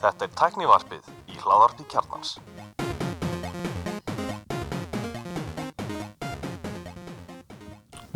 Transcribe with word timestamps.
Þetta 0.00 0.24
er 0.24 0.30
tæknivarpið 0.38 1.08
í 1.28 1.36
hláðarpi 1.42 1.84
kjarnans. 1.92 2.30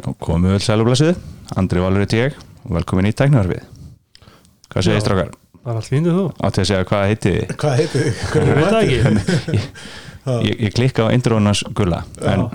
Já, 0.00 0.06
komum 0.24 0.46
við 0.48 0.54
vel 0.54 0.62
sæl 0.64 0.80
og 0.80 0.88
blessið 0.88 1.14
Andri 1.60 1.82
Valur 1.84 2.00
heiti 2.06 2.22
ég. 2.22 2.32
Og 2.64 2.72
velkomin 2.78 3.08
í 3.10 3.12
tæknarfið 3.16 3.62
Hvað 4.70 4.86
segir 4.86 5.02
strákar? 5.04 5.30
Bara 5.60 5.80
allt 5.82 5.90
fínu 5.90 6.12
þú. 6.14 6.24
Átti 6.40 6.62
að 6.62 6.68
segja 6.70 6.88
hvað 6.88 7.06
heiti 7.10 7.30
þið? 7.34 7.54
Hvað 7.60 7.74
heitir 7.80 8.00
þið? 8.00 8.12
Ég 8.40 8.54
veit 8.56 8.70
það 8.70 8.82
ekki? 8.84 8.98
Ég, 10.46 10.54
ég 10.60 10.74
klikka 10.76 11.08
á 11.08 11.12
indrónans 11.16 11.62
gulla. 11.74 12.02
En 12.28 12.46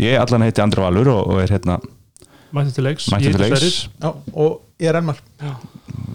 ég 0.00 0.14
allan 0.18 0.44
heiti 0.46 0.62
Andri 0.64 0.80
Valur 0.82 1.08
og, 1.12 1.22
og 1.34 1.42
er 1.42 1.50
hérna 1.52 1.76
Mætti 2.52 2.74
til 2.76 2.84
leiks. 2.86 3.08
Mættur 3.12 3.26
Ég 3.26 3.36
til 3.36 3.42
leiks. 3.42 3.78
Já, 4.00 4.10
og 4.32 4.50
ég 4.80 4.90
er 4.90 4.98
ennmar 5.00 5.18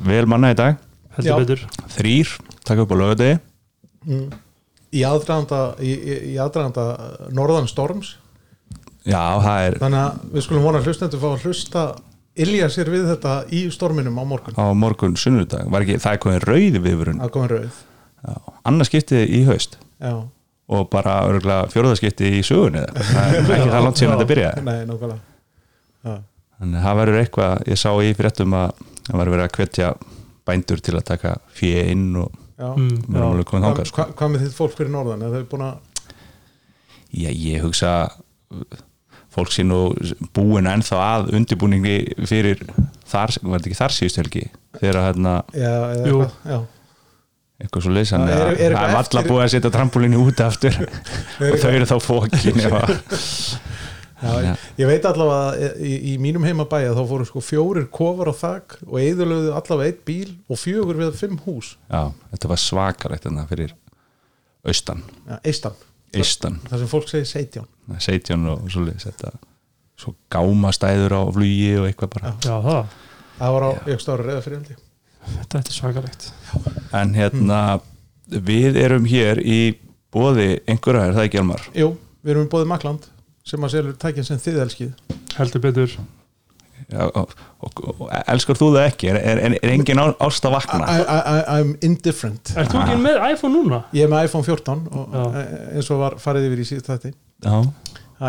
vel 0.10 0.26
manna 0.30 0.52
í 0.54 0.58
dag, 0.58 0.78
Heldur 1.18 1.32
Já. 1.32 1.38
betur. 1.42 1.64
Þrýr 1.98 2.34
taka 2.68 2.84
upp 2.84 2.94
á 2.94 2.98
lögadegi 3.00 3.40
í 4.98 5.04
aðdraganda 5.08 5.62
í, 5.84 5.92
í, 5.92 6.18
í 6.34 6.36
aðdraganda 6.42 6.86
norðan 7.36 7.70
storms. 7.70 8.16
Já, 9.08 9.40
það 9.44 9.66
er 9.66 9.78
þannig 9.82 10.04
að 10.04 10.32
við 10.36 10.46
skulum 10.46 10.68
vona 10.68 10.84
hlustendur 10.84 11.22
fá 11.22 11.28
að 11.32 11.46
hlusta 11.48 11.84
ilja 12.38 12.70
sér 12.72 12.92
við 12.94 13.06
þetta 13.14 13.36
í 13.56 13.62
storminum 13.74 14.20
á 14.20 14.24
morgun. 14.28 14.58
Á 14.60 14.66
morgun 14.78 15.16
sunnudag. 15.20 15.68
Var 15.74 15.86
ekki, 15.86 16.00
það 16.04 16.18
er 16.18 16.24
komið 16.26 16.48
rauði 16.48 16.82
viðvörun. 16.84 17.22
Rauð. 17.54 17.84
Annars 18.68 18.92
skiptið 18.92 19.32
í 19.32 19.44
haust. 19.48 19.78
Já, 20.04 20.14
og 20.68 20.90
bara 20.92 21.22
örgulega 21.30 21.72
fjóruðaskipti 21.72 22.34
í 22.38 22.44
eitthvað. 22.44 22.90
það 23.00 23.38
er 23.40 23.54
ekki 23.58 23.72
það 23.72 23.86
langt 23.88 24.02
síðan 24.02 24.18
þetta 24.18 24.32
byrjaði. 24.34 24.66
Nei, 24.68 24.80
nákvæmlega 24.90 26.18
Þannig 26.58 26.80
að 26.80 26.86
það 26.88 27.00
verður 27.02 27.20
eitthvað, 27.22 27.64
ég 27.70 27.78
sá 27.84 27.90
í 28.02 28.14
fréttum 28.18 28.54
að 28.58 28.72
það 29.08 29.20
verður 29.22 29.34
verið 29.36 29.46
að 29.48 29.58
hvetja 29.60 29.90
bændur 30.48 30.80
til 30.82 30.96
að 30.98 31.06
taka 31.12 31.36
fjö 31.54 31.84
inn 31.92 32.06
og 32.24 32.32
já. 32.58 32.70
Mm, 32.74 32.96
erum 33.14 33.28
alveg 33.32 33.50
komið 33.52 33.66
þangað 33.68 33.90
sko. 33.92 33.98
hvað, 34.02 34.14
hvað 34.18 34.32
með 34.34 34.46
þitt 34.48 34.56
fólk 34.58 34.78
fyrir 34.80 34.94
norðan? 34.96 35.26
Er 35.28 35.36
þau 35.38 35.50
búin 35.54 35.66
að 35.68 35.76
Já, 37.18 37.30
ég 37.32 37.62
hugsa 37.64 37.92
fólk 39.38 39.52
sé 39.54 39.64
nú 39.64 39.78
búin 40.36 40.68
ennþá 40.68 40.98
að 41.04 41.30
undirbúningi 41.38 41.94
fyrir 42.28 42.64
þar, 43.08 43.32
var 43.44 43.60
þetta 43.62 43.70
ekki 43.70 43.78
þar 43.80 43.96
síðust 43.96 44.20
helgi? 44.24 44.44
Þegar 44.80 45.00
að 45.00 45.06
hérna, 45.12 45.36
Já, 45.54 45.70
eða 45.70 46.10
eitthvað 46.10 46.66
eitthvað 47.58 47.86
svo 47.88 47.94
leys 47.96 48.12
þannig 48.14 48.34
Já, 48.34 48.38
að 48.38 48.50
er- 48.50 48.60
er 48.68 48.76
það 48.78 48.90
er 48.92 49.00
eftir- 49.00 49.30
búið 49.32 49.44
að 49.46 49.54
setja 49.54 49.72
trampolínu 49.74 50.20
út 50.26 50.42
aftur. 50.46 50.76
Og 51.48 51.56
þau 51.62 51.72
eru 51.74 51.88
þá 51.90 51.96
fókin 52.06 52.60
já, 54.22 54.32
ég, 54.44 54.64
ég 54.82 54.90
veit 54.92 55.08
allavega 55.10 55.68
að 55.72 55.82
í, 55.86 55.94
í 56.12 56.14
mínum 56.22 56.46
heimabæja 56.48 56.96
þá 56.98 57.02
fóru 57.10 57.28
sko 57.30 57.44
fjórir 57.46 57.90
kofar 57.94 58.32
á 58.32 58.36
þak 58.38 58.78
og 58.88 58.96
eðurlöðu 59.02 59.52
allavega 59.58 59.92
eitt 59.94 60.06
bíl 60.08 60.32
og 60.48 60.62
fjögur 60.62 61.02
við 61.02 61.20
fimm 61.20 61.38
hús. 61.46 61.76
Já, 61.92 62.10
þetta 62.34 62.54
var 62.54 62.64
svakalegt 62.64 63.28
þarna 63.28 63.46
fyrir 63.50 63.76
austan, 64.68 65.04
Já, 65.28 65.38
eistan, 65.48 65.78
eistan 66.18 66.58
það 66.68 66.82
sem 66.82 66.90
fólk 66.92 67.12
segir 67.12 67.30
seitján 67.30 67.70
17 67.88 68.50
og 68.52 68.66
svo 68.74 68.84
leys 68.84 69.06
þetta 69.08 69.36
svo 69.98 70.14
gáma 70.34 70.74
stæður 70.76 71.16
á 71.18 71.22
flugi 71.34 71.72
og 71.80 71.88
eitthvað 71.90 72.12
bara. 72.18 72.34
Já. 72.46 72.58
Það. 72.62 72.98
Það 73.38 73.56
var 73.56 73.66
á 73.66 73.70
ykkur 73.94 74.12
ára 74.14 74.28
reyða 74.28 74.44
fyrir 74.46 74.60
haldi 74.62 74.84
Þetta 75.28 75.60
er 75.60 75.76
svakalegt. 75.76 76.26
En 76.96 77.14
hérna 77.18 77.60
við 78.28 78.78
erum 78.80 79.08
hér 79.10 79.42
í 79.44 79.60
bóði 80.14 80.62
einhverja, 80.70 81.10
er 81.10 81.18
það 81.18 81.28
ekki 81.28 81.42
Elmar? 81.42 81.66
Jú, 81.76 81.90
við 82.24 82.34
erum 82.34 82.48
í 82.48 82.52
bóði 82.54 82.70
Makland 82.72 83.10
sem 83.48 83.64
að 83.64 83.74
selur 83.74 83.98
tækinn 84.02 84.28
sem 84.28 84.40
þið 84.44 84.62
elskið? 84.66 85.18
Heldur 85.38 85.64
betur. 85.64 85.98
Já, 86.88 87.04
og, 87.20 87.32
og, 87.66 87.80
og, 87.90 88.04
elskar 88.32 88.56
þú 88.56 88.68
það 88.76 88.86
ekki? 88.88 89.10
Er, 89.12 89.18
er, 89.20 89.56
er 89.60 89.72
engin 89.74 90.00
ást 90.00 90.46
að 90.48 90.54
vakna? 90.56 90.86
I, 90.88 91.02
I, 91.04 91.40
I'm 91.58 91.74
indifferent. 91.84 92.54
Ert 92.56 92.72
þú 92.72 92.80
ekki 92.84 93.00
með 93.02 93.18
iPhone 93.28 93.52
núna? 93.58 93.80
Ég 93.98 94.06
er 94.08 94.12
með 94.14 94.30
iPhone 94.30 94.48
14 94.48 94.86
og 94.88 95.18
Já. 95.18 95.24
e- 95.42 95.58
eins 95.74 95.90
og 95.92 96.00
var 96.04 96.16
farið 96.22 96.48
yfir 96.48 96.62
í 96.64 96.68
síðast 96.70 96.92
þetta 96.94 97.12
Já, 97.44 97.58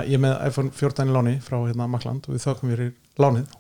Ég 0.09 0.17
er 0.19 0.25
með 0.25 0.35
iPhone 0.49 0.73
14 0.75 1.13
í 1.13 1.15
láni 1.15 1.37
frá 1.45 1.59
hérna 1.61 1.87
Makland 1.93 2.27
og 2.27 2.35
við 2.35 2.43
þökkum 2.49 2.73
fyrir 2.75 2.91
lánið. 3.21 3.55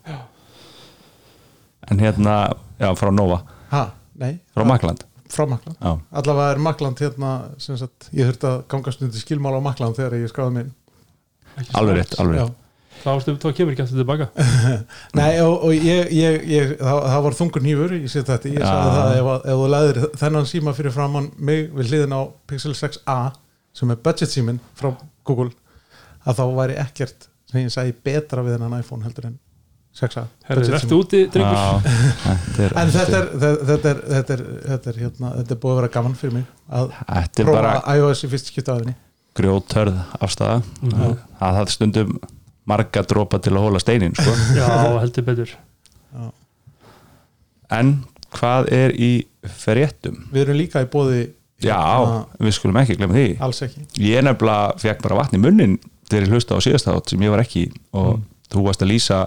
En 1.89 2.03
hérna 2.03 2.35
já, 2.81 2.91
frá 2.99 3.13
Nova, 3.15 3.43
Ha, 3.71 3.85
nei, 4.21 4.35
frá 4.57 4.65
Makland 4.67 5.05
frá 5.29 5.45
Makland 5.49 5.77
Já, 5.77 5.95
Allavega 6.21 6.55
er 6.57 6.61
Makland 6.65 7.01
hérna 7.05 7.33
sem 7.61 7.77
sagt, 7.81 8.09
ég 8.17 8.29
þurfti 8.29 8.49
að 8.49 8.61
gangast 8.73 9.03
undir 9.05 9.21
skilmála 9.23 9.61
á 9.61 9.67
Makland 9.67 9.97
þegar 9.99 10.17
ég 10.21 10.33
skráði 10.33 10.55
minn 10.57 10.71
alveg 11.81 12.01
rétt, 12.01 12.17
alveg 12.23 12.41
Já. 12.41 12.47
rétt 12.49 12.65
Þá 12.99 13.53
kemur 13.55 13.73
ekki 13.73 13.85
aftur 13.85 14.01
tilbaka. 14.01 14.27
Nei, 15.19 15.39
og, 15.45 15.53
og 15.69 15.75
ég, 15.75 16.09
ég, 16.13 16.39
ég 16.51 16.73
það, 16.81 16.99
það 17.13 17.23
var 17.29 17.37
þungur 17.39 17.63
nýfur 17.65 17.95
í 17.95 18.01
sér 18.11 18.25
þetta 18.27 18.51
ég 18.51 18.65
sagði 18.65 18.95
það 18.97 19.13
ef, 19.21 19.29
að- 19.35 19.47
ef 19.53 19.61
þú 19.63 19.69
leðir 19.75 20.01
þennan 20.23 20.49
síma 20.51 20.75
fyrir 20.75 20.95
framann 20.97 21.29
mig 21.39 21.69
við 21.79 21.93
hliðin 21.93 22.17
á 22.19 22.23
Pixel 22.51 22.75
6a 22.75 23.19
sem 23.79 23.95
er 23.95 24.01
budget 24.03 24.35
símin 24.35 24.59
frá 24.79 24.91
Google 25.29 25.53
að 26.27 26.41
þá 26.41 26.45
væri 26.59 26.79
ekkert 26.83 27.29
sem 27.49 27.63
ég 27.63 27.73
segi 27.73 27.95
betra 28.05 28.43
við 28.45 28.59
þennan 28.59 28.81
iPhone 28.83 29.07
heldur 29.07 29.31
en 29.31 29.39
6a 29.99 30.27
Herðu, 30.49 30.67
budget 30.67 30.75
verður 30.75 30.99
úti, 30.99 31.21
drengur. 31.33 31.55
Já, 31.55 31.99
þetta 32.27 32.65
er, 32.67 32.75
En 32.83 32.93
þetta 32.95 33.19
er, 33.23 33.29
þetta, 33.39 33.49
er, 33.49 33.63
þetta, 33.71 34.35
er, 34.35 34.43
þetta, 34.69 34.91
er, 34.93 34.99
hérna, 35.07 35.31
þetta 35.39 35.55
er 35.55 35.61
búið 35.63 35.73
að 35.77 35.81
vera 35.81 35.95
gaman 35.97 36.19
fyrir 36.19 36.35
mig 36.41 36.49
að 36.69 36.91
þetta 36.99 37.43
er 37.45 37.49
prófa 37.49 37.63
bara 37.63 37.99
iOS 37.99 38.27
í 38.27 38.31
fyrst 38.35 38.51
skipta 38.53 38.75
aðinni 38.75 38.95
grjótörð 39.38 39.97
afstæða 40.21 40.59
Mhm. 40.82 41.16
það 41.41 41.56
það 41.59 41.72
stundum 41.76 42.19
marga 42.69 43.03
dropa 43.09 43.38
til 43.41 43.53
að 43.56 43.65
hóla 43.65 43.81
steinin 43.81 44.15
sko. 44.19 44.34
Já, 44.59 44.69
heldur 45.03 45.25
betur 45.31 45.54
en 47.71 47.91
hvað 48.34 48.69
er 48.72 48.94
í 48.97 49.10
fréttum? 49.62 50.22
Við 50.32 50.43
erum 50.44 50.59
líka 50.59 50.82
í 50.84 50.88
bóði 50.93 51.26
Já, 51.65 51.78
við 52.38 52.54
skulum 52.54 52.76
ekki 52.78 52.94
glemma 53.00 53.16
því 53.16 53.26
alls 53.43 53.60
ekki 53.66 53.82
ég 54.04 54.22
nefnilega 54.22 54.76
fekk 54.78 55.00
bara 55.03 55.16
vatn 55.22 55.38
í 55.38 55.43
munnin 55.43 55.72
þegar 56.09 56.26
ég 56.28 56.34
hlusta 56.37 56.55
á 56.55 56.60
síðasta 56.62 56.94
átt 56.94 57.10
sem 57.12 57.25
ég 57.26 57.32
var 57.34 57.43
ekki 57.43 57.65
og 57.99 58.20
þú 58.53 58.62
varst 58.69 58.84
að 58.84 58.93
lýsa 58.93 59.19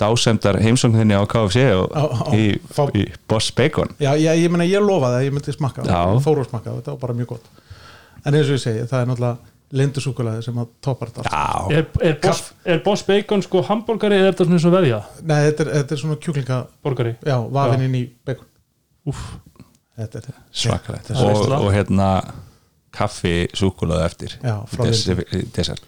dásemdar 0.00 0.56
heimsókninni 0.62 1.14
á 1.18 1.22
KFC 1.28 1.66
og 1.74 1.90
Á- 1.92 2.06
á- 2.06 2.32
í, 2.38 2.46
fá- 2.72 2.88
í 2.96 3.04
Boss 3.28 3.50
Bacon 3.52 3.90
Já, 4.00 4.14
já 4.16 4.32
ég 4.38 4.48
meina 4.50 4.64
ég 4.64 4.80
lofaði 4.82 5.18
að 5.20 5.26
ég 5.28 5.34
myndi 5.36 5.52
smakka 5.54 5.84
Já. 5.84 6.00
að 6.16 6.44
smakka, 6.48 6.70
þetta 6.78 6.94
var 6.94 7.00
bara 7.02 7.14
mjög 7.18 7.26
gott 7.34 7.46
en 8.24 8.34
eins 8.34 8.48
og 8.50 8.56
ég 8.58 8.62
segi, 8.64 8.84
það 8.90 9.00
er 9.04 9.10
náttúrulega 9.12 9.54
lindusúkulaði 9.78 10.42
sem 10.46 10.56
að 10.62 10.68
toppar 10.80 11.10
þetta 11.12 11.42
Er, 11.76 11.84
er, 12.00 12.14
boss, 12.22 12.52
er 12.64 12.78
Boss 12.86 13.02
Bacon 13.04 13.42
sko 13.44 13.60
hambúrgari 13.68 14.16
eða 14.16 14.30
er 14.30 14.32
þetta 14.32 14.46
svona 14.48 14.56
eins 14.56 14.64
og 14.70 14.72
veðja? 14.78 15.00
Nei, 15.28 15.40
þetta 15.50 15.64
er, 15.66 15.70
þetta 15.76 15.94
er 15.96 16.00
svona 16.02 16.16
kjúklinga 16.24 16.58
Borgari. 16.86 17.12
Já, 17.28 17.36
vafinn 17.52 17.84
inn 17.88 17.98
í 17.98 18.04
bacon. 18.24 18.48
Úf, 19.12 19.26
Þetta 19.98 20.20
er, 20.22 20.34
svakalegt. 20.54 21.08
Þetta 21.10 21.26
er 21.26 21.36
og, 21.42 21.52
og 21.66 21.72
hérna 21.74 22.08
kaffi 22.94 23.34
súkulaði 23.58 24.04
eftir. 24.06 24.34
Já, 24.40 24.54
Des, 24.78 25.02
desert. 25.56 25.82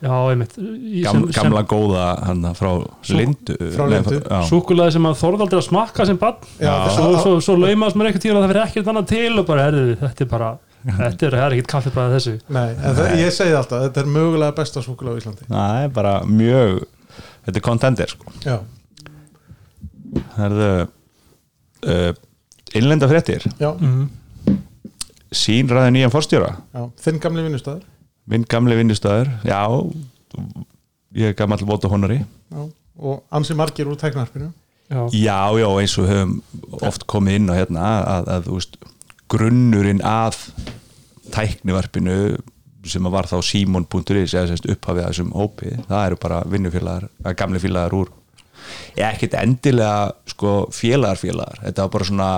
já, 0.00 0.12
einmitt. 0.30 0.54
Í- 0.56 1.02
Gam, 1.04 1.24
sem- 1.26 1.34
gamla 1.42 1.64
góða 1.68 2.04
hana, 2.28 2.54
frá 2.56 2.70
Sú- 3.04 3.18
Lindu 3.18 3.56
Lindu. 3.58 4.20
já. 4.22 4.40
Súkulaði 4.48 4.92
sem 4.96 5.08
að 5.10 5.18
þorði 5.20 5.44
aldrei 5.44 5.60
að 5.60 5.66
smakka 5.68 6.06
sem 6.06 6.16
bann 6.16 6.38
svo, 6.56 7.10
svo, 7.20 7.34
svo 7.44 7.56
laumast 7.58 7.96
mér 7.98 8.08
eitthvað 8.12 8.24
tíma 8.24 8.38
að 8.40 8.46
það 8.46 8.52
fyrir 8.54 8.64
ekkert 8.68 8.92
annað 8.94 9.08
til 9.12 9.38
og 9.42 9.46
bara, 9.50 9.66
herðu, 9.68 9.96
þetta 10.00 10.24
er 10.24 10.30
bara 10.30 10.50
þetta 11.00 11.28
er, 11.28 11.36
er 11.40 11.56
ekkert 11.56 11.70
kaffibræði 11.74 12.16
þessu. 12.16 12.34
Nei, 12.56 12.68
en 12.76 12.96
það, 12.98 13.12
ég 13.20 13.36
segi 13.36 13.56
alltaf, 13.58 13.84
þetta 13.88 14.04
er 14.04 14.14
mögulega 14.16 14.56
besta 14.56 14.84
súkulaði 14.84 15.16
á 15.16 15.20
Íslandi. 15.22 15.50
Það 15.50 15.84
er 15.84 15.92
bara 16.00 16.14
mjög 16.28 16.80
þetta 17.46 17.56
er 17.56 17.66
contender 17.66 18.14
sko. 18.14 18.34
Já, 18.46 18.56
það 20.34 20.58
er 20.66 20.82
uh, 21.90 22.10
innlenda 22.78 23.10
fréttir. 23.10 23.46
Já, 23.60 23.70
mm. 23.72 24.58
sín 25.34 25.70
ræði 25.70 25.96
nýjan 25.98 26.12
forstjóra. 26.14 26.52
Já, 26.74 26.84
þinn 27.06 27.22
gamli 27.22 27.46
vinnustæður 27.48 27.88
minn 28.30 28.46
gamli 28.50 28.78
vinnustöður 28.78 29.30
já, 29.46 29.60
ég 31.18 31.32
er 31.32 31.38
gammal 31.38 31.60
vóta 31.66 31.90
honori. 31.90 32.20
Já, 32.50 32.66
og 33.00 33.22
ansi 33.34 33.56
margir 33.58 33.90
úr 33.90 33.98
tæknarpinu. 33.98 34.52
Já, 34.90 35.06
já, 35.14 35.40
já, 35.58 35.68
eins 35.80 35.96
og 36.02 36.08
höfum 36.10 36.36
oft 36.82 37.06
komið 37.10 37.38
inn 37.38 37.50
á 37.50 37.54
hérna 37.54 37.88
að, 37.98 38.30
að 38.34 38.46
þú 38.48 38.56
veist, 38.58 38.78
grunnurinn 39.30 40.02
að 40.02 40.40
tæknivarpinu 41.34 42.16
sem 42.88 43.10
var 43.12 43.28
þá 43.28 43.36
Simon.is 43.44 44.34
eða 44.34 44.56
upphafið 44.72 45.02
að 45.02 45.10
þessum 45.10 45.34
hópi 45.36 45.74
það 45.88 46.04
eru 46.06 46.18
bara 46.22 46.38
vinnufélagar, 46.48 47.10
að 47.24 47.36
gamli 47.42 47.60
félagar 47.60 47.96
úr. 47.98 48.14
Ég 48.96 49.04
ekkert 49.04 49.36
endilega 49.40 50.14
sko 50.28 50.54
félagarfélagar. 50.74 51.60
Þetta 51.66 51.84
var 51.84 51.92
bara 51.96 52.08
svona 52.08 52.30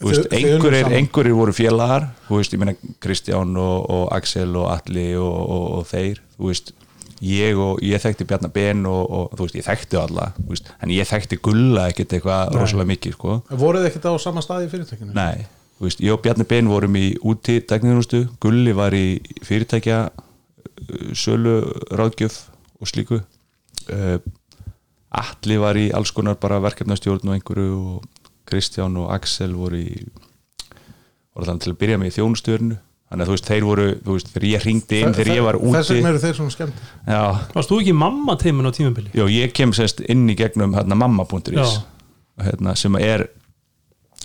einhverjir, 0.00 1.34
voru 1.36 1.52
félagar 1.52 2.08
þú 2.28 2.40
veist, 2.40 2.54
ég 2.54 2.60
meina 2.62 2.74
Kristján 3.02 3.56
og, 3.60 3.90
og 3.90 4.04
Axel 4.16 4.54
og 4.56 4.70
Alli 4.72 5.10
og, 5.20 5.34
og, 5.44 5.66
og 5.80 5.88
þeir 5.90 6.22
þú 6.38 6.48
veist, 6.48 6.72
ég 7.20 7.58
og 7.60 7.82
ég 7.84 8.00
þekkti 8.00 8.26
Bjarnar 8.30 8.52
Ben 8.54 8.86
og, 8.88 9.02
og 9.04 9.36
þú 9.36 9.46
veist, 9.46 9.58
ég 9.60 9.66
þekkti 9.68 10.00
alla 10.00 10.30
veist, 10.48 10.72
en 10.80 10.94
ég 10.94 11.08
þekkti 11.08 11.40
Gulla 11.44 11.90
ekkert 11.90 12.16
eitthvað 12.16 12.54
rosalega 12.56 12.92
mikið, 12.94 13.16
sko. 13.18 13.40
Voruð 13.50 13.84
þið 13.84 13.90
ekkert 13.90 14.08
á 14.08 14.12
sama 14.24 14.44
staði 14.44 14.70
í 14.70 14.72
fyrirtækinu? 14.72 15.12
Nei, 15.16 15.44
veist, 15.88 16.02
ég 16.04 16.12
og 16.14 16.22
Bjarni 16.24 16.46
Ben 16.48 16.68
vorum 16.68 16.96
í 17.00 17.06
úti 17.24 17.60
tekniðunustu, 17.64 18.26
Gulli 18.42 18.74
var 18.76 18.94
í 18.96 19.20
fyrirtækja 19.46 20.00
uh, 20.10 21.10
sölu 21.16 21.60
ráðgjöf 21.96 22.42
og 22.80 22.90
slíku. 22.90 23.22
Uh, 23.88 24.18
Atli 25.10 25.56
var 25.58 25.78
í 25.78 25.88
alls 25.96 26.12
konar 26.14 26.36
bara 26.38 26.60
verkefnastjórn 26.62 27.32
og 27.32 27.34
einhverju 27.34 27.78
og 27.96 28.26
Kristján 28.50 28.94
og 28.98 29.10
Axel 29.14 29.56
voru 29.58 29.80
í 29.80 30.04
voru 31.34 31.48
þannig 31.48 31.64
til 31.64 31.72
að 31.74 31.80
byrja 31.80 31.98
með 32.00 32.10
í 32.10 32.14
þjónustjörnu 32.18 32.78
þannig 33.10 33.24
að 33.24 33.30
þú 33.30 33.34
veist, 33.34 33.48
þeir 33.50 33.66
voru, 33.66 33.86
þú 34.04 34.14
veist, 34.16 34.30
þegar 34.30 34.46
ég 34.46 34.64
ringdi 34.66 35.00
inn 35.00 35.14
þegar 35.16 35.32
ég 35.34 35.46
var 35.46 35.58
Þess 35.58 35.90
úti 35.90 35.96
vegna 35.96 36.12
eru 36.12 36.22
þeir 36.22 36.36
svona 36.38 36.54
skemmt 36.54 36.82
já, 37.10 37.22
Varst 37.56 37.72
þú 37.72 37.78
ekki 37.82 37.94
mamma 37.98 38.36
teimin 38.38 38.70
á 38.70 38.72
tímabili? 38.74 39.10
já, 39.14 39.24
ég 39.34 39.54
kem 39.56 39.74
sérst 39.74 40.02
inn 40.06 40.28
í 40.30 40.36
gegnum 40.38 40.76
hérna, 40.78 40.98
mamma.is 40.98 41.80
hérna, 42.40 42.76
sem 42.78 42.98
er 43.02 43.26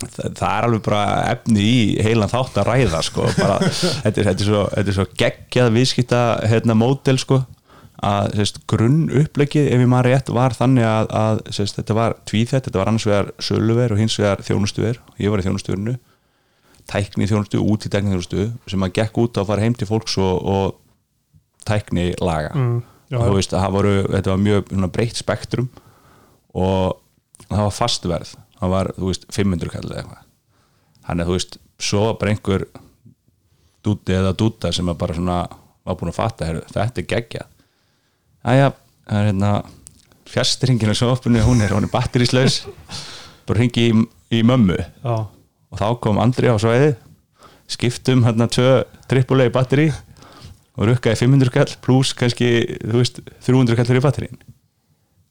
það, 0.00 0.30
það 0.38 0.46
er 0.50 0.68
alveg 0.68 0.86
bara 0.86 1.02
efni 1.32 1.66
í 1.66 1.76
heilan 2.04 2.32
þátt 2.32 2.62
að 2.62 2.70
ræða 2.70 3.02
sko, 3.06 3.28
bara, 3.38 3.58
þetta, 4.04 4.14
er, 4.14 4.30
þetta, 4.30 4.34
er 4.38 4.48
svo, 4.50 4.64
þetta 4.74 4.92
er 4.92 4.98
svo 4.98 5.06
geggjað 5.22 5.70
viðskipta 5.76 6.24
hérna, 6.52 6.78
mótel 6.78 7.20
sko, 7.22 7.42
að 8.06 8.42
grunn 8.68 9.06
upplegið 9.22 9.70
ef 9.72 9.80
ég 9.80 9.88
maður 9.88 10.10
rétt 10.12 10.34
var 10.36 10.54
þannig 10.56 10.84
að, 10.84 11.14
að 11.16 11.40
sérst, 11.56 11.78
þetta 11.78 11.96
var 11.96 12.18
tvíþett, 12.28 12.66
þetta 12.68 12.82
var 12.82 12.90
annars 12.92 13.06
vegar 13.08 13.32
söluver 13.40 13.94
og 13.94 14.02
hins 14.02 14.18
vegar 14.20 14.42
þjónustuver. 14.44 15.00
Ég 15.22 15.32
var 15.32 15.40
í 15.40 15.46
þjónustuverinu 15.46 15.96
tækni 16.86 17.26
þjónustu, 17.26 17.62
út 17.62 17.86
í 17.86 17.90
tækni 17.90 18.12
þjónustu 18.14 18.44
sem 18.70 18.84
að 18.86 18.92
gekk 19.00 19.18
út 19.24 19.40
að 19.40 19.48
fara 19.50 19.64
heim 19.64 19.74
til 19.78 19.88
fólks 19.88 20.16
og, 20.22 20.36
og 20.46 21.66
tækni 21.66 22.12
laga 22.22 22.52
Mm, 22.54 22.82
og 23.16 23.22
þú 23.22 23.34
veist 23.36 23.52
að 23.54 23.72
voru, 23.74 23.94
þetta 24.10 24.32
var 24.32 24.40
mjög 24.42 24.70
breytt 24.94 25.18
spektrum 25.18 25.68
og 26.54 26.96
það 27.46 27.60
var 27.62 27.74
fastverð 27.74 28.32
það 28.66 28.74
var, 28.74 28.90
þú 28.98 29.10
veist, 29.10 29.28
500 29.32 29.72
kall 29.72 29.86
eða 29.86 30.02
eitthvað. 30.02 30.26
Þannig 31.06 31.22
að 31.24 31.30
þú 31.30 31.38
veist, 31.38 31.58
svo 31.86 32.02
bara 32.18 32.32
einhver 32.34 32.66
dúti 33.86 34.16
eða 34.16 34.34
dúta 34.34 34.72
sem 34.74 34.90
að 34.90 34.98
bara 35.00 35.16
svona 35.16 35.38
var 35.86 35.98
búin 36.00 36.10
að 36.10 36.18
fatta, 36.18 36.48
heru, 36.48 36.64
þetta 36.72 37.02
er 37.02 37.08
geggja 37.12 37.44
Æja, 38.46 38.70
það 39.06 39.20
er 39.20 39.28
hérna 39.30 39.50
fjastringin 40.30 40.90
á 40.90 40.96
sjófpunni, 40.98 41.42
hún 41.42 41.62
er, 41.62 41.72
hún 41.74 41.86
er 41.86 41.90
batterislaus 41.90 42.60
bara 43.46 43.60
ringi 43.60 43.88
í, 43.90 43.94
í 44.34 44.42
mömmu. 44.46 44.78
Já, 45.02 45.16
og 45.26 45.80
þá 45.80 45.86
kom 46.02 46.20
Andri 46.22 46.50
á 46.50 46.54
svæði 46.58 46.92
skiptum 47.70 48.22
hérna 48.26 48.46
tvö 48.50 48.84
trippulegi 49.10 49.54
batteri 49.54 49.86
og 50.76 50.90
rukkaði 50.90 51.18
500 51.24 51.54
kall 51.54 51.74
pluss 51.82 52.14
kannski, 52.18 52.50
þú 52.82 53.00
veist, 53.00 53.22
300 53.46 53.78
kall 53.78 53.90
fyrir 53.90 54.04
batterín 54.04 54.38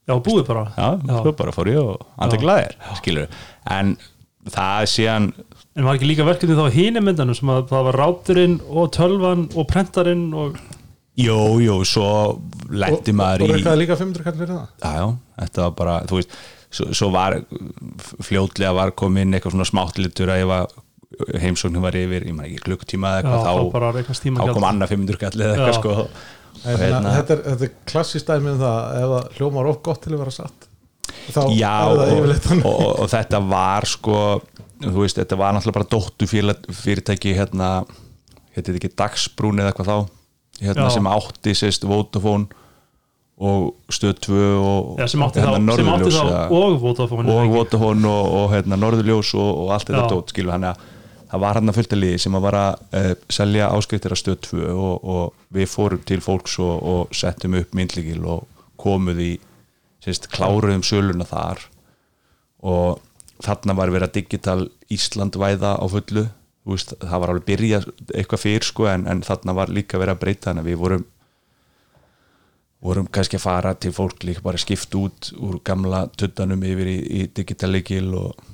já, 0.06 0.14
búið 0.28 0.46
bara. 0.48 0.64
Já, 0.76 0.88
svo 1.20 1.34
bara 1.38 1.54
fór 1.54 1.70
ég 1.72 1.82
og 1.82 2.06
andri 2.16 2.40
Já. 2.40 2.44
glæðir 2.44 2.96
skilur, 3.00 3.36
en 3.76 3.96
það 4.46 4.86
er 4.86 4.92
síðan 4.94 5.28
En 5.76 5.84
var 5.84 5.98
ekki 5.98 6.08
líka 6.08 6.24
verkefni 6.24 6.54
þá 6.56 6.72
hínum 6.72 7.04
myndanum 7.04 7.36
sem 7.36 7.50
að 7.52 7.66
það 7.68 7.82
var 7.90 7.98
ráturinn 8.00 8.54
og 8.64 8.86
tölvan 8.96 9.42
og 9.52 9.66
prentarinn 9.68 10.30
og 10.32 10.54
jú, 11.20 11.36
jú, 11.60 11.74
svo 11.84 12.06
lendi 12.72 13.12
og, 13.12 13.18
maður 13.18 13.44
og 13.44 13.50
í 13.50 13.56
reykaði 13.58 13.80
líka 13.82 13.98
500 14.00 14.24
kall 14.24 14.38
fyrir 14.38 14.54
það. 14.54 14.70
Já, 14.80 14.94
já, 14.96 15.04
þetta 15.42 15.66
var 15.66 15.74
bara, 15.76 15.98
þú 16.08 16.20
veist 16.20 16.32
svo, 16.70 16.88
svo 16.96 17.10
var, 17.12 17.36
fljótlega 18.24 18.72
var 18.76 18.94
komin 18.96 19.36
eitthvað 19.36 19.56
svona 19.56 19.68
smáttlitur 19.68 20.32
að 20.32 20.46
ef 20.46 20.54
að 20.56 20.74
heimsóknin 21.40 21.84
var 21.84 21.96
yfir, 21.96 22.26
ég 22.28 22.36
maður 22.36 22.50
ekki 22.54 22.64
klukktíma 22.66 23.12
eða 23.12 23.20
já, 23.20 23.36
eitthvað, 23.36 23.44
þá 23.44 24.08
þá, 24.08 24.22
tíma 24.24 24.42
þá 24.42 24.56
kom 24.56 24.68
annað 24.68 24.92
500 24.92 25.20
kall 25.22 25.44
eða 25.44 25.46
Já. 25.46 25.56
eitthvað 25.56 25.78
sko 25.80 25.94
Hérna- 26.64 27.12
þetta, 27.18 27.36
er, 27.36 27.42
þetta 27.50 27.68
er 27.68 27.74
klassist 27.92 28.30
dæmi 28.30 28.54
um 28.54 28.60
það 28.62 28.80
ef 29.02 29.12
það 29.12 29.38
hljómar 29.38 29.70
of 29.70 29.82
gott 29.86 30.02
til 30.04 30.14
að 30.14 30.22
vera 30.24 30.34
satt 30.34 30.68
þá 31.30 31.40
Já, 31.56 31.74
er 31.76 32.00
það 32.00 32.02
og, 32.02 32.16
yfirleitt 32.16 32.50
og, 32.56 32.66
og, 32.72 32.92
og 33.04 33.10
þetta 33.12 33.40
var 33.50 33.88
sko 33.90 34.18
þú 34.82 34.98
veist, 35.00 35.18
þetta 35.20 35.38
var 35.40 35.56
náttúrulega 35.56 35.78
bara 35.78 35.90
dóttu 35.94 36.28
fyrirtæki 36.28 37.34
hérna 37.38 37.70
hérna 38.56 38.78
ekki 38.80 38.92
dagsbrún 38.96 39.60
eða 39.62 39.72
eitthvað 39.72 39.90
þá? 39.90 40.14
Hérna 40.64 40.88
sem 40.92 41.08
átti 41.10 41.52
sérst 41.56 41.84
Vodafone 41.88 42.46
og 43.36 43.74
Stöð 43.92 44.14
2 44.24 44.36
og 44.56 45.00
Já, 45.02 45.06
sem 45.12 45.22
átti 45.26 45.42
hérna, 45.44 45.58
þá, 45.60 45.76
sem 45.76 45.88
átti 45.92 46.06
Norðurljós, 46.08 46.16
þá 46.16 46.28
eða- 46.30 46.50
og 46.56 46.76
Vodafone 46.80 47.34
og 47.34 47.50
Vodafone 47.52 48.08
og, 48.08 48.28
og 48.38 48.46
hérna, 48.54 48.78
Norðurljós 48.80 49.34
og, 49.36 49.50
og 49.64 49.72
allt 49.76 49.90
þetta 49.90 50.06
Já. 50.06 50.12
dót 50.14 50.32
skilur 50.32 50.54
hann 50.56 50.70
að 50.70 50.84
það 51.30 51.42
var 51.42 51.58
hann 51.58 51.72
að 51.72 51.78
fullta 51.80 51.98
liði 51.98 52.20
sem 52.22 52.36
að 52.38 52.44
var 52.46 52.58
að 52.60 52.84
uh, 52.98 53.10
selja 53.32 53.70
áskriftir 53.74 54.14
að 54.14 54.22
stöð 54.22 54.38
2 54.48 54.62
og, 54.72 55.08
og 55.16 55.56
við 55.56 55.68
fórum 55.72 56.04
til 56.06 56.20
fólks 56.24 56.58
og, 56.62 56.76
og 56.92 57.16
settum 57.16 57.58
upp 57.58 57.74
myndlíkil 57.76 58.22
og 58.24 58.46
komuð 58.80 59.22
í 59.24 59.32
sérst, 60.04 60.30
kláruðum 60.32 60.84
söluna 60.86 61.26
þar. 61.26 61.64
Og 62.66 63.02
þarna 63.44 63.76
var 63.76 63.92
verið 63.94 64.08
að 64.08 64.16
digital 64.20 64.60
Ísland 64.92 65.38
væða 65.40 65.76
á 65.82 65.84
fullu. 65.90 66.26
Veist, 66.66 66.96
það 66.98 67.20
var 67.22 67.32
alveg 67.32 67.46
byrja 67.46 67.82
eitthvað 68.14 68.42
fyrr 68.42 68.66
sko 68.66 68.88
en, 68.90 69.06
en 69.10 69.22
þarna 69.26 69.54
var 69.54 69.70
líka 69.70 70.00
verið 70.02 70.16
að 70.16 70.22
breyta. 70.22 70.48
Þannig 70.50 70.64
að 70.64 70.70
við 70.72 70.82
vorum 70.82 71.06
vorum 72.86 73.06
kannski 73.10 73.38
að 73.38 73.46
fara 73.46 73.72
til 73.80 73.90
fólk 73.94 74.22
líka 74.26 74.44
bara 74.44 74.60
skipt 74.60 74.94
út 74.98 75.30
úr 75.42 75.58
gamla 75.66 76.04
tuttanum 76.14 76.62
yfir 76.66 76.90
í, 76.90 76.98
í 77.18 77.20
digital 77.34 77.72
leikil 77.72 78.12
og, 78.14 78.44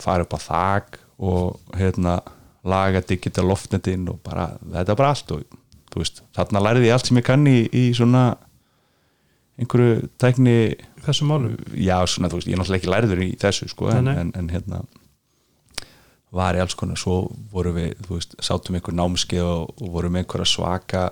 fara 0.00 0.24
upp 0.24 0.36
á 0.36 0.40
þak 0.40 0.98
og 1.20 1.76
hérna 1.76 2.18
laga 2.64 3.02
digital 3.04 3.48
loftnetin 3.48 4.08
og 4.12 4.20
bara, 4.24 4.50
þetta 4.72 4.92
er 4.92 5.00
bara 5.00 5.12
allt 5.14 5.34
og 5.36 5.58
þú 5.90 6.02
veist, 6.02 6.22
þarna 6.36 6.62
lærði 6.64 6.88
ég 6.88 6.96
allt 6.96 7.10
sem 7.10 7.20
ég 7.20 7.26
kann 7.26 7.46
í, 7.48 7.58
í 7.72 7.90
svona 7.96 8.24
einhverju 9.60 10.08
tækni 10.20 10.56
þessum 11.04 11.32
málum 11.32 11.56
já, 11.76 11.96
svona, 12.08 12.30
þú 12.32 12.40
veist, 12.40 12.48
ég 12.48 12.56
er 12.56 12.60
náttúrulega 12.62 12.80
ekki 12.80 12.92
lærður 12.94 13.24
í 13.24 13.30
þessu 13.40 13.68
sko, 13.72 13.90
en, 13.92 14.10
en, 14.12 14.32
en 14.38 14.52
hérna 14.52 14.84
var 16.36 16.54
í 16.54 16.62
alls 16.62 16.76
konar, 16.78 17.00
svo 17.00 17.24
vorum 17.50 17.76
við 17.76 17.96
þú 18.06 18.16
veist, 18.16 18.36
sátum 18.44 18.78
einhver 18.78 18.96
námskeið 18.96 19.44
og, 19.44 19.74
og 19.80 19.92
vorum 19.96 20.20
einhverja 20.20 20.48
svaka 20.48 21.08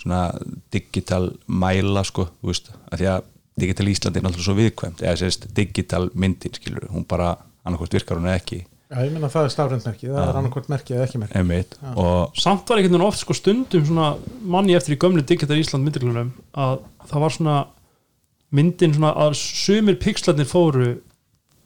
svona 0.00 0.30
digital 0.72 1.34
mæla 1.50 2.04
sko, 2.08 2.28
þú 2.40 2.52
veist, 2.52 2.70
að 2.88 3.02
því 3.02 3.10
að 3.16 3.30
digital 3.60 3.88
Ísland 3.92 4.16
er 4.16 4.24
náttúrulega 4.24 4.48
svo 4.48 4.56
viðkvæmt, 4.56 5.02
eða 5.04 5.20
sérst 5.20 5.48
digital 5.56 6.06
myndin, 6.14 6.54
skilur, 6.56 6.86
hún 6.94 7.04
bara 7.08 7.34
annarkvort 7.66 7.98
virkar 7.98 8.20
hún 8.20 8.30
ekki, 8.32 8.62
Já, 8.90 9.04
ég 9.06 9.12
meina 9.14 9.28
það 9.30 9.44
er 9.46 9.52
stafræntmerki, 9.54 10.08
það 10.10 10.24
er 10.24 10.38
annarkvort 10.40 10.70
merki 10.72 10.94
eða 10.96 11.04
ekki 11.06 11.20
merki. 11.22 11.38
Emitt 11.38 11.76
og 11.94 12.32
samt 12.42 12.66
var 12.66 12.80
einhvern 12.80 12.96
veginn 12.96 13.06
oft 13.06 13.20
sko 13.22 13.36
stundum 13.38 13.84
svona 13.86 14.08
manni 14.50 14.74
eftir 14.74 14.96
í 14.96 14.98
gömlu 14.98 15.22
Digital 15.22 15.60
Ísland 15.60 15.86
myndiglunum 15.86 16.32
að 16.58 16.80
það 17.12 17.22
var 17.24 17.36
svona 17.36 17.58
myndin 18.58 18.96
svona 18.96 19.12
að 19.14 19.36
sumir 19.38 19.98
pixlarnir 20.02 20.48
fóru 20.50 20.88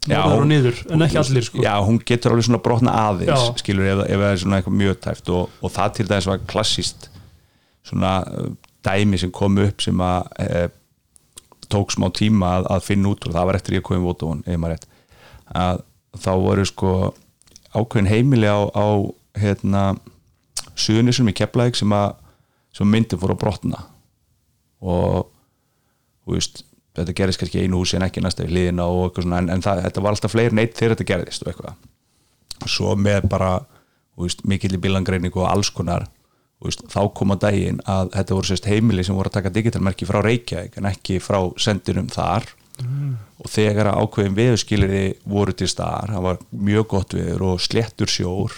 Já, 0.05 0.19
norður 0.21 0.35
og 0.35 0.43
hún- 0.43 0.51
niður 0.53 0.83
en 0.93 1.01
ekki 1.07 1.17
allir 1.23 1.47
sko. 1.47 1.63
já, 1.65 1.73
hún 1.81 1.97
getur 2.05 2.35
alveg 2.35 2.45
svona 2.45 2.61
brotna 2.61 2.93
aðeins 2.93 3.41
Já. 3.41 3.55
skilur 3.57 3.87
ef, 3.89 4.03
ef 4.05 4.21
það 4.21 4.33
er 4.35 4.43
svona 4.43 4.59
eitthvað 4.61 4.79
mjög 4.83 5.01
tæft 5.01 5.31
og, 5.33 5.51
og 5.65 5.73
það 5.73 5.95
til 5.97 6.07
dæmis 6.11 6.27
var 6.29 6.39
klassist 6.45 7.09
svona 7.89 8.13
uh, 8.29 8.51
dæmi 8.85 9.17
sem 9.19 9.33
kom 9.33 9.57
upp 9.65 9.81
sem 9.81 9.97
að 9.97 10.29
e, 10.45 10.69
tók 11.73 11.89
smá 11.95 12.11
tíma 12.13 12.59
að, 12.59 12.67
að 12.77 12.85
finna 12.85 13.09
út 13.09 13.25
og 13.25 13.33
það 13.33 13.47
var 13.49 13.57
eftir 13.57 13.79
ég 13.79 13.85
komið 13.87 14.05
vótafón 14.05 14.43
ef 14.45 14.59
maður 14.61 14.75
rétt. 14.77 14.87
Að 15.57 15.81
þá 16.21 16.31
voru 16.45 16.67
sko 16.69 16.91
ákveðin 17.75 18.11
heimili 18.11 18.51
á, 18.51 18.59
á 18.71 18.87
hérna 19.39 19.83
suðunisum 20.79 21.31
í 21.31 21.35
Keflæk 21.37 21.79
sem 21.79 21.93
að 21.95 22.15
sem 22.75 22.91
myndin 22.91 23.21
fór 23.21 23.35
að 23.35 23.43
brotna. 23.43 23.83
Og 24.83 25.29
veist 26.27 26.65
þetta 26.95 27.15
gerðist 27.19 27.43
kannski 27.43 27.63
einu 27.65 27.81
húsi 27.83 27.99
en 27.99 28.07
ekki 28.07 28.23
næsta 28.23 28.47
í 28.47 28.51
hliðina 28.51 28.87
og 28.91 29.09
eitthvað 29.09 29.27
svona 29.27 29.41
en, 29.43 29.53
en 29.55 29.63
það, 29.63 29.85
þetta 29.87 30.03
var 30.05 30.17
alltaf 30.17 30.35
fleiri 30.35 30.59
neitt 30.59 30.77
þegar 30.79 30.95
þetta 30.95 31.09
gerðist 31.11 31.45
og 31.45 31.53
eitthvað. 31.53 31.87
Svo 32.71 32.95
með 32.99 33.29
bara 33.31 33.53
mikill 34.47 34.77
í 34.77 34.83
bílangreiningu 34.83 35.43
og 35.43 35.51
alls 35.51 35.71
konar 35.75 36.07
veist, 36.63 36.85
þá 36.91 37.01
kom 37.17 37.35
á 37.35 37.37
daginn 37.43 37.81
að 37.91 38.13
þetta 38.15 38.37
voru 38.39 38.51
sérst 38.51 38.69
heimili 38.71 39.05
sem 39.07 39.17
voru 39.17 39.31
að 39.31 39.39
taka 39.39 39.53
digitalmerki 39.55 40.07
frá 40.09 40.21
Reykjavík 40.23 40.79
en 40.79 40.91
ekki 40.91 41.19
frá 41.23 41.41
sendinum 41.61 42.09
þar 42.13 42.47
og 42.83 43.51
þegar 43.51 43.93
ákveðin 43.95 44.37
veðurskilirði 44.39 45.05
voru 45.31 45.55
til 45.57 45.69
staðar, 45.71 46.15
það 46.17 46.27
var 46.29 46.41
mjög 46.71 46.87
gott 46.91 47.15
veður 47.15 47.47
og 47.53 47.63
sléttur 47.63 48.11
sjór 48.11 48.57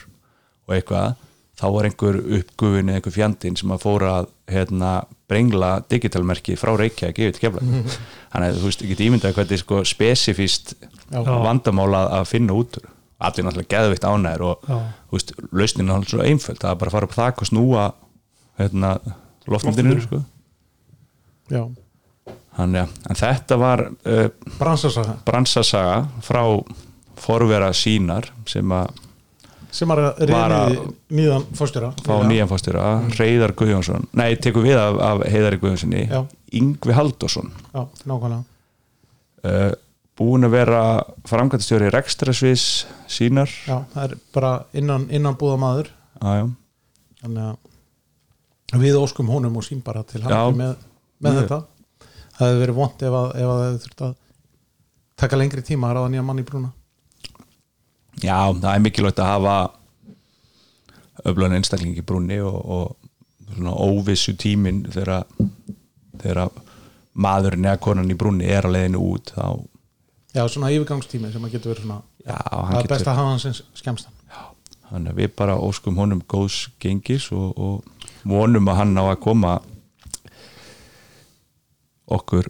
og 0.66 0.74
eitthvað, 0.76 1.16
þá 1.56 1.66
var 1.74 1.88
einhver 1.88 2.18
uppgufin 2.38 2.90
eða 2.90 3.00
einhver 3.00 3.14
fjandinn 3.14 3.56
sem 3.60 3.72
að 3.72 3.84
fóra 3.84 4.12
að 4.22 4.32
hérna, 4.52 4.90
brengla 5.26 5.70
digitalmerki 5.90 6.56
frá 6.60 6.72
Reykjavík 6.78 7.18
yfir 7.18 7.36
til 7.36 7.44
kefla 7.46 7.62
þannig 7.64 8.48
að 8.48 8.58
þú 8.60 8.68
veist, 8.68 8.84
ekki 8.86 9.08
ímyndaði 9.08 9.34
hvað 9.34 9.46
þetta 9.46 9.56
er 9.56 9.62
sko 9.64 9.80
spesifist 9.90 10.74
Já. 11.10 11.20
vandamála 11.24 12.04
að 12.20 12.28
finna 12.30 12.54
út 12.54 12.78
allir 13.18 13.46
náttúrulega 13.46 13.72
geðvitt 13.72 14.06
ánæður 14.06 14.44
og 14.50 14.68
Já. 14.68 14.76
þú 15.08 15.18
veist, 15.18 15.32
lausnin 15.50 15.86
er 15.86 15.90
náttúrulega 15.90 16.12
svo 16.12 16.28
einföld 16.30 16.60
það 16.62 16.70
er 16.70 16.80
bara 16.82 16.92
að 16.92 16.96
fara 16.96 17.08
upp 17.08 17.16
á 17.16 17.20
þak 17.22 17.42
og 17.42 17.50
snúa 17.50 17.86
hérna, 18.60 18.92
loftmyndinu 19.50 19.98
sko. 20.04 20.22
Já, 21.50 21.62
Þannig, 22.56 22.86
að- 22.86 23.10
en 23.12 23.18
þetta 23.20 23.56
var 23.60 23.82
uh, 23.90 24.28
bransasaga. 24.58 25.16
Bransasaga 25.26 25.96
frá 26.24 26.42
forvera 27.20 27.68
sínar 27.76 28.30
sem 28.48 28.72
að 28.72 29.02
sem 29.76 29.90
að 29.92 29.98
að- 30.32 30.76
nýðan 31.12 31.42
fórstjóra 31.58 31.90
fá 32.06 32.14
nýjan 32.24 32.48
fórstjóra 32.48 32.84
Reyðar 33.18 33.52
Guðjónsson, 33.58 34.06
nei, 34.16 34.36
tekur 34.40 34.64
við 34.64 34.78
af, 34.80 34.96
af 35.04 35.24
Heiðari 35.28 35.58
Guðjónssoni. 35.60 36.06
Yngvi 36.56 36.94
Halldórsson. 36.96 37.50
Já, 37.74 37.82
nákvæmlega. 38.08 38.44
Uh, 39.44 39.72
búin 40.16 40.46
að 40.48 40.54
vera 40.56 40.80
framkvæmtastjóri 41.28 41.90
rekstrasvis 41.92 42.86
sínar. 43.10 43.50
Já, 43.68 43.82
það 43.92 44.02
er 44.06 44.14
bara 44.32 44.52
innan, 44.72 45.04
innan 45.12 45.36
búða 45.36 45.58
maður 45.60 45.90
já. 46.22 46.46
þannig 47.20 47.50
að 48.72 48.80
við 48.86 48.96
óskum 49.02 49.28
honum 49.30 49.58
og 49.60 49.66
sín 49.66 49.82
bara 49.84 50.06
til 50.08 50.22
hann 50.24 50.56
með, 50.56 50.76
með 51.20 51.42
þetta 51.42 51.60
það 52.36 52.50
hefði 52.50 52.62
verið 52.62 52.78
vont 52.80 53.02
ef 53.02 53.16
að, 53.20 53.26
að 53.26 53.50
það 53.50 53.64
hefði 53.64 53.82
þurft 53.84 54.04
að 54.06 54.14
taka 55.22 55.40
lengri 55.40 55.64
tíma 55.64 55.90
að 55.90 55.96
ráða 55.96 56.12
nýja 56.12 56.26
mann 56.26 56.42
í 56.42 56.46
brúna. 56.46 56.72
Já, 58.22 58.38
það 58.52 58.70
er 58.72 58.84
mikilvægt 58.84 59.20
að 59.20 59.32
hafa 59.32 59.56
öflun 61.26 61.56
einstakling 61.56 61.96
í 61.96 62.04
brúnni 62.06 62.38
og, 62.44 62.56
og 62.56 63.52
svona 63.54 63.74
óvissu 63.76 64.34
tímin 64.38 64.84
þegar 64.92 65.24
þegar 66.20 66.50
maðurinn 67.16 67.68
eða 67.68 67.80
konan 67.82 68.12
í 68.12 68.18
brúnni 68.18 68.48
er 68.50 68.68
á 68.68 68.70
leiðinu 68.72 69.00
út 69.12 69.32
þá, 69.36 69.56
já, 70.36 70.42
svona 70.52 70.72
yfirgangstími 70.74 71.32
sem 71.32 71.44
að 71.46 71.56
getur 71.56 71.72
verið 71.72 71.86
svona 71.86 72.00
já, 72.26 72.36
það 72.36 72.80
er 72.80 72.90
best 72.92 73.08
að 73.08 73.18
hafa 73.20 73.32
hans 73.32 73.48
eins 73.48 73.62
skemmstan. 73.76 74.12
Þannig 74.86 75.12
að 75.12 75.18
við 75.18 75.32
bara 75.34 75.56
óskum 75.58 75.96
honum 75.98 76.20
góðs 76.30 76.68
gengis 76.82 77.30
og, 77.34 77.56
og 77.58 78.10
vonum 78.28 78.68
að 78.70 78.78
hann 78.82 79.00
á 79.02 79.04
að 79.08 79.22
koma 79.24 79.56
okkur 82.12 82.48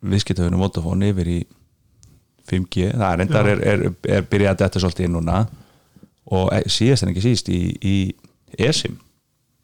viðskiptöfunum 0.00 0.62
Vodafone 0.64 1.10
yfir 1.12 1.30
í 1.30 1.38
5G, 2.50 2.90
það 2.96 3.12
er 3.12 3.22
endar 3.24 3.48
er, 3.50 3.62
er, 3.72 3.82
er 4.10 4.26
byrjað 4.26 4.54
að 4.56 4.62
þetta 4.64 4.82
svolítið 4.84 5.10
núna. 5.14 5.40
Og 6.34 6.50
e- 6.54 6.64
síðast 6.70 7.04
en 7.04 7.12
ekki 7.12 7.24
síst 7.24 7.50
í, 7.52 7.60
í 7.78 7.96
ESIM. 8.58 8.96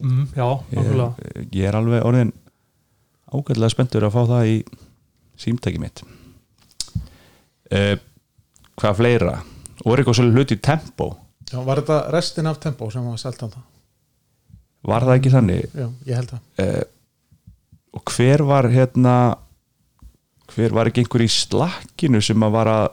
Mm, 0.02 0.26
já, 0.36 0.46
nákvæmlega. 0.70 1.08
ég, 1.24 1.46
ég 1.56 1.68
er 1.70 1.78
alveg 1.78 2.04
orðin 2.06 2.34
ágætlega 3.32 3.72
spenntur 3.72 4.06
að 4.06 4.14
fá 4.14 4.20
það 4.28 4.50
í 4.52 4.56
símtæki 5.40 5.80
mitt. 5.82 6.02
Uh, 7.72 7.96
hvað 8.78 9.00
fleira? 9.00 9.38
Er 9.86 10.02
eitthvað 10.02 10.20
svolítið 10.20 10.38
hluti 10.38 10.58
í 10.58 10.62
tempo. 10.62 11.08
Já, 11.50 11.58
var 11.64 11.80
þetta 11.80 11.98
restin 12.14 12.50
af 12.50 12.60
tempo 12.62 12.90
sem 12.92 13.06
var 13.06 13.18
selt 13.22 13.42
á 13.42 13.48
það 13.48 13.64
var 14.86 15.06
það 15.06 15.18
ekki 15.18 15.32
þannig? 15.34 15.64
Já, 15.74 15.86
ég 16.06 16.20
held 16.20 16.34
að 16.36 16.62
uh, 16.62 16.84
og 17.96 18.02
hver 18.16 18.44
var 18.46 18.68
hérna 18.72 19.16
hver 20.54 20.72
var 20.76 20.86
ekki 20.90 21.02
einhver 21.04 21.24
í 21.24 21.30
slakkinu 21.32 22.20
sem 22.22 22.44
að 22.46 22.54
var 22.54 22.70
að 22.70 22.86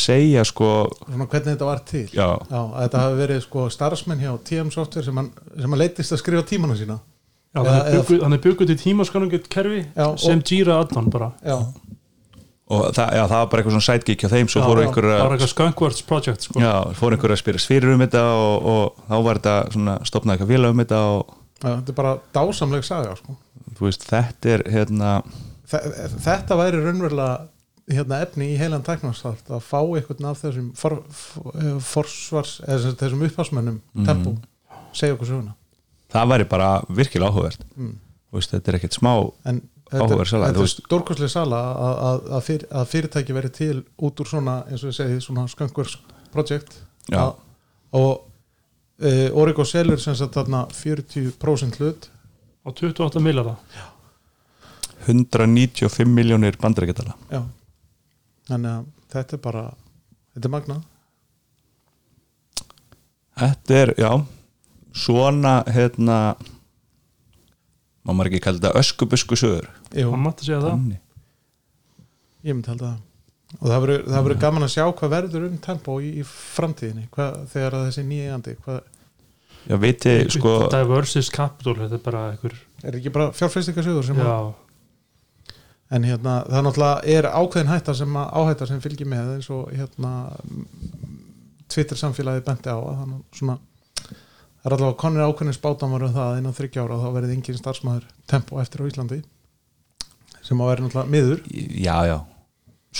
segja 0.00 0.44
sko 0.46 0.68
svona 1.02 1.26
hvernig 1.26 1.50
þetta 1.56 1.66
var 1.68 1.80
til? 1.88 2.06
Já, 2.14 2.28
Já, 2.46 2.60
að 2.62 2.82
þetta 2.84 3.00
hafi 3.04 3.18
verið 3.20 3.40
sko 3.44 3.64
starfsmenn 3.74 4.20
hjá 4.22 4.32
TM 4.46 4.70
Software 4.74 5.04
sem 5.08 5.18
hann, 5.18 5.30
sem 5.58 5.66
hann 5.74 5.80
leittist 5.82 6.14
að 6.14 6.20
skrifa 6.22 6.44
tímana 6.46 6.76
sína. 6.78 7.00
Já, 7.50 7.58
Eða- 7.64 7.70
hann 7.74 7.86
er 7.90 7.96
bygguð- 7.98 8.22
hann 8.22 8.32
er 8.32 8.42
bygguð 8.44 8.66
til 8.70 8.76
tímaskanunget 8.84 9.48
kerfi 9.50 9.80
Já, 9.96 10.06
og- 10.06 10.18
sem 10.20 10.40
Jira 10.46 10.78
add-on 10.80 11.10
bara. 11.10 11.32
Já, 11.44 11.56
og 12.70 12.94
það, 12.94 13.10
já, 13.18 13.22
það 13.26 13.30
var 13.40 13.46
bara 13.50 13.62
eitthvað 13.62 13.74
svona 13.74 13.88
sidekick 13.88 14.20
hjá 14.22 14.28
þeim 14.30 14.46
svo 14.48 14.60
Já, 14.62 14.66
fóru 14.68 14.80
já, 14.80 14.86
einhver 14.86 15.02
bara 15.02 15.24
að 15.26 15.38
eitthvað 15.40 15.54
skunkworks 15.56 16.02
project 16.06 16.40
sko. 16.46 16.60
já, 16.60 16.94
fóru 16.94 17.16
einhver 17.18 17.34
að 17.34 17.42
spyrja 17.42 17.66
fyrir 17.66 17.92
um 17.94 17.98
þetta 18.06 18.22
og, 18.22 18.62
og 18.62 18.94
þá 19.10 19.24
var 19.24 19.34
þetta 19.40 19.72
svona 19.72 19.98
stopnaði 20.06 20.38
eitthvað 20.38 20.52
félag 20.54 20.70
um 20.70 20.78
þetta 20.84 21.00
og 21.18 21.34
þetta 21.62 21.92
er 21.92 21.98
bara 22.00 22.14
dásamleg 22.34 22.84
saga 22.84 23.16
sko. 23.16 23.36
veist, 23.80 24.04
þetta 24.08 24.54
er 24.56 24.62
hérna 24.70 25.22
Þe- 25.70 26.18
Þetta 26.24 26.56
væri 26.58 26.80
raunverulega 26.82 27.46
hérna, 27.90 28.20
efni 28.24 28.48
í 28.54 28.58
heilan 28.58 28.82
tæknarstart 28.86 29.48
að 29.50 29.60
fá 29.62 29.78
einhvern 29.82 30.26
af 30.30 30.40
þessum 30.42 30.72
for, 30.78 30.96
for, 31.10 31.52
forsvars, 31.80 32.60
eða 32.66 32.94
þessum 32.98 33.22
upphásmönnum 33.26 33.80
Mhm. 33.94 34.04
tempo, 34.06 34.36
segja 34.92 35.14
okkur 35.16 35.26
söguna 35.30 35.54
það 36.12 36.28
væri 36.32 36.48
bara 36.48 36.70
virkilega 36.88 37.30
áhugavert 37.30 37.64
mm. 37.76 37.92
Veist, 38.32 38.50
þetta 38.54 38.68
er 38.68 38.78
ekkert 38.78 38.94
smá 38.98 39.12
en 39.46 39.60
Áhugaverð 39.90 40.28
sala, 40.30 40.46
þetta 40.52 40.62
er 40.62 40.70
stórkostlega 40.70 41.30
sala 41.32 41.56
að, 41.74 41.94
að, 42.08 42.26
að, 42.36 42.42
fyr, 42.46 42.64
að 42.70 42.84
fyrirtæki 42.92 43.34
veri 43.34 43.48
til 43.50 43.84
út 43.98 44.20
úr 44.22 44.28
svona, 44.30 44.52
eins 44.70 44.84
og 44.84 44.92
ég 44.92 44.94
segi, 44.94 45.16
svona. 45.24 45.46
Að- 47.10 47.34
og 47.98 48.20
uh, 49.00 49.38
Origo 49.40 49.64
selur 49.64 50.00
sem 50.02 50.14
sagt 50.18 50.36
þarna 50.38 50.64
40% 50.74 51.80
hlut. 51.80 52.10
Á 52.60 52.68
28 52.76 53.20
millara 53.24 53.56
195 55.06 56.04
miljónir 56.12 56.58
bandarækjadala 56.60 57.14
já. 57.32 57.40
þannig 58.50 58.70
að 58.74 58.82
þetta 59.14 59.36
er 59.38 59.40
bara 59.46 59.62
þetta 60.34 60.44
er 60.50 60.52
magnað. 60.52 60.82
Þetta 63.40 63.78
er, 63.80 63.92
já 63.96 64.10
svona, 64.92 65.54
hérna 65.72 66.18
maður 68.04 68.28
ekki 68.32 68.42
kalla 68.44 68.58
þetta 68.60 68.80
öskubusku 68.82 69.38
sögur? 69.38 69.68
Jú, 69.94 70.10
hann 70.12 70.24
mátti 70.24 70.48
segja 70.48 70.60
það. 70.64 70.98
Ég 72.44 72.56
myndi 72.56 72.72
held 72.72 72.84
að 72.90 72.98
og 73.50 73.66
það 73.66 73.80
verður- 73.82 74.04
það 74.06 74.24
verður 74.26 74.40
gaman 74.44 74.62
að 74.66 74.72
sjá 74.76 74.84
hvað 75.00 75.10
verður 75.16 75.44
um 75.48 75.56
tempo 75.58 75.96
í, 76.00 76.10
í 76.20 76.24
framtíðinni. 76.28 77.08
Hvað, 77.10 77.38
þegar 77.50 77.76
að 77.78 77.86
þessi 77.88 78.04
nýja 78.06 78.26
eigandi 78.28 78.54
hvað, 78.64 78.80
Já, 79.68 79.76
viti, 79.80 80.16
sko 80.32 80.54
Diversis 80.72 81.30
Capital, 81.32 81.76
þetta 81.82 81.98
er 81.98 82.04
bara 82.04 82.24
einhver 82.32 82.56
er 82.84 82.96
ekki 82.96 83.12
bara 83.12 83.30
fjárfæstingasjóður 83.36 84.06
sem 84.10 84.20
já, 84.20 84.34
En 85.90 86.04
hérna, 86.06 86.36
það 86.46 86.62
náttúrulega 86.64 87.16
er 87.18 87.26
ákveðin 87.26 87.72
hætta 87.72 87.94
sem 87.98 88.14
að 88.20 88.28
áhætta 88.38 88.66
sem 88.70 88.82
fylgir 88.82 89.08
með 89.10 89.32
eins 89.34 89.48
og 89.50 89.72
hérna 89.74 90.12
Twitter 91.70 91.98
samfélagið 91.98 92.46
benti 92.46 92.70
á 92.70 92.78
að 92.78 93.00
þannig 93.00 93.40
svona 93.40 93.56
það 94.60 94.68
er 94.68 94.76
allavega 94.76 94.98
konir 95.02 95.24
ákveðin 95.26 95.56
spátamar 95.56 96.06
um 96.06 96.14
það 96.14 96.28
að 96.28 96.38
innan 96.38 96.56
þryggja 96.60 96.84
ára 96.84 97.00
þá 97.02 97.08
verið 97.16 97.34
engin 97.34 97.58
starfsmæður 97.58 98.06
tempo 98.30 98.62
eftir 98.62 98.84
á 98.86 98.88
Íslandi 98.90 99.20
sem 100.46 100.62
að 100.62 100.70
vera 100.70 100.86
náttúrulega 100.86 101.12
miður. 101.14 101.42
Já, 101.50 101.96
já, 102.06 102.16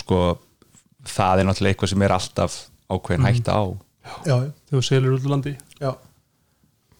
sko 0.03 0.21
það 1.09 1.43
er 1.43 1.49
náttúrulega 1.49 1.75
eitthvað 1.75 1.93
sem 1.95 2.05
er 2.07 2.15
alltaf 2.17 2.59
ákveðin 2.91 3.27
hætta 3.29 3.55
á. 3.55 3.65
Já, 4.27 4.35
þegar 4.35 4.53
þú 4.75 4.83
selur 4.87 5.17
út 5.17 5.27
úr 5.27 5.35
landi. 5.37 5.55
Já, 5.79 5.93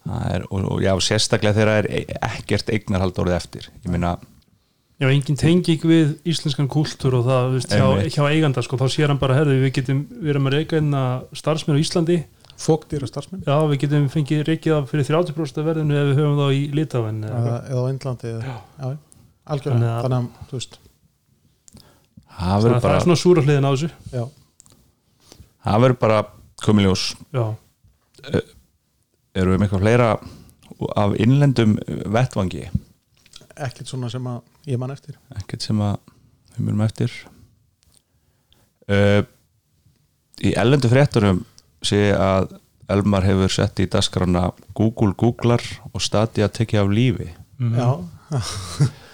er, 0.09 0.45
og, 0.51 0.65
og 0.75 0.83
já, 0.85 0.93
sérstaklega 1.05 1.57
þegar 1.57 1.71
það 1.71 1.79
er 1.83 1.89
e- 2.01 2.19
ekkert 2.31 2.71
eignarhald 2.75 3.19
orðið 3.21 3.37
eftir. 3.37 3.71
Ég 3.85 3.93
meina, 3.93 4.17
Já, 5.01 5.07
engin 5.09 5.37
tenging 5.41 5.81
við 5.89 6.11
íslenskan 6.29 6.67
kúltúr 6.69 7.15
og 7.17 7.23
það, 7.25 7.47
veist, 7.55 7.71
hjá, 7.73 7.87
hjá 8.13 8.25
eiganda 8.29 8.61
sko, 8.61 8.77
þá 8.77 8.85
sér 8.93 9.09
hann 9.09 9.21
bara, 9.23 9.39
herðu, 9.39 9.55
við 9.63 9.71
getum 9.79 10.03
við 10.13 10.29
erum 10.35 10.51
að 10.51 10.57
reyka 10.59 10.77
einna 10.77 11.05
starfsmenn 11.33 11.79
á 11.81 11.81
Íslandi. 11.81 12.19
Fóktýra 12.61 13.09
starfsmenn? 13.09 13.41
Já, 13.47 13.57
við 13.71 13.81
getum 13.87 14.11
fengið 14.13 14.43
reykið 14.45 14.75
af 14.77 14.91
fyrir 14.93 15.09
30% 15.09 15.63
af 15.63 15.69
verðinu 15.71 15.97
ef 15.97 16.11
við 16.11 16.21
höfum 16.21 16.37
þá 16.43 16.53
í 16.53 16.61
Litaven 16.77 17.23
eða, 17.25 17.55
eða 17.73 17.81
á 17.81 17.89
já, 18.85 18.91
algjörlega, 19.55 19.95
Þannig 20.05 20.19
að- 20.19 20.21
að, 20.21 20.29
þú 20.51 20.59
veist. 20.59 20.79
Það 22.29 22.45
það, 22.45 22.61
verður 22.67 22.77
það 22.77 22.85
bara 22.85 22.99
er 23.01 23.07
svona 23.07 23.21
súra 23.25 23.47
hliðin 23.47 23.65
á 23.65 23.73
þessu. 23.73 23.91
Já, 24.13 24.25
það 25.65 25.83
verður 25.87 26.01
bara 26.05 26.21
komið 26.61 26.91
ljós. 26.91 27.07
Já, 27.33 27.47
erum 29.43 29.55
við 29.55 29.61
með 29.61 29.67
eitthvað 29.67 29.85
fleira 29.85 30.11
af 31.01 31.17
innlendum 31.21 31.77
vettvangi? 32.15 32.65
Ekkert 33.61 33.91
svona 33.91 34.11
sem 34.13 34.27
að 34.31 34.71
ég 34.71 34.81
man 34.81 34.95
eftir. 34.95 35.19
Ekkert 35.37 35.67
sem 35.67 35.83
að 35.85 35.99
við 36.55 36.65
munum 36.65 36.87
eftir. 36.87 37.15
Uh, 38.91 39.23
í 40.43 40.55
ellendu 40.59 40.91
fréttunum 40.91 41.45
sé 41.85 42.11
að 42.17 42.57
Elmar 42.91 43.23
hefur 43.23 43.53
sett 43.55 43.79
í 43.79 43.87
dasgrana 43.87 44.49
Google 44.75 45.15
googlar 45.15 45.63
og 45.93 46.03
Stadia 46.03 46.49
tekið 46.51 46.81
af 46.83 46.91
lífi. 46.91 47.29
Mm. 47.61 47.77
Já 47.79 47.91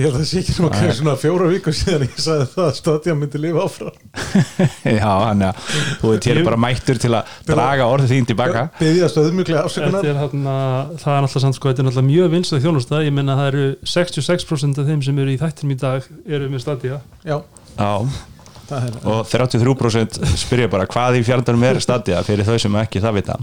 Ég 0.00 0.06
held 0.06 0.14
að 0.16 0.20
það 0.22 0.28
sé 0.30 0.38
ekki 0.40 0.54
svona, 0.56 0.78
Nei. 0.80 0.92
svona 0.96 1.12
fjóra 1.20 1.48
viku 1.50 1.72
síðan 1.76 2.04
ég 2.06 2.20
sagði 2.24 2.44
það 2.54 2.62
að 2.64 2.76
Stadia 2.78 3.14
myndi 3.18 3.40
lifa 3.42 3.64
áfram. 3.66 3.98
Já, 5.00 5.10
hann 5.26 5.42
að 5.44 5.58
þú 6.00 6.12
ert 6.14 6.28
hér 6.30 6.40
Ég- 6.40 6.46
bara 6.48 6.58
mættur 6.64 7.00
til 7.02 7.10
að 7.18 7.34
draga 7.50 7.88
orðið 7.92 8.14
þín 8.14 8.28
tilbaka. 8.30 8.62
Byðjast 8.80 9.20
auðmjöglega 9.20 9.64
afsökunar. 9.68 10.00
Þetta 10.00 10.14
er 10.14 10.20
þarna, 10.22 10.56
það 11.04 11.12
er 11.18 11.26
alltaf 11.28 11.44
samt 11.44 11.58
sko, 11.58 11.68
þetta 11.74 11.84
er 11.84 11.88
náttúrulega 11.90 12.08
mjög 12.08 12.32
vinstað 12.38 12.64
þjónusta, 12.64 13.02
ég 13.04 13.16
menna 13.20 13.36
það 13.42 13.50
eru 13.52 13.66
66% 13.92 14.80
af 14.80 14.88
þeim 14.88 15.04
sem 15.10 15.20
eru 15.26 15.34
í 15.36 15.38
þættinum 15.44 15.76
í 15.76 15.80
dag 15.84 16.10
eru 16.38 16.48
með 16.56 16.64
Stadia. 16.64 17.00
Já, 17.28 17.36
já, 17.76 17.92
það 18.70 18.88
er 18.88 19.00
og 19.12 19.24
33% 19.34 20.20
spyrja 20.46 20.70
bara 20.72 20.88
hvað 20.88 21.20
í 21.20 21.26
fjardanum 21.28 21.68
er 21.74 21.82
Stadia? 21.84 22.24
Fyrir 22.24 22.48
þau 22.48 22.56
sem 22.62 22.80
ekki 22.86 23.04
það 23.04 23.20
vita 23.20 23.38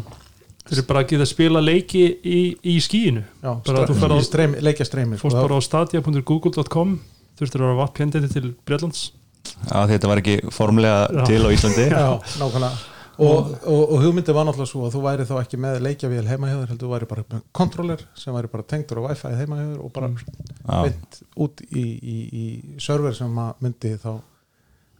þeir 0.67 0.77
eru 0.77 0.87
bara 0.89 1.03
að 1.03 1.09
geta 1.13 1.25
að 1.25 1.31
spila 1.31 1.61
leiki 1.63 2.03
í, 2.23 2.41
í 2.63 2.75
skíinu 2.83 3.23
Já, 3.43 3.51
Bara 3.67 3.85
þú 3.89 3.95
ferð 4.01 4.17
á- 4.19 4.27
streymi, 4.27 4.61
leikja 4.67 4.85
streymi 4.89 5.19
fórst 5.21 5.39
bara 5.39 5.57
á 5.57 5.61
stadia.google.com 5.63 6.97
þurftur 7.37 7.63
að 7.63 7.67
vera 7.69 7.79
vappjendið 7.83 8.27
til 8.33 8.51
Breitlands 8.67 9.01
já, 9.47 9.79
þetta 9.93 10.11
var 10.11 10.21
ekki 10.23 10.37
formlega 10.51 11.07
Já. 11.13 11.23
til 11.29 11.41
á 11.45 11.49
Íslandi. 11.53 11.87
Já, 11.93 12.07
nákvæmlega. 12.41 12.77
Og, 13.17 13.47
og, 13.65 13.83
og 13.95 14.01
hugmyndi 14.03 14.33
var 14.35 14.45
náttúrulega 14.45 14.69
svo 14.69 14.83
að 14.85 14.91
þú 14.93 14.99
væri 15.01 15.23
þá 15.25 15.31
ekki 15.41 15.57
með 15.57 15.77
leikjavél 15.87 16.27
heima 16.29 16.49
hjá 16.51 16.57
þér 16.59 16.67
heldur 16.73 16.85
þú 16.85 16.91
væri 16.91 17.07
bara 17.09 17.23
með 17.31 17.39
kontroller 17.57 18.03
sem 18.13 18.35
væri 18.35 18.51
bara 18.53 18.65
tengdur 18.69 18.99
á 19.01 19.03
wifi 19.07 19.31
heima 19.39 19.57
hjá 19.57 19.65
þér 19.71 19.79
og 19.87 19.93
bara 19.95 20.09
já, 20.13 20.83
beint 20.85 21.17
út 21.47 21.63
í, 21.71 21.85
í, 21.97 22.17
í 22.29 22.43
server 22.85 23.15
sem 23.17 23.39
að 23.41 23.63
myndi 23.65 23.95
þá 24.03 24.11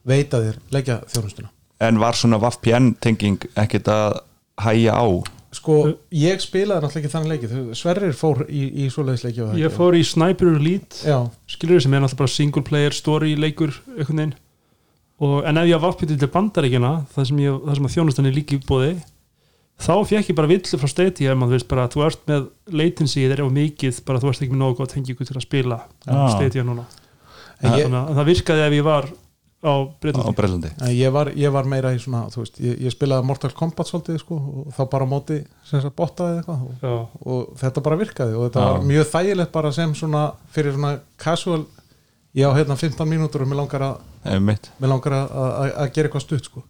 veita 0.09 0.39
þér 0.47 0.57
leikja 0.73 0.95
þjónustuna 1.13 1.51
en 1.85 2.01
var 2.01 2.17
svona 2.17 2.39
VPN 2.41 2.95
tenging 3.05 3.37
ekkert 3.53 3.91
að 3.93 4.17
hæja 4.65 4.97
á 4.97 5.05
Sko, 5.57 5.75
ég 6.13 6.41
spilaði 6.43 6.83
náttúrulega 6.83 7.01
ekki 7.01 7.13
þannig 7.13 7.31
leikið 7.33 7.75
Sverrir 7.79 8.15
fór 8.17 8.43
í, 8.45 8.63
í 8.85 8.87
svoleiðis 8.93 9.23
leikið 9.25 9.43
var 9.43 9.53
það 9.53 9.61
ég 9.61 9.69
ekki? 9.71 9.77
fór 9.79 9.97
í 9.97 10.03
Sniper 10.05 10.49
Elite 10.53 11.13
skilur 11.49 11.83
sem 11.83 11.95
er 11.97 12.03
náttúrulega 12.03 12.21
bara 12.21 12.33
single 12.35 12.63
player 12.67 12.95
story 12.95 13.33
leikur 13.39 13.73
einhvern 13.95 14.21
veginn 14.21 14.35
og, 15.17 15.37
en 15.49 15.57
ef 15.63 15.69
ég 15.69 15.79
var 15.79 15.85
vappið 15.91 16.17
til 16.21 16.29
bandaríkjana 16.35 16.91
það 17.15 17.29
sem, 17.31 17.39
ég, 17.47 17.61
það 17.65 17.79
sem 17.79 17.87
að 17.89 17.95
þjónustan 17.95 18.29
er 18.29 18.35
líka 18.37 18.57
í 18.57 18.61
bóði 18.67 18.91
þá 19.81 19.93
fekk 20.09 20.31
ég 20.31 20.37
bara 20.37 20.49
villu 20.51 20.79
frá 20.81 20.89
Stadia 20.91 21.33
um 21.33 21.45
að 21.45 21.51
þú 21.51 21.57
veist 21.57 21.69
bara, 21.71 21.87
þú 21.93 22.03
ert 22.07 22.23
með 22.29 22.45
latency 22.81 23.23
þeir 23.25 23.35
eru 23.39 23.49
mikið, 23.53 24.01
bara 24.07 24.21
þú 24.21 24.31
ert 24.31 24.43
ekki 24.45 24.53
með 24.55 24.61
nógu 24.63 24.77
gott 24.81 24.93
tengingu 24.93 25.25
til 25.27 25.37
að 25.37 25.45
spila 25.45 25.79
Já. 26.05 26.21
Stadia 26.35 26.65
núna 26.65 26.85
En 27.57 27.73
ég, 27.73 27.87
þannig 27.87 27.97
að 28.03 28.17
það 28.19 28.27
virkaði 28.29 28.63
ef 28.67 28.75
ég 28.77 28.85
var 28.85 29.07
á 29.67 29.75
á 30.27 30.31
Breitlandi 30.37 30.71
ég, 30.95 31.11
var, 31.13 31.31
ég 31.35 31.51
var 31.53 31.67
meira 31.69 31.91
í 31.95 31.99
svona 32.01 32.25
þú 32.33 32.43
veist, 32.43 32.59
ég, 32.63 32.77
ég 32.87 32.93
spilaði 32.93 33.27
Mortal 33.27 33.51
Kombat 33.57 33.89
svolítið 33.89 34.21
sko, 34.23 34.37
og 34.63 34.71
þá 34.75 34.81
bara 34.93 35.07
móti 35.09 35.41
sem 35.67 35.83
sagt 35.83 35.95
botaði 35.97 36.39
eitthvað 36.39 36.63
og, 36.67 36.77
Já, 36.81 36.95
og 37.27 37.51
þetta 37.61 37.83
bara 37.87 37.99
virkaði 37.99 38.37
og 38.37 38.47
þetta 38.47 38.63
Já. 38.63 38.71
var 38.71 38.87
mjög 38.93 39.11
þægilegt 39.13 39.53
bara 39.57 39.73
sem 39.75 39.95
svona 39.97 40.23
fyrir 40.55 40.77
svona 40.77 40.93
casual 41.21 41.65
ég 42.37 42.47
á 42.47 42.51
hérna 42.57 42.77
15 42.79 43.09
mínútur 43.09 43.43
og 43.45 43.51
mér 43.51 43.61
langar 43.61 43.85
að, 43.91 44.01
Einmitt. 44.33 44.71
mér 44.81 44.93
langar 44.93 45.15
að, 45.21 45.37
að, 45.43 45.71
að 45.83 45.93
gera 45.95 46.09
eitthvað 46.09 46.25
stutt 46.27 46.49
sko. 46.49 46.63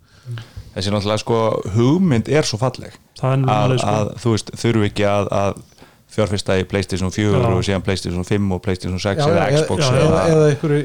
þessi 0.75 0.91
náttúrulega 0.93 1.23
sko 1.23 1.39
hugmynd 1.77 2.29
er 2.29 2.47
svo 2.47 2.59
falleg 2.61 2.93
er 2.93 3.33
að, 3.33 3.49
alveg 3.55 3.81
sko 3.81 3.95
að 3.95 4.13
þú 4.23 4.35
veist, 4.35 4.53
þurfu 4.61 4.87
ekki 4.89 5.07
að, 5.07 5.29
að 5.31 5.61
fjárfyrsta 6.11 6.55
í 6.57 6.63
Playstation 6.67 7.11
4 7.11 7.35
Já. 7.35 7.45
og 7.51 7.63
síðan 7.67 7.83
Playstation 7.85 8.25
5 8.25 8.51
og 8.55 8.61
Playstation 8.63 9.01
6 9.01 9.19
Já, 9.19 9.27
eða 9.27 9.47
Xbox 9.51 9.83
já, 9.83 9.89
eða, 9.91 10.05
eða, 10.07 10.21
eða 10.31 10.47
einhverju, 10.51 10.79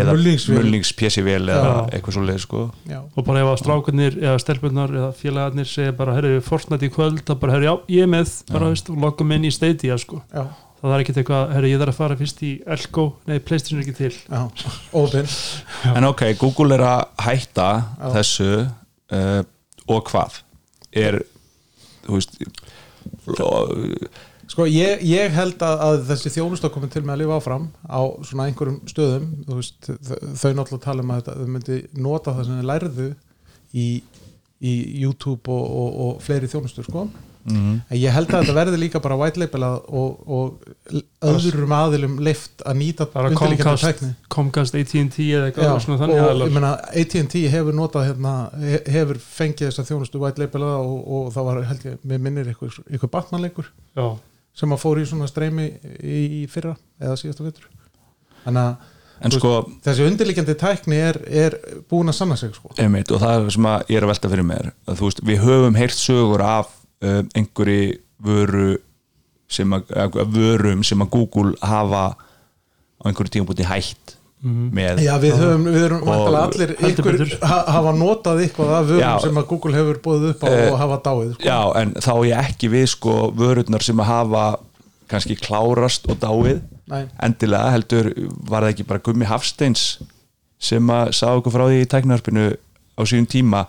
eða 0.00 0.84
PC-vél 0.98 1.50
eða 1.52 1.74
eitthvað 1.92 2.16
svo 2.16 2.24
leið 2.24 2.40
sko. 2.44 2.62
Já. 2.88 3.00
og 3.04 3.26
bara 3.28 3.42
ef 3.44 3.50
að 3.52 3.60
strákunir 3.62 4.18
eða 4.22 4.40
stelpunnar 4.42 4.94
eða 4.94 5.10
félagarnir 5.18 5.68
segja 5.68 5.96
bara, 5.96 6.16
herru, 6.16 6.38
Fortnite 6.44 6.88
í 6.88 6.92
kvöld 6.94 7.24
það 7.28 7.40
bara, 7.42 7.56
herru, 7.56 7.68
já, 7.68 7.74
ég 7.98 8.06
er 8.06 8.12
með, 8.14 8.36
bara, 8.50 8.70
veist, 8.72 8.88
og 8.92 9.02
loggum 9.04 9.34
inn 9.36 9.44
í 9.48 9.52
Stadia, 9.54 9.98
sko. 10.00 10.22
Já, 10.32 10.46
það 10.80 10.96
er 10.96 11.04
ekkert 11.04 11.20
eitthvað, 11.22 11.54
herru, 11.58 11.70
ég 11.74 11.82
þarf 11.84 11.94
að 11.94 12.00
fara 12.00 12.18
fyrst 12.22 12.42
í 12.48 12.54
Elko, 12.76 13.06
nei, 13.28 13.36
Playstation 13.44 13.82
er 13.82 13.84
ekki 13.84 13.98
til. 14.00 14.12
Já, 14.24 14.72
ópinn 14.96 15.30
en 15.98 16.08
ok, 16.10 16.26
Google 16.40 16.78
er 16.78 16.86
að 16.88 17.04
hætta 17.28 17.68
Já. 17.84 18.08
þessu 18.18 18.50
uh, 18.64 19.44
og 19.90 20.08
hvað? 20.08 20.40
Er 20.94 21.20
þú 22.04 22.18
veist 22.18 22.36
Sko 24.44 24.66
ég, 24.68 25.00
ég 25.08 25.32
held 25.32 25.62
að, 25.64 25.82
að 25.86 26.02
þessi 26.10 26.34
þjónusta 26.34 26.70
komið 26.72 26.90
til 26.92 27.02
með 27.04 27.14
að 27.14 27.20
lifa 27.22 27.38
áfram 27.40 27.68
á 27.88 28.00
svona 28.26 28.48
einhverjum 28.50 28.80
stöðum. 28.90 29.30
Veist, 29.48 29.88
þau 29.88 30.50
náttúrulega 30.52 30.82
tala 30.84 31.04
um 31.04 31.14
að 31.14 31.30
þau 31.30 31.46
myndi 31.48 31.78
nota 31.96 32.34
það 32.36 32.50
sem 32.50 32.60
þau 32.60 32.68
lærðu 32.68 33.08
í, 33.72 33.86
í 34.60 34.74
YouTube 35.00 35.48
og, 35.48 35.64
og, 35.64 35.96
og 36.04 36.20
fleiri 36.26 36.50
þjónustur 36.52 36.86
sko 36.90 37.06
mm, 37.50 37.74
en 37.90 37.98
ég 38.00 38.12
held 38.14 38.30
að 38.32 38.42
þetta 38.44 38.54
verði 38.56 38.78
líka 38.82 39.00
bara 39.04 39.16
white 39.20 39.40
label 39.42 39.64
og, 39.68 40.20
og 40.26 40.68
öðrum 41.24 41.74
aðilum 41.76 42.14
leift 42.24 42.62
að 42.66 42.78
nýta 42.80 43.06
bara 43.12 43.30
undirliggjandi 43.32 43.64
Comcast, 43.64 43.86
tækni. 43.88 44.10
Comcast 44.34 44.78
AT&T 44.80 45.26
eða 45.28 45.50
eitthvað 45.50 45.82
svona 45.84 46.72
AT&T 46.92 47.44
hefur 47.54 47.76
notað 47.76 48.08
hérna, 48.10 48.34
he- 48.62 48.82
hefur 48.96 49.20
fengið 49.24 49.68
þessa 49.70 49.86
þjónustu 49.90 50.22
white 50.22 50.40
label 50.42 50.64
og, 50.70 50.96
og 51.18 51.28
það 51.36 51.48
var 51.50 51.62
held 51.72 51.86
ég, 51.90 52.00
mér 52.04 52.24
minnir 52.28 52.50
ykkur, 52.54 52.80
ykkur 52.98 53.12
Batman-leikur 53.16 53.70
já, 53.96 54.08
sem 54.54 54.74
að 54.76 54.82
fór 54.84 55.00
í 55.02 55.06
svona 55.10 55.28
streymi 55.30 55.68
í, 56.00 56.18
í 56.42 56.42
fyrra 56.50 56.76
eða 57.02 57.16
síðasta 57.20 57.46
vetur. 57.46 57.70
Þannig 58.44 58.66
að 59.24 59.36
sko 59.38 59.50
þessi 59.86 60.04
undirliggjandi 60.08 60.54
tækni 60.60 60.96
er, 61.00 61.18
er 61.30 61.54
búin 61.88 62.10
að 62.10 62.16
sanna 62.18 62.36
sig 62.36 62.50
sko. 62.56 62.72
einmitt, 62.82 63.12
og 63.14 63.22
það 63.22 63.36
er 63.46 63.52
sem 63.54 63.68
að 63.70 63.84
ég 63.94 63.96
er 64.00 64.04
að 64.06 64.10
velta 64.10 64.30
fyrir 64.32 64.46
mér. 64.48 64.66
Að 64.90 65.00
veist, 65.06 65.22
við 65.24 65.38
höfum 65.46 65.78
heyrt 65.78 65.96
sögur 65.96 66.42
af 66.44 66.72
einhverju 67.34 67.94
vöru 68.24 68.68
sem 69.54 69.72
að, 69.76 69.90
að 70.04 70.20
vörum 70.34 70.84
sem 70.86 71.02
að 71.04 71.10
Google 71.14 71.54
hafa 71.62 72.04
á 72.14 73.02
einhverju 73.08 73.34
tímabúti 73.36 73.66
hætt 73.68 74.14
með 74.44 74.98
Já, 75.00 75.14
við 75.22 75.38
höfum, 75.40 75.62
við 75.72 75.84
erum 75.86 76.08
allir 76.12 76.72
ykkur 76.84 77.22
hafa 77.48 77.92
notað 77.96 78.42
eitthvað 78.44 78.72
af 78.76 78.88
vörum 78.90 79.00
Já. 79.00 79.12
sem 79.24 79.38
að 79.40 79.46
Google 79.54 79.72
hefur 79.78 80.00
búið 80.04 80.26
upp 80.34 80.44
á 80.44 80.48
Eh, 80.52 80.66
og 80.68 80.76
hafa 80.82 80.98
dáið 81.06 81.30
sko. 81.32 81.46
Já, 81.48 81.60
en 81.80 81.94
þá 81.96 82.12
er 82.28 82.34
ekki 82.42 82.68
við 82.74 82.86
sko 82.92 83.14
vörurnar 83.36 83.84
sem 83.86 84.02
að 84.04 84.10
hafa 84.10 84.44
kannski 85.08 85.36
klárast 85.40 86.04
og 86.12 86.20
dáið 86.20 86.60
Nei. 86.92 87.06
endilega 87.24 87.72
heldur 87.72 88.10
var 88.44 88.66
það 88.66 88.74
ekki 88.74 88.86
bara 88.90 89.04
Gummi 89.06 89.28
Hafsteins 89.28 89.86
sem 90.60 90.92
að 90.92 91.12
sá 91.16 91.26
okkur 91.32 91.52
frá 91.54 91.64
því 91.70 91.80
í 91.80 91.88
tæknarpinu 91.94 92.44
á 92.96 93.02
síðan 93.08 93.28
tíma 93.32 93.64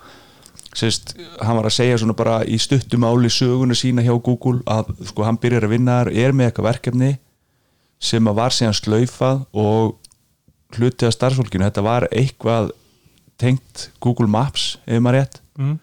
sérst, 0.75 1.13
hann 1.39 1.58
var 1.58 1.70
að 1.70 1.77
segja 1.77 2.00
svona 2.02 2.15
bara 2.17 2.39
í 2.43 2.58
stuttum 2.60 3.06
áli 3.08 3.32
söguna 3.32 3.76
sína 3.78 4.04
hjá 4.04 4.13
Google 4.19 4.60
að 4.67 4.91
sko 5.10 5.26
hann 5.28 5.39
byrjar 5.41 5.67
að 5.67 5.76
vinna 5.76 6.02
þar, 6.02 6.12
er 6.12 6.36
með 6.36 6.50
eitthvað 6.50 6.69
verkefni 6.69 7.12
sem 8.04 8.28
að 8.28 8.38
var 8.41 8.56
síðan 8.56 8.76
slaufað 8.76 9.45
og 9.56 9.95
hluti 10.76 11.08
af 11.08 11.15
starfsfólkinu, 11.15 11.67
þetta 11.69 11.86
var 11.86 12.08
eitthvað 12.12 12.73
tengt 13.39 13.89
Google 14.04 14.28
Maps 14.32 14.76
ef 14.86 15.02
maður 15.04 15.21
rétt 15.21 15.41
mm. 15.60 15.76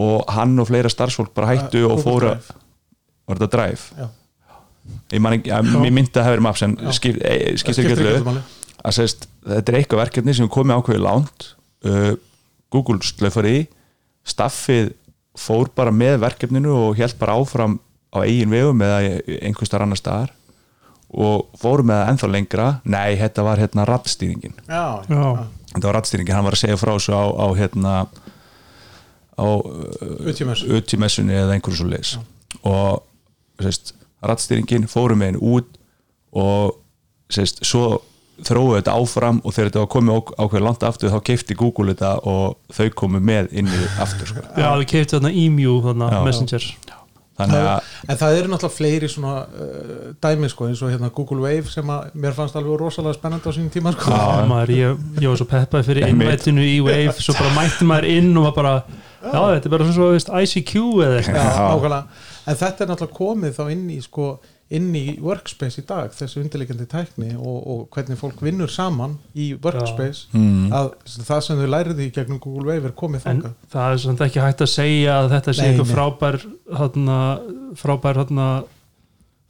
og 0.00 0.34
hann 0.36 0.58
og 0.60 0.68
fleira 0.70 0.92
starfsfólk 0.92 1.34
bara 1.36 1.52
hættu 1.52 1.84
Uh, 1.84 1.92
og 1.92 2.04
fóru 2.04 2.32
Drive. 2.32 2.58
var 3.28 3.40
þetta 3.40 3.50
Drive? 3.56 3.84
Já. 3.98 4.08
ég 5.12 5.28
að, 5.52 5.70
mér 5.80 5.92
myndi 5.92 6.12
að 6.12 6.20
það 6.20 6.30
hefur 6.30 6.44
maps 6.48 6.64
en 6.64 6.76
skip, 6.92 7.20
e, 7.20 7.36
Það 7.52 7.62
skiptir 7.62 7.84
ekki 7.84 8.00
öllu 8.00 8.42
að 8.84 8.96
sést, 8.98 9.28
þetta 9.44 9.72
er 9.72 9.78
eitthvað 9.78 10.02
verkefni 10.02 10.34
sem 10.36 10.50
komið 10.52 10.80
ákveðið 10.80 11.04
lánt 11.04 11.46
uh, 11.88 12.12
Google 12.72 13.00
slöfar 13.04 13.48
í 13.48 13.58
staffið 14.28 14.92
fór 15.38 15.68
bara 15.74 15.90
með 15.94 16.20
verkefninu 16.22 16.72
og 16.72 16.96
held 17.00 17.16
bara 17.20 17.34
áfram 17.40 17.78
á 18.14 18.22
eigin 18.22 18.52
vegum 18.52 18.82
eða 18.86 19.00
einhvers 19.42 19.72
þar 19.72 19.84
annar 19.86 19.98
staðar 19.98 20.32
og 21.14 21.48
fóru 21.60 21.84
með 21.86 21.98
það 22.00 22.08
ennþá 22.12 22.28
lengra. 22.34 22.68
Nei, 22.90 23.14
þetta 23.20 23.42
var 23.46 23.60
hérna 23.62 23.84
rattstýringin 23.86 24.54
Já, 24.66 25.02
Já. 25.06 25.26
þetta 25.74 25.86
var 25.88 25.96
rattstýringin, 25.98 26.34
hann 26.34 26.46
var 26.48 26.56
að 26.56 26.62
segja 26.64 26.78
frá 26.80 26.92
þessu 26.96 27.14
á, 27.14 27.22
á 27.34 27.46
hérna 27.58 27.92
á 29.34 29.46
Utjumessu. 30.30 30.70
utjumessunni 30.78 31.34
eða 31.34 31.54
einhverju 31.56 31.80
svo 31.82 31.88
leis 31.90 32.14
og 32.62 33.02
sést, 33.62 33.94
rattstýringin 34.22 34.86
fóru 34.90 35.18
með 35.18 35.32
henni 35.34 35.42
út 35.54 35.78
og 36.34 36.76
sést, 37.34 37.62
svo 37.66 38.00
þróuðu 38.42 38.78
þetta 38.80 38.94
áfram 38.98 39.38
og 39.44 39.52
þegar 39.54 39.68
þetta 39.70 39.82
var 39.84 39.92
komið 39.94 40.16
á- 40.18 40.34
ákveðið 40.42 40.64
langt 40.66 40.82
aftur 40.88 41.12
þá 41.14 41.20
keifti 41.30 41.54
Google 41.58 41.94
þetta 41.94 42.14
og 42.26 42.56
þau 42.74 42.88
komu 42.98 43.20
með 43.22 43.52
inn 43.52 43.68
í 43.70 43.84
aftur 44.02 44.26
sko. 44.32 44.42
já, 44.58 44.68
við 44.80 44.88
keiftum 44.90 45.20
þarna 45.20 45.34
Emu 45.44 45.76
þarna, 45.84 46.10
Já. 46.10 46.24
Messenger 46.26 46.66
þannig 47.38 47.64
að 47.66 47.92
En 48.08 48.18
það 48.20 48.36
eru 48.38 48.48
náttúrulega 48.52 48.76
fleiri 48.76 49.08
svona 49.10 49.30
uh, 49.46 50.10
dæmi 50.22 50.48
sko, 50.52 50.66
eins 50.70 50.82
og 50.86 50.90
hérna 50.92 51.08
Google 51.14 51.40
Wave 51.42 51.70
sem 51.72 51.88
að 51.90 52.12
mér 52.14 52.34
fannst 52.36 52.54
alveg 52.58 52.76
rosalega 52.78 53.16
spennandi 53.16 53.48
á 53.50 53.52
sínum 53.56 53.70
tíma 53.74 53.90
sko. 53.96 54.10
Já, 54.12 54.44
maður, 54.52 54.70
ég, 54.76 55.00
ég 55.22 55.32
var 55.32 55.40
svo 55.40 55.46
peppaði 55.50 55.88
fyrir 55.88 56.06
innvættinu 56.12 56.62
í 56.62 56.76
Wave 56.84 57.16
svo 57.18 57.34
bara 57.38 57.50
mætti 57.56 57.88
maður 57.90 58.06
inn 58.12 58.30
og 58.38 58.46
var 58.50 58.54
bara 58.60 58.74
já, 58.84 59.40
þetta 59.56 59.66
er 59.66 59.74
bara 59.74 59.88
svona 59.88 59.96
svo, 59.98 60.10
veist, 60.14 60.30
ICQ 60.30 60.74
eða 61.08 61.18
eitthvað. 61.24 61.98
En 62.44 62.58
þetta 62.60 62.84
er 62.84 62.90
náttúrulega 62.92 63.18
komið 63.18 63.54
þá 63.58 63.64
inn 63.72 63.84
í 63.90 63.98
sko, 64.04 64.28
inn 64.78 64.90
í 64.98 65.02
workspace 65.22 65.80
í 65.80 65.84
dag 65.88 66.12
þessi 66.14 66.40
undirleikandi 66.42 66.86
tækni 66.90 67.30
og, 67.36 67.58
og 67.74 67.80
hvernig 67.94 68.18
fólk 68.20 68.42
vinnur 68.44 68.70
saman 68.72 69.16
í 69.34 69.50
workspace 69.62 70.26
Mm. 70.34 70.70
að 70.74 70.92
það 71.28 71.42
sem 71.46 71.60
þau 71.62 71.68
læriði 71.74 72.06
í 72.08 72.12
gegnum 72.16 72.40
Google 72.42 72.68
Wave 72.72 72.90
er 72.90 72.94
komið 72.98 73.26
en 73.26 73.40
þangað 73.42 73.54
það 73.74 73.92
er 73.96 74.02
samt 74.04 74.24
ekki 74.26 74.42
hægt 74.44 74.64
að 74.66 74.72
segja 74.74 75.18
að 75.22 75.30
þetta 75.34 75.54
sé 75.58 75.66
eitthvað 75.70 75.92
frábær 75.94 76.38
þarna, 76.80 77.18
frábær 77.78 78.20
þarna, 78.22 78.46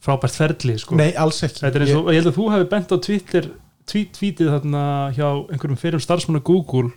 frábært 0.04 0.36
ferli 0.36 0.74
sko. 0.78 0.96
Nei, 1.00 1.12
alls 1.16 1.40
ekki 1.46 1.64
og, 1.96 2.10
ég 2.12 2.20
held 2.20 2.30
að 2.32 2.36
þú 2.38 2.48
hefði 2.52 2.68
bent 2.74 2.92
á 2.92 2.96
Twitter 3.08 3.48
tweet, 3.88 4.12
tweetið 4.18 4.50
þarna 4.52 4.84
hjá 5.16 5.26
einhverjum 5.54 5.80
fyrir 5.80 6.02
starfsmanna 6.04 6.44
Google 6.44 6.90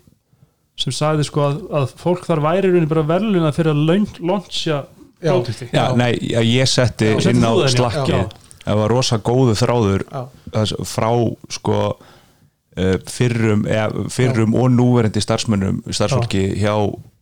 sem 0.77 0.93
sagði 0.93 1.23
sko 1.25 1.41
að, 1.47 1.55
að 1.79 1.93
fólk 1.97 2.27
þar 2.27 2.43
væri 2.43 2.83
bara 2.91 3.05
verðluna 3.09 3.49
fyrir 3.55 3.73
að 3.73 3.85
laun- 3.87 4.19
launcha 4.21 4.81
Já, 5.21 5.85
nei, 5.97 6.11
já, 6.21 6.41
ég 6.45 6.69
setti 6.69 7.13
Já, 7.15 7.31
inn 7.31 7.41
á 7.41 7.51
slakki 7.71 8.19
það 8.67 8.81
var 8.81 8.93
rosa 8.93 9.19
góðu 9.23 9.55
þráður 9.57 10.05
Já. 10.05 10.21
þess, 10.53 10.75
frá 10.89 11.09
sko 11.55 11.77
uh, 11.95 12.97
fyrrum, 13.09 13.63
eða, 13.69 14.07
fyrrum 14.13 14.57
og 14.59 14.69
núverandi 14.75 15.23
starfsmönnum, 15.23 15.81
starfsfólki 15.87 16.43
hjá 16.59 16.75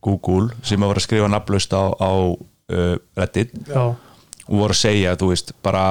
Google 0.04 0.50
sem 0.66 0.82
vera 0.82 1.00
að 1.00 1.06
skrifa 1.06 1.30
nafnlaust 1.30 1.72
á, 1.74 1.84
á 1.94 2.12
uh, 2.34 2.96
Reddit. 3.18 3.54
Já, 3.70 3.94
og 4.46 4.60
voru 4.60 4.74
að 4.76 4.82
segja, 4.82 5.16
þú 5.18 5.32
veist, 5.32 5.54
bara 5.64 5.86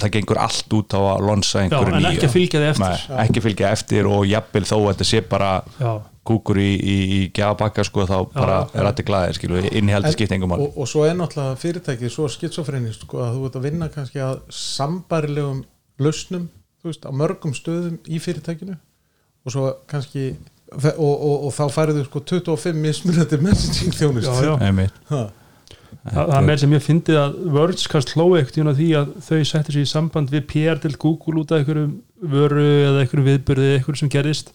það 0.00 0.10
gengur 0.16 0.40
allt 0.42 0.74
út 0.76 0.96
á 0.96 1.00
að 1.14 1.26
lonsa 1.28 1.60
já, 1.60 1.64
einhverju 1.64 1.94
en 1.94 2.02
nýju. 2.04 2.16
ekki 2.16 2.32
fylgja 2.32 2.60
þið 2.60 2.70
eftir. 2.72 3.04
Nei, 3.08 3.20
ekki 3.24 3.44
fylgja 3.44 3.74
eftir 3.76 4.08
og 4.10 4.24
jafnvel 4.28 4.66
þó 4.68 4.76
að 4.80 4.88
þetta 4.90 5.08
sé 5.12 5.22
bara 5.30 5.52
já, 5.78 5.92
Google 6.30 6.62
í, 6.62 6.70
í, 6.78 6.96
í 7.16 7.18
gjafabakka 7.36 7.84
sko 7.88 8.06
þá 8.08 8.14
bara 8.32 8.60
já. 8.62 8.78
er 8.78 8.88
allir 8.90 9.08
glæðir 9.10 9.38
skilu, 9.38 9.64
innihaldi 9.68 10.12
En- 10.12 10.16
skipt 10.16 10.36
engum 10.36 10.54
mál 10.54 10.62
og, 10.64 10.78
og 10.78 10.88
svo 10.90 11.04
er 11.08 11.18
náttúrulega 11.18 11.58
fyrirtækið 11.60 12.14
svo 12.14 12.28
skitsofrenist 12.30 13.04
sko, 13.06 13.20
að 13.26 13.36
þú 13.36 13.50
ert 13.50 13.58
að 13.60 13.66
vinna 13.68 13.90
kannski 13.92 14.22
að 14.24 14.38
sambarilegum 14.60 15.64
lausnum 16.00 16.46
þú 16.80 16.92
veist, 16.92 17.04
á 17.04 17.12
mörgum 17.12 17.56
stöðum 17.56 17.98
í 18.08 18.22
fyrirtækinu 18.22 18.78
og 19.44 19.54
svo 19.54 19.66
kannski 19.90 20.30
og, 20.70 20.86
og, 20.96 21.36
og 21.48 21.52
þá 21.56 21.64
færðu 21.74 22.06
sko 22.06 22.22
25 22.30 22.80
mismunandi 22.80 23.40
messaging 23.42 23.94
þjónust 23.96 24.30
Já, 24.30 24.54
já. 24.54 24.88
Ha, 25.10 25.22
Þa, 26.00 26.22
það 26.22 26.36
er 26.36 26.44
meir 26.46 26.60
sem 26.62 26.74
ég 26.74 26.84
fyndið 26.84 27.16
að 27.18 27.38
Words 27.52 27.88
kast 27.90 28.12
hlói 28.14 28.40
ekkert 28.40 28.76
því 28.78 28.86
að 28.96 29.10
þau 29.26 29.40
settir 29.50 29.74
sér 29.74 29.82
í 29.82 29.90
samband 29.90 30.30
við 30.32 30.46
PR 30.48 30.78
til 30.80 30.94
Google 30.94 31.42
út 31.42 31.52
af 31.52 31.60
einhverjum 31.60 31.96
vöru 32.30 32.62
eða 32.86 33.02
einhverjum 33.02 33.26
viðbyrði 33.26 33.72
einhverjum 33.74 34.00
sem 34.00 34.12
gerist 34.12 34.52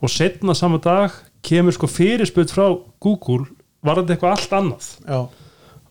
og 0.00 0.12
setna 0.12 0.56
sama 0.56 0.80
dag 0.82 1.14
kemur 1.46 1.76
sko 1.76 1.88
fyrirspöld 1.88 2.52
frá 2.52 2.66
Google 3.00 3.46
var 3.84 4.00
þetta 4.00 4.16
eitthvað 4.16 4.34
allt 4.36 4.56
annað. 4.58 4.88
Já, 5.06 5.20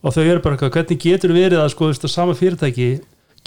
og 0.00 0.14
þau 0.14 0.22
eru 0.24 0.42
bara 0.42 0.56
eitthvað, 0.56 0.74
hvernig 0.76 1.00
getur 1.02 1.34
verið 1.36 1.62
að 1.62 1.72
sko, 1.74 1.90
að 1.92 2.12
sama 2.12 2.36
fyrirtæki 2.38 2.90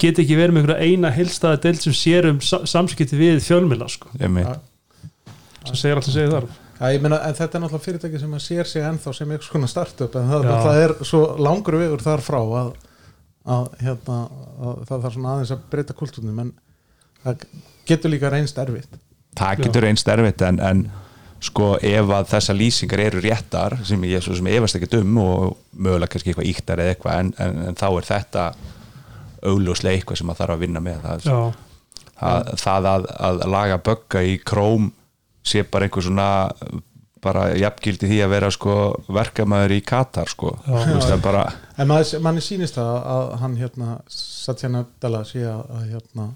geti 0.00 0.24
ekki 0.24 0.38
verið 0.38 0.56
með 0.56 0.64
einhverja 0.64 0.90
eina 0.90 1.12
heilstæða 1.14 1.60
deild 1.62 1.82
sem 1.82 1.96
sér 1.96 2.28
um 2.30 2.40
sa 2.42 2.60
samskipti 2.68 3.18
við 3.18 3.40
fjölmila 3.44 3.88
sko, 3.90 4.10
sem 4.18 5.78
segir 5.78 5.98
allt 5.98 6.08
sem 6.08 6.16
segir 6.16 6.34
þarf 6.34 6.60
Já, 6.74 6.88
ég 6.90 7.04
meina, 7.04 7.20
en 7.22 7.36
þetta 7.38 7.54
er 7.54 7.62
náttúrulega 7.62 7.84
fyrirtæki 7.84 8.18
sem 8.18 8.32
að 8.34 8.42
sér 8.42 8.66
sig 8.66 8.82
ennþá 8.82 9.12
sem 9.14 9.30
eitthvað 9.30 9.50
svona 9.52 9.68
startup 9.70 10.16
en 10.18 10.30
það 10.32 10.46
náttúrulega 10.48 10.86
er 10.88 10.94
svo 11.06 11.20
langur 11.46 11.76
vegur 11.78 12.02
þar 12.02 12.24
frá 12.26 12.40
að, 12.42 12.72
að, 13.54 13.68
hérna, 13.84 14.16
að 14.58 14.80
það 14.88 15.04
þarf 15.06 15.14
svona 15.14 15.34
aðeins 15.36 15.52
að 15.54 15.68
breyta 15.70 15.96
kultúrnum 16.00 16.40
en 16.42 16.50
það 17.22 17.46
getur 17.86 18.12
líka 18.12 18.32
reynst 18.34 18.58
erfitt 18.58 18.98
það 19.38 19.64
getur 19.66 19.88
einst 19.88 20.08
erfitt 20.08 20.44
en, 20.46 20.60
en 20.60 20.84
sko 21.44 21.74
ef 21.84 22.12
að 22.16 22.30
þessar 22.30 22.58
lýsingar 22.58 23.02
eru 23.04 23.20
réttar 23.24 23.76
sem 23.84 24.06
ég 24.08 24.24
svo 24.24 24.36
sem 24.38 24.48
efast 24.54 24.78
ekki 24.78 25.00
um 25.00 25.18
og 25.20 25.58
mögulega 25.76 26.14
kannski 26.14 26.32
eitthvað 26.32 26.50
íktar 26.52 26.82
eða 26.82 26.94
eitthvað 26.94 27.20
en, 27.20 27.34
en, 27.44 27.60
en 27.68 27.78
þá 27.78 27.86
er 27.90 28.08
þetta 28.08 28.46
augljóslega 29.44 29.98
eitthvað 29.98 30.20
sem 30.20 30.28
maður 30.30 30.42
þarf 30.42 30.54
að 30.54 30.64
vinna 30.64 30.82
með. 30.84 31.04
Það, 31.04 31.26
já, 31.28 31.38
það, 32.20 32.50
það 32.62 32.90
að, 32.94 33.06
að 33.28 33.44
laga 33.54 33.78
bögga 33.90 34.24
í 34.24 34.34
króm 34.40 34.90
sé 35.44 35.64
bara 35.68 35.88
einhver 35.88 36.06
svona 36.06 36.28
bara 37.24 37.44
jafngildi 37.56 38.08
því 38.08 38.20
að 38.24 38.32
vera 38.34 38.50
sko 38.52 38.76
verkamæður 39.16 39.74
í 39.78 39.80
Katar 39.84 40.28
sko. 40.28 40.54
Já. 40.64 40.72
Þú 40.72 40.94
veist, 40.96 41.08
það 41.08 41.16
er 41.16 41.22
bara 41.24 41.44
en 41.80 41.90
maður, 41.90 42.22
manni 42.24 42.44
sýnist 42.44 42.78
það 42.78 42.96
að 43.14 43.30
hann 43.42 43.58
hérna 43.60 43.98
Satya 44.12 44.70
Nadella 44.72 45.22
sé 45.28 45.44
að, 45.48 45.62
að 45.76 45.86
hérna 45.92 46.26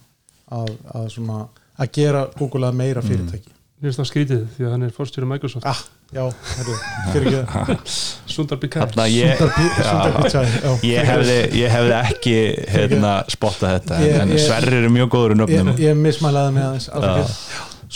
að, 0.58 0.70
að 0.96 1.08
svona 1.16 1.40
að 1.78 1.92
gera 1.98 2.26
Google 2.38 2.66
að 2.68 2.76
meira 2.80 3.02
fyrirtæki. 3.04 3.54
Mér 3.78 3.92
finnst 3.92 4.00
það 4.00 4.06
skrítið 4.10 4.40
því 4.56 4.64
að 4.66 4.72
hann 4.74 4.82
er 4.88 4.90
fórstjóri 4.96 5.26
Microsoft. 5.30 5.66
Ah, 5.70 5.78
já, 6.10 6.24
herru, 6.56 6.72
fyrir 7.12 7.36
ekki 7.44 7.76
Sundar 8.34 8.58
Pichai. 8.58 8.86
Ég, 9.14 9.38
Sundar 9.38 10.16
Pichai 10.18 10.42
já, 10.48 10.72
ég, 10.88 11.06
hefði, 11.12 11.36
ég 11.60 11.70
hefði 11.76 11.94
ekki 12.00 12.34
hérna, 12.74 13.12
spottað 13.30 13.76
þetta 13.76 14.00
Ég- 14.02 14.18
en 14.24 14.32
ég- 14.34 14.42
Sverrir 14.42 14.88
er 14.88 14.90
mjög 14.96 15.12
góður 15.14 15.36
ég, 15.36 15.40
nöfnum. 15.44 15.78
ég 15.84 16.00
mismælaði 16.02 16.56
mig 16.58 16.66
aðeins 16.66 16.88
afsakið. 16.90 17.36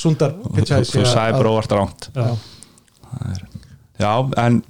Sundar 0.04 0.36
Pichai 0.54 0.80
þú, 0.86 1.02
sagði 1.16 1.40
bara 1.40 1.54
óvart 1.56 1.74
ránt 1.80 2.06
já, 2.14 2.28
já, 3.98 4.12
en 4.44 4.62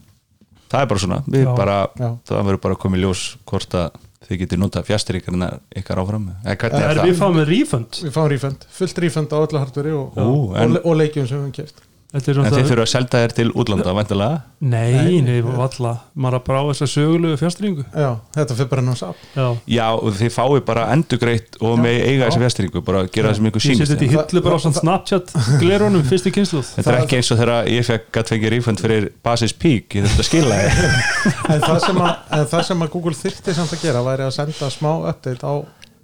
það 0.73 0.81
er 0.81 0.89
bara 0.95 1.03
svona. 1.05 1.21
Við 1.29 1.45
Já. 1.45 1.53
bara, 1.57 1.77
Já. 2.01 2.09
það 2.29 2.47
verður 2.49 2.63
bara 2.65 2.75
að 2.79 2.81
koma 2.87 2.97
í 2.99 3.03
ljós 3.05 3.23
hvort 3.49 3.77
að 3.77 4.01
þið 4.29 4.43
getið 4.45 4.63
nota 4.63 4.83
fjastríkarna 4.87 5.49
ykkar 5.83 6.03
áfram 6.03 6.29
hvernig 6.43 6.89
er 6.89 6.99
er 6.99 7.07
við 7.07 7.17
fáum 7.21 7.39
með 7.39 7.49
refund. 7.53 8.03
við 8.03 8.13
fáum 8.17 8.29
refund, 8.33 8.67
fullt 8.81 9.01
refund 9.05 9.33
á 9.35 9.39
öllu 9.43 9.63
hardveri 9.63 9.97
og, 9.97 10.19
og, 10.19 10.53
og, 10.57 10.79
og 10.85 11.01
leikjum 11.01 11.27
sem 11.29 11.39
við 11.39 11.43
höfum 11.43 11.57
kert 11.61 11.83
er 11.83 11.92
en 12.13 12.21
þið 12.21 12.37
náttúrulega- 12.39 12.69
þurfa 12.69 12.85
að 12.85 12.91
selda 12.93 13.21
þér 13.23 13.33
til 13.39 13.47
útlanda 13.57 13.93
væntalega 13.97 14.41
Nei, 14.63 15.21
nei, 15.25 15.41
valla. 15.43 15.93
Maður 16.15 16.37
að 16.39 16.45
brá 16.47 16.59
þessa 16.69 16.87
sögulegu 16.93 17.39
fjastringu 17.41 17.85
já, 17.89 18.11
þetta 18.37 18.57
fyrir 18.59 18.69
bara 18.71 18.83
náttúrulega 18.83 18.99
sap 19.01 19.17
Já, 19.35 19.47
já, 19.67 19.87
og 19.97 20.13
þið 20.21 20.31
fáið 20.37 20.65
bara 20.69 20.85
endugreitt 20.93 21.57
og 21.61 21.79
með 21.81 21.97
eiga 22.07 22.29
þessi 22.29 22.43
fjastríku, 22.45 22.83
bara 22.85 23.07
gera 23.09 23.33
það 23.33 23.37
sem 23.41 23.49
ykkur 23.51 23.65
ég 23.65 23.81
seti 23.81 23.91
þetta 23.95 24.05
í 24.07 24.11
hillu 24.13 24.43
bara 24.45 24.55
á 24.55 24.63
svona 24.63 24.81
Snapchat 24.83 25.35
glerónum 25.63 26.05
fyrstu 26.07 26.31
kynsluð 26.37 26.69
þetta 26.77 26.93
er 26.93 27.01
ekki 27.03 27.17
eins 27.19 27.33
og 27.33 27.39
þegar 27.43 27.73
ég 27.73 27.89
fekk 27.91 28.09
gætt 28.13 28.33
fengið 28.35 28.55
refund 28.57 28.81
fyrir 28.85 29.09
Basis 29.25 29.53
Peak, 29.53 29.97
ég 29.97 30.05
þurfti 30.07 30.23
að 30.23 30.29
skila 30.31 30.61
þér. 30.63 30.73
En 31.53 31.61
það 31.61 31.79
sem 31.87 31.97
að, 32.03 32.15
en 32.39 32.47
það 32.53 32.63
sem 32.69 32.83
að 32.87 32.91
Google 32.93 33.17
þyrfti 33.19 33.55
samt 33.57 33.73
að 33.73 33.83
gera 33.89 34.03
væri 34.07 34.27
að 34.29 34.35
senda 34.37 34.69
smá 34.71 34.91
update 35.11 35.43
á 35.43 35.55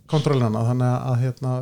kontrollina 0.08 0.64
þannig 0.64 0.88
að, 0.88 0.98
að 1.12 1.18
hérna, 1.24 1.52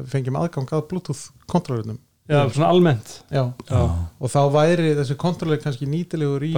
Já, 2.27 2.41
svona 2.51 2.71
almennt. 2.73 3.13
Já. 3.31 3.45
Já, 3.71 3.83
og 4.19 4.33
þá 4.33 4.41
væri 4.55 4.95
þessi 4.99 5.17
kontrollir 5.21 5.61
kannski 5.63 5.87
nýtilegur 5.87 6.43
í 6.43 6.53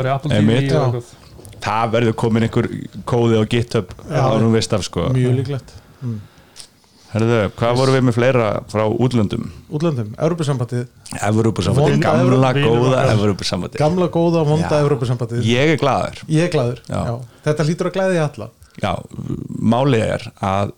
það 1.59 1.93
verður 1.93 2.17
komin 2.23 2.47
einhver 2.47 2.69
kóði 3.09 3.41
á 3.41 3.45
GitHub 3.51 3.93
við 4.09 4.51
veist 4.55 4.75
af 4.77 4.87
sko. 4.87 5.09
Mjög 5.13 5.39
líklegt. 5.43 5.75
Mm. 6.01 6.19
Herðu, 7.09 7.37
hvað 7.57 7.79
vorum 7.79 7.97
við 7.97 8.03
með 8.05 8.17
fleira 8.19 8.47
frá 8.69 8.83
útlöndum? 8.85 9.47
útlöndum, 9.73 10.11
Europasambandið 10.21 10.83
Evropasambandi, 11.25 11.95
Vonda 11.95 12.11
gamla 12.13 12.51
góða. 12.53 13.05
Evropasambandi 13.15 13.81
gamla 13.81 14.09
góða 14.13 14.43
og 14.43 14.51
vonda 14.51 14.75
Já. 14.77 14.83
Europasambandið 14.85 15.49
Ég 15.49 15.73
er 15.73 15.81
glaður. 15.81 16.21
Ég 16.29 16.45
er 16.45 16.53
glaður, 16.53 16.83
Já. 16.85 16.99
já. 17.09 17.15
þetta 17.47 17.67
hlýtur 17.69 17.89
að 17.89 17.97
glæði 17.97 18.21
alla. 18.27 18.51
Já, 18.83 18.93
málið 19.73 20.05
er 20.05 20.27
að 20.51 20.75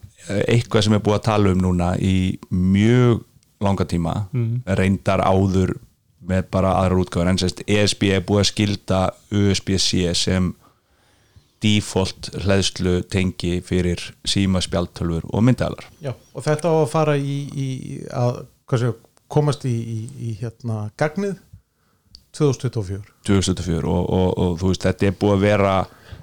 eitthvað 0.46 0.87
sem 0.87 0.94
er 0.94 1.03
búið 1.03 1.18
að 1.18 1.26
tala 1.26 1.50
um 1.57 1.64
núna 1.66 1.90
í 1.98 2.14
mjög 2.55 3.24
langa 3.60 3.86
tíma 3.88 4.14
reyndar 4.78 5.22
áður 5.24 5.76
með 6.30 6.48
bara 6.52 6.74
aðrar 6.82 7.02
útgáður 7.04 7.32
en 7.32 7.40
sérst 7.40 7.62
ESB 7.66 8.10
er 8.14 8.24
búið 8.26 8.42
að 8.42 8.50
skilda 8.50 9.00
USB-C 9.32 10.14
sem 10.16 10.50
default 11.60 12.30
hleðslu 12.40 13.00
tengi 13.12 13.58
fyrir 13.64 14.02
síma 14.28 14.62
spjaltölfur 14.64 15.28
og 15.28 15.44
myndalar 15.44 15.86
já. 16.00 16.12
og 16.34 16.44
þetta 16.44 16.72
á 16.72 16.76
að 16.78 16.90
fara 16.92 17.16
í, 17.20 17.36
í 17.52 17.68
að 18.16 18.42
sé, 18.80 18.92
komast 19.28 19.64
í, 19.68 19.76
í, 19.76 20.00
í 20.30 20.34
hérna 20.40 20.88
gagnið 21.00 21.36
2024 22.36 23.00
2004 23.28 23.80
og, 23.88 24.04
og, 24.08 24.28
og 24.38 24.60
þú 24.60 24.72
veist 24.72 24.86
þetta 24.86 25.08
er 25.08 25.18
búið 25.20 25.36
að 25.36 25.46
vera 25.48 25.74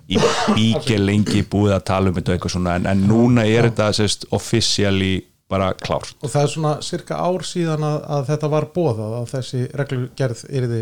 í 0.07 0.19
bíkja 0.57 0.99
lengi 1.01 1.43
búið 1.49 1.75
að 1.77 1.87
tala 1.91 2.11
um 2.11 2.17
þetta 2.17 2.35
eitthvað 2.35 2.53
svona. 2.55 2.77
En, 2.79 2.87
en 2.89 3.03
núna 3.09 3.45
er 3.47 3.69
þetta 3.69 3.89
sérst 3.97 4.27
officially 4.35 5.19
bara 5.51 5.69
klárt 5.79 6.15
og 6.23 6.31
það 6.33 6.43
er 6.43 6.51
svona 6.53 6.73
cirka 6.83 7.17
ár 7.23 7.45
síðan 7.47 7.85
að, 7.87 7.99
að 8.17 8.25
þetta 8.31 8.49
var 8.51 8.65
bóðað 8.75 9.13
að 9.21 9.29
þessi 9.35 9.61
reglugerð 9.79 10.41
yrði 10.59 10.81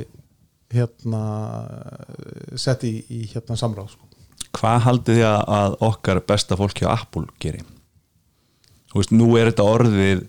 hérna 0.75 1.21
sett 2.60 2.84
í, 2.88 2.95
í 3.13 3.19
hérna 3.34 3.58
samráð 3.60 3.93
sko. 3.93 4.08
hvað 4.58 4.80
haldið 4.88 5.19
þið 5.19 5.28
að- 5.30 5.78
okkar 5.89 6.21
besta 6.28 6.58
fólki 6.58 6.88
á 6.88 6.95
Apple 6.95 7.28
geri? 7.39 7.62
Þú 8.91 9.01
veist, 9.01 9.12
nú 9.12 9.28
er 9.38 9.51
þetta 9.51 9.67
orðið 9.67 10.25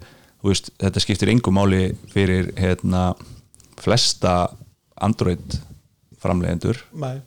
veist, 0.47 0.71
þetta 0.83 1.01
skiptir 1.03 1.31
engu 1.33 1.53
máli 1.55 1.95
fyrir 2.13 2.53
hérna 2.59 3.15
flesta 3.79 4.49
Android 5.01 5.59
framleiðendur 6.23 6.81
Nei. 6.93 7.21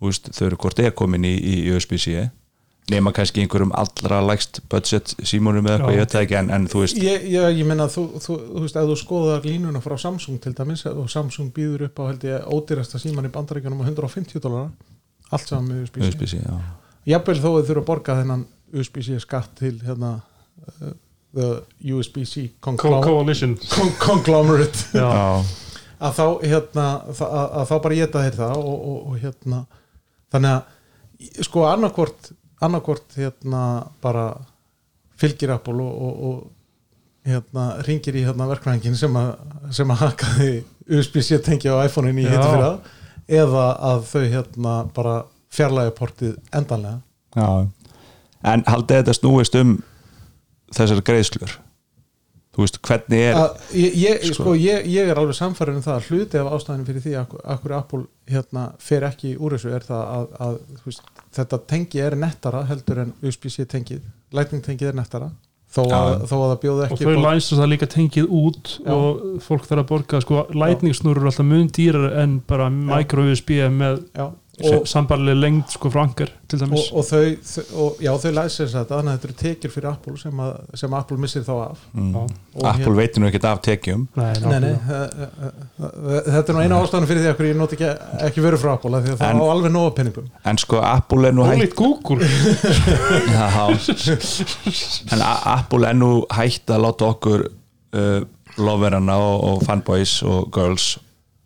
Þú 0.00 0.08
veist, 0.08 0.30
þau 0.32 0.46
eru 0.46 0.56
hvort 0.56 0.78
er 0.80 0.94
komin 0.96 1.24
í, 1.28 1.34
í 1.36 1.54
USB-C 1.74 2.30
nema 2.90 3.12
kannski 3.14 3.44
einhverjum 3.44 3.72
allra 3.76 4.20
lægst 4.24 4.62
budget 4.70 5.12
símónum 5.22 5.66
eða 5.68 5.76
eitthvað, 5.76 5.94
ég 5.94 6.04
veit 6.04 6.14
það 6.14 6.24
ekki 6.26 6.38
en, 6.40 6.52
en 6.56 6.68
þú 6.70 6.84
veist, 6.84 7.00
Ég, 7.02 7.26
ég, 7.30 7.58
ég 7.60 7.68
meina 7.68 7.86
þú, 7.92 8.06
þú, 8.22 8.38
þú 8.46 8.62
veist 8.64 8.78
ef 8.80 8.88
þú 8.88 8.96
skoðar 8.98 9.46
línuna 9.46 9.82
frá 9.84 9.96
Samsung 10.00 10.40
til 10.42 10.54
dæmis 10.58 10.86
og 10.90 11.10
Samsung 11.12 11.52
býður 11.54 11.86
upp 11.86 12.02
á 12.02 12.04
held 12.08 12.26
ég 12.26 12.48
ódýrasta 12.50 13.02
síman 13.02 13.28
í 13.28 13.34
bandaríkjunum 13.34 13.84
á 13.84 13.86
150 13.86 14.42
dólara 14.42 14.70
allt 15.30 15.46
saman 15.46 15.70
með 15.70 16.00
USB-C 16.08 16.40
já. 16.40 16.56
jafnvel 17.12 17.38
þó 17.38 17.50
að 17.50 17.60
þau 17.60 17.68
þurfa 17.68 17.84
að 17.84 17.88
borga 17.92 18.18
þennan 18.22 18.44
USB-C 18.74 19.20
skatt 19.22 19.54
til 19.60 19.76
hérna 19.84 20.16
uh, 20.18 20.92
the 21.34 21.62
USB-C 21.84 22.48
Coalition. 22.60 23.56
con 23.68 23.92
conglomerate. 23.98 24.78
Að 26.00 26.14
þá 26.16 26.26
hérna 26.40 26.84
að, 27.04 27.18
að, 27.26 27.48
að 27.60 27.64
þá 27.68 27.72
bara 27.84 27.96
geta 27.98 28.20
þeir 28.24 28.36
það 28.38 28.52
og, 28.56 28.76
og, 28.88 29.00
og 29.04 29.16
hérna 29.20 29.58
þannig 30.32 30.54
að 30.54 31.42
sko 31.44 31.64
annarkvort 31.68 32.30
annarkvort 32.60 33.16
hérna 33.16 33.64
bara 34.02 34.24
fylgir 35.20 35.52
Apple 35.54 35.82
og, 35.84 36.02
og, 36.06 36.24
og 36.30 37.28
hérna 37.28 37.66
ringir 37.86 38.16
í 38.16 38.24
hérna 38.24 38.48
verkvæðingin 38.50 38.96
sem 38.96 39.16
að 39.20 39.34
sem 39.76 39.92
að 39.92 40.02
hakaði 40.06 40.52
USB-C 40.90 41.40
tengi 41.44 41.68
á 41.70 41.84
iPhone-in 41.84 42.18
í 42.22 42.26
Já. 42.26 42.32
hitta 42.32 42.48
fyrir 42.48 42.66
það 42.66 42.96
eða 43.40 43.66
að 43.90 44.04
þau 44.10 44.24
hérna 44.34 44.76
bara 44.96 45.16
fjarlægi 45.54 45.96
portið 45.98 46.36
endanlega 46.56 47.00
Já. 47.36 47.66
en 48.54 48.64
haldið 48.66 49.02
þetta 49.02 49.18
snúist 49.18 49.58
um 49.60 49.76
þessar 50.74 51.02
greiðslur 51.06 51.58
þú 52.50 52.64
veist, 52.64 52.80
hvernig 52.82 53.24
er 53.28 53.36
að, 53.38 53.60
ég, 53.78 53.94
ég, 54.00 54.24
Sko. 54.26 54.42
sko, 54.42 54.54
ég, 54.58 54.86
ég 54.90 55.10
er 55.10 55.18
alveg 55.20 55.36
samfærin 55.38 55.78
um 55.78 55.84
það 55.84 55.98
að 56.00 56.08
hluti 56.10 56.40
af 56.40 56.50
ástæðinu 56.56 56.88
fyrir 56.88 57.04
því 57.04 57.12
að 57.20 57.34
akkur 57.54 57.74
Apple 57.76 58.02
hérna, 58.30 58.64
fer 58.82 59.06
ekki 59.06 59.36
úr 59.38 59.54
þessu 59.54 59.74
er 59.76 59.86
það 59.86 60.02
að, 60.16 60.26
að 60.46 60.56
þú 60.80 60.88
veist, 60.90 61.04
þetta 61.36 61.58
tengi 61.70 62.00
er 62.02 62.16
nettara 62.18 62.64
heldur 62.66 62.98
en 63.04 63.12
USB-C 63.22 63.64
tengið. 63.70 64.02
Lightning 64.32 64.62
tengið 64.64 64.88
er 64.92 64.98
nettara 64.98 65.30
þó 65.70 65.84
að, 65.86 66.24
þó 66.26 66.34
að 66.34 66.48
það 66.50 66.56
bjóði 66.64 66.82
og 66.82 66.84
ekki 66.90 67.04
þau 67.06 67.10
upp 67.12 67.20
á- 67.22 67.26
lænst 67.30 67.52
það 67.54 67.68
líka 67.70 67.86
tengið 67.86 68.32
út 68.40 68.70
Já. 68.82 68.90
og 68.90 69.20
fólk 69.46 69.66
þarf 69.68 69.82
að 69.84 69.88
borga 69.92 70.20
sko, 70.24 70.40
lightningsnúrur 70.50 71.22
er 71.22 71.30
alltaf 71.30 71.46
mun 71.46 71.68
dýrar 71.70 72.16
en 72.24 72.40
bara 72.50 72.66
micro 72.70 73.22
USB 73.30 73.50
með 73.70 74.00
já, 74.16 74.24
og, 74.26 74.32
og, 74.34 74.49
sambarlega 74.88 75.38
lengt 75.40 75.74
sko 75.76 75.90
frankar 75.92 76.30
til 76.50 76.58
og, 76.58 76.64
dæmis. 76.66 76.88
Og 76.92 77.06
þau, 77.06 77.22
þau 77.50 77.64
og, 77.84 78.00
já 78.04 78.10
þau 78.24 78.32
læsir 78.36 78.70
þetta 78.72 78.98
þannig 78.98 79.12
að 79.12 79.16
þetta 79.18 79.28
eru 79.30 79.38
tekjur 79.42 79.74
fyrir 79.76 79.90
Apple 79.92 80.16
sem, 80.20 80.42
að, 80.46 80.52
sem 80.82 80.96
Apple 81.00 81.20
missir 81.22 81.46
þá 81.46 81.52
af. 81.68 81.84
Mm, 81.94 82.16
og 82.20 82.68
Apple 82.72 82.96
veitir 82.98 83.22
nú 83.22 83.30
ekkert 83.30 83.48
af 83.50 83.62
tekjum. 83.66 84.06
Nei, 84.18 84.30
Nei, 84.44 84.60
nei, 84.66 84.74
þetta 85.78 86.46
er 86.46 86.56
nú 86.56 86.62
eina 86.64 86.80
ástæðan 86.80 87.08
fyrir 87.08 87.24
því 87.24 87.30
að 87.32 87.48
ég 87.50 87.58
noti 87.58 87.78
ekki, 87.78 87.90
ekki 88.28 88.44
verið 88.44 88.62
frá 88.62 88.72
Apple 88.74 88.96
af 88.96 89.04
því 89.06 89.14
að 89.14 89.20
það 89.20 89.30
En- 89.30 89.40
á 89.40 89.44
alveg 89.54 89.72
nóga 89.74 89.94
penningum 89.96 90.26
en 90.50 90.60
sko 90.60 90.80
Apple 90.84 91.28
er 91.28 91.34
nú 91.36 91.46
hægt 91.48 91.80
en 95.12 95.22
Apple 95.54 95.88
er 95.88 95.96
nú 95.98 96.10
hægt 96.34 96.70
að 96.72 96.84
láta 96.84 97.08
okkur 97.14 97.46
uh, 97.46 98.20
loverana 98.60 99.16
og, 99.20 99.44
og 99.50 99.64
fanboys 99.66 100.18
og 100.26 100.50
girls 100.54 100.92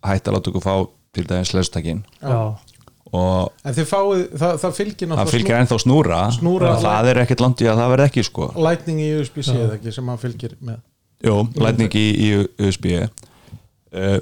hægt 0.05 0.27
að 0.29 0.37
láta 0.37 0.51
okkur 0.51 0.65
fá 0.65 0.75
til 1.15 1.27
dæmis 1.29 1.53
leðstakinn 1.55 2.01
Já, 2.19 2.35
og 2.35 2.64
en 3.13 3.75
þið 3.77 3.85
fáið, 3.91 4.23
það, 4.41 4.55
það 4.63 4.73
fylgir 4.79 5.09
það 5.21 5.29
fylgir 5.35 5.55
ennþá 5.59 5.77
snúra, 5.83 6.21
Snúra- 6.35 6.71
og 6.73 6.81
það 6.83 7.09
er 7.11 7.19
ekkert 7.21 7.43
langt 7.45 7.61
í 7.61 7.67
að 7.69 7.77
það 7.83 7.91
verði 7.93 8.07
ekki 8.09 8.23
sko. 8.27 8.47
Lightning 8.65 8.99
í 9.03 9.09
USB-C 9.19 9.53
eða 9.55 9.77
ekki 9.77 9.93
sem 9.95 10.09
hann 10.11 10.21
fylgir 10.21 10.55
með. 10.59 10.81
Jú, 11.25 11.35
lætning 11.61 11.95
í, 11.95 12.05
í 12.11 12.29
USB 12.65 12.89
uh, 12.97 14.17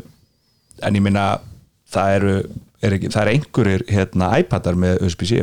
en 0.84 1.00
ég 1.00 1.02
minna 1.04 1.24
það 1.94 2.18
eru 2.20 2.36
er 2.84 2.98
ekki, 2.98 3.10
það 3.14 3.22
er 3.24 3.32
einhverjir 3.38 3.84
hérna 3.96 4.30
iPadar 4.44 4.76
með 4.80 5.02
USB-C 5.08 5.42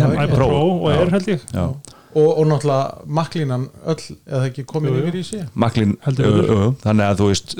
það 0.00 0.18
iPad 0.24 0.34
Pro 0.34 0.48
og 0.56 0.86
er 0.94 1.12
held 1.14 1.30
ég. 1.34 1.42
Já. 1.52 1.64
og, 1.68 2.28
og 2.32 2.46
náttúrulega 2.48 3.08
maklínan 3.20 3.66
öll 3.84 4.00
eða 4.26 4.46
ekki 4.48 4.64
komin 4.68 4.94
Jú, 4.94 4.96
jú. 4.96 5.02
yfir 5.04 5.18
í 5.20 5.24
betur. 6.40 6.62
jú, 6.64 6.70
þannig 6.82 7.10
að 7.12 7.20
þú 7.20 7.28
veist 7.32 7.54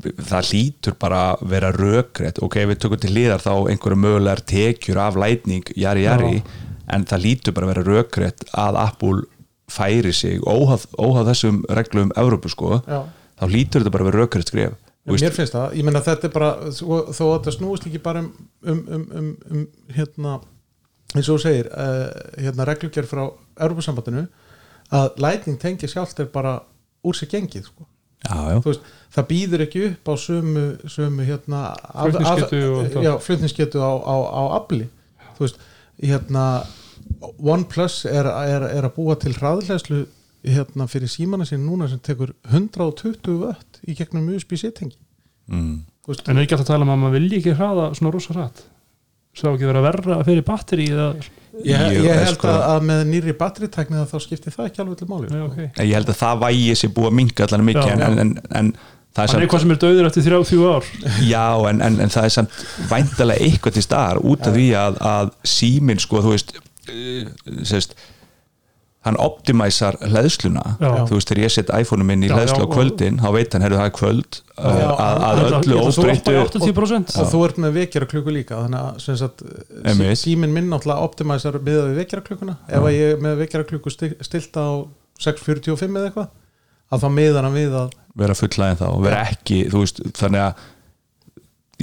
það 0.00 0.50
lítur 0.52 0.96
bara 1.00 1.20
að 1.32 1.44
vera 1.52 1.70
rökrétt. 1.74 2.40
Ok, 2.44 2.56
við 2.70 2.80
tökum 2.82 3.00
til 3.02 3.12
liðar 3.14 3.42
þá 3.44 3.52
einhverju 3.72 4.00
mögulegar 4.00 4.42
tekjur 4.48 5.00
af 5.02 5.18
lætning, 5.20 5.72
jari 5.76 6.06
jari 6.06 6.42
en 6.90 7.06
það 7.06 7.24
lítur 7.26 7.56
bara 7.56 7.68
að 7.68 7.72
vera 7.74 7.86
rökrétt 7.88 8.44
að 8.58 8.78
Apple 8.82 9.24
færi 9.70 10.12
sig 10.16 10.40
óhaf, 10.42 10.86
óhaf 10.98 11.28
þessum 11.30 11.62
reglum 11.70 12.14
Evrópu 12.18 12.50
sko, 12.50 12.80
Já. 12.86 13.04
þá 13.38 13.44
lítur 13.50 13.84
þetta 13.84 13.94
bara 13.94 14.06
að 14.06 14.10
vera 14.10 14.24
rökrétt 14.24 14.50
skref. 14.50 14.78
Þú 15.00 15.16
Mér 15.16 15.34
finnst 15.34 15.54
það, 15.56 15.76
ég 15.78 15.86
meina 15.86 16.02
þetta 16.04 16.28
er 16.28 16.32
bara 16.34 16.50
þó 16.76 16.88
þó 17.08 17.22
að 17.24 17.36
þetta 17.36 17.54
snúist 17.56 17.86
ekki 17.88 18.02
bara 18.04 18.20
um, 18.20 18.32
um, 18.62 18.80
um, 18.96 19.06
um, 19.16 19.30
um 19.50 19.94
hérna 19.96 20.34
eins 21.14 21.26
og 21.26 21.38
þú 21.38 21.42
segir, 21.42 21.70
uh, 21.72 22.10
hérna 22.38 22.66
reglugjör 22.68 23.08
frá 23.08 23.22
Europasambandinu 23.56 24.26
að 24.94 25.22
Lightning 25.22 25.58
tengi 25.62 25.88
sjálft 25.90 26.20
er 26.22 26.28
bara 26.30 26.58
úr 27.06 27.16
sér 27.16 27.30
gengið 27.32 27.70
sko. 27.70 27.86
Já, 28.26 28.36
já, 28.52 28.56
Þú 28.60 28.68
veist, 28.68 28.88
það 29.16 29.28
býður 29.32 29.64
ekki 29.66 29.82
upp 29.88 30.10
á 30.10 30.14
sömu, 30.24 30.64
sömu 30.90 31.26
hérna 31.28 31.62
það. 33.00 33.18
flutningsgetu 33.24 33.82
á, 33.82 33.92
á, 33.96 34.16
á 34.20 34.42
afli 34.60 34.86
hérna 36.00 36.44
OnePlus 37.40 38.04
er, 38.08 38.28
er, 38.28 38.66
er 38.70 38.86
að 38.86 38.96
búa 38.96 39.16
til 39.20 39.32
hraðlæslu 39.36 40.04
hérna 40.46 40.86
fyrir 40.88 41.10
símana 41.12 41.46
sín 41.48 41.64
núna 41.66 41.88
sem 41.90 42.00
tekur 42.04 42.32
120 42.48 43.40
vött 43.42 43.80
í 43.84 43.96
gegnum 43.98 44.30
USB-C 44.34 44.72
tengi 44.76 44.96
mm. 45.50 45.78
En 46.10 46.38
er 46.38 46.42
ekki 46.42 46.56
alltaf 46.56 46.64
að 46.64 46.70
tala 46.72 46.86
um 46.86 46.92
að 46.94 47.02
maður 47.02 47.16
vilji 47.18 47.40
ekki 47.40 47.56
hraða 47.58 47.90
svona 47.96 48.12
rosa 48.14 48.34
hratt 48.34 48.62
svo 49.36 49.54
ekki 49.54 49.68
vera 49.68 49.82
verra 49.84 50.20
fyrir 50.26 50.46
batteri 50.46 50.88
eða 50.90 51.10
ég, 51.64 51.84
ég 52.00 52.22
held 52.24 52.36
sko- 52.36 52.50
að, 52.50 52.62
að 52.70 52.86
með 52.90 53.02
nýri 53.10 53.34
batteritækni 53.38 54.06
þá 54.10 54.16
skiptir 54.22 54.54
það 54.54 54.70
ekki 54.70 54.82
alveg 54.84 55.00
til 55.00 55.10
máli 55.10 55.28
Nei, 55.30 55.42
sko. 55.42 55.50
okay. 55.50 55.68
ég 55.86 55.98
held 55.98 56.12
að 56.12 56.18
það 56.22 56.40
vægi 56.46 56.78
sér 56.80 56.94
búið 56.96 57.10
að 57.10 57.18
minga 57.20 57.46
allan 57.46 57.66
mikið 57.68 57.90
Já, 57.90 57.94
en, 57.94 58.02
en, 58.06 58.18
en, 58.22 58.32
en 58.60 58.72
það 59.10 59.22
er 59.22 59.32
hann 59.32 59.40
er 59.40 59.46
eitthvað 59.46 59.64
sem 59.64 59.74
er 59.74 59.80
döður 59.84 60.08
eftir 60.10 60.26
þrjá 60.26 60.40
þrjú 60.50 60.70
ár 60.70 60.88
Já, 61.26 61.46
en, 61.70 61.82
en, 61.86 61.98
en 62.06 62.14
það 62.14 62.28
er 62.28 62.34
samt 62.36 62.62
væntalega 62.90 63.46
eitthvað 63.48 63.76
til 63.78 63.84
staðar 63.86 64.22
út 64.32 64.48
af 64.50 64.56
því 64.56 64.68
að, 64.80 65.00
að 65.12 65.34
síminn 65.56 66.02
sko, 66.02 66.24
þú 66.26 66.34
veist, 66.34 66.56
uh, 66.90 67.30
sérst, 67.70 67.96
hann 69.06 69.16
optimæsar 69.16 69.96
hlæðsluna, 70.04 70.74
þú 70.78 71.16
veist, 71.16 71.30
þegar 71.30 71.38
ég 71.46 71.52
set 71.54 71.70
iPhone-um 71.72 72.10
minn 72.10 72.24
í 72.26 72.28
hlæðslu 72.28 72.66
á 72.66 72.68
kvöldin, 72.68 73.20
þá 73.22 73.28
veit 73.32 73.54
hann, 73.56 73.62
herru 73.64 73.78
það 73.78 73.86
er 73.88 73.94
kvöld 73.96 74.40
Já, 74.60 74.88
að, 74.92 75.22
að 75.24 75.40
öllu 75.46 75.78
óbreyttu 75.80 75.94
stoppa 75.96 76.34
í 76.34 76.40
80% 76.42 77.14
og 77.22 77.30
þú 77.30 77.40
ert 77.46 77.60
með 77.64 77.78
vekjara 77.78 78.08
klukku 78.10 78.34
líka 78.34 78.58
þannig 78.60 78.82
að 78.90 78.98
sem 79.06 79.16
sagt, 79.16 79.40
sí, 79.46 79.78
Einmitt. 79.88 80.20
síminn 80.20 80.52
minn 80.52 80.68
náttúrulega 80.68 81.08
optimæsar 81.08 81.56
miðað 81.64 81.88
við 81.88 82.02
vekjara 82.02 82.26
klukkuna 82.28 82.58
ef 82.68 82.90
að 82.90 82.98
ég 82.98 83.14
er 83.14 83.24
með 83.24 83.40
vekjara 83.40 83.68
klukku 83.72 83.94
stilt 83.94 84.60
á 84.60 84.68
6.45 85.24 85.96
eða 85.96 86.10
eitthvað 86.10 86.28
að 86.90 87.06
þá 87.06 87.08
miðar 87.16 87.48
hann 87.48 87.56
við 87.56 87.80
að 87.80 87.96
vera 88.20 88.36
fulllæðin 88.36 88.80
þá 88.82 88.86
og 88.90 89.02
vera 89.06 89.24
ekki, 89.30 89.62
þú 89.72 89.84
veist, 89.86 90.04
þannig 90.18 90.44
að 90.44 90.64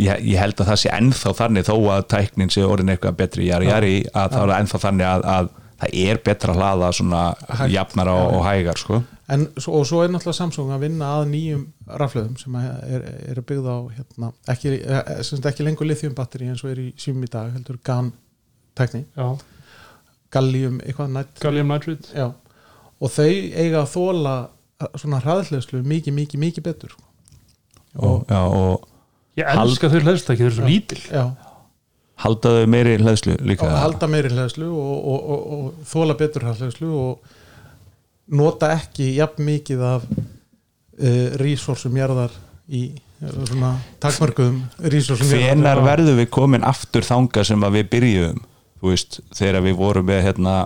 ég, 0.06 0.26
ég 0.34 0.42
held 0.42 0.62
að 0.62 0.70
það 0.72 0.82
sé 0.84 0.92
ennþá 0.94 1.34
þannig 1.42 1.68
þó 1.68 1.76
að 1.96 2.10
tæknin 2.14 2.54
sé 2.54 2.66
orðin 2.68 2.94
eitthvað 2.94 3.22
betri 3.24 3.48
jari 3.50 3.72
jari, 3.72 3.96
að 4.14 4.36
það 4.36 4.44
er 4.44 4.60
ennþá 4.62 4.82
þannig 4.84 5.10
að, 5.10 5.26
að 5.34 5.56
það 5.82 5.94
er 6.10 6.20
betra 6.26 6.54
að 6.54 6.58
hlaða 6.62 6.88
svona 6.98 7.22
Hægt. 7.50 7.72
jafnara 7.76 8.14
og, 8.18 8.34
og 8.40 8.46
hægar, 8.48 8.80
sko. 8.82 9.02
En, 9.30 9.46
svo- 9.60 9.76
og 9.80 9.86
svo 9.90 10.00
er 10.06 10.10
náttúrulega 10.14 10.40
Samsung 10.40 10.72
að 10.74 10.86
vinna 10.88 11.10
að 11.20 11.28
nýjum 11.34 11.66
raflöðum 12.02 12.38
sem 12.40 12.56
er, 12.62 13.06
er 13.34 13.42
að 13.42 13.46
byggða 13.52 13.76
á 13.76 13.82
hérna, 13.98 14.32
ekki, 14.54 14.74
eh, 14.82 15.22
sagt 15.28 15.46
ekki 15.52 15.66
lengur 15.68 15.86
lithium 15.90 16.16
batteri 16.18 16.48
eins 16.50 16.64
og 16.64 16.72
er 16.72 16.82
í 16.86 16.88
símum 16.98 17.28
í 17.28 17.32
dag 17.34 17.52
heldur 17.54 17.78
GAN 17.84 18.14
tækni, 18.78 19.04
já, 19.18 19.28
gallium 20.34 20.80
eitthvað 20.84 21.12
nætt 21.16 21.40
gallium 21.44 21.72
nitrate. 21.74 22.14
Já, 22.16 22.28
og 23.02 23.12
þau 23.14 23.28
eiga 23.28 23.84
að 23.84 23.92
þóla 23.94 24.36
svona 24.98 25.20
hraðhleðslu 25.24 25.84
mikið, 25.86 26.14
mikið, 26.14 26.42
mikið 26.48 26.66
betur. 26.68 26.96
Og, 27.98 28.24
já, 28.30 28.42
og 28.46 28.88
ég 29.38 29.48
elska 29.54 29.90
þau 29.90 30.00
hlæðstakki, 30.06 30.44
þau 30.44 30.50
eru 30.52 30.58
svo 30.60 30.68
lítil. 30.70 31.00
Já, 31.10 31.24
halda 32.24 32.54
þau 32.58 32.70
meiri 32.74 32.98
hlæðslu 33.02 33.38
líka 33.46 33.70
halda 33.70 34.10
meiri 34.10 34.32
hleðslu 34.34 34.70
og, 34.72 34.96
og, 35.14 35.28
og, 35.34 35.44
og 35.58 35.90
þóla 35.90 36.18
betur 36.20 36.48
hleðslu 36.50 36.92
og 36.98 37.36
nota 38.38 38.74
ekki 38.76 39.14
jafn 39.18 39.46
mikið 39.48 39.84
af 39.88 40.08
uh, 40.12 41.28
resursum 41.42 41.96
jarðar 41.98 42.34
í 42.68 42.90
eh, 42.92 43.38
svona 43.48 43.78
takmörkuðum 44.04 44.60
resursum 44.92 45.30
hvenar 45.32 45.80
verðum 45.86 46.20
við 46.20 46.30
komin 46.36 46.66
aftur 46.68 47.06
þanga 47.08 47.46
sem 47.48 47.64
að 47.64 47.80
við 47.80 47.92
byrjuðum? 47.94 48.42
Þú 48.78 48.92
veist, 48.92 49.20
þegar 49.34 49.64
við 49.66 49.78
vorum 49.80 50.06
með 50.06 50.20
hérna 50.28 50.58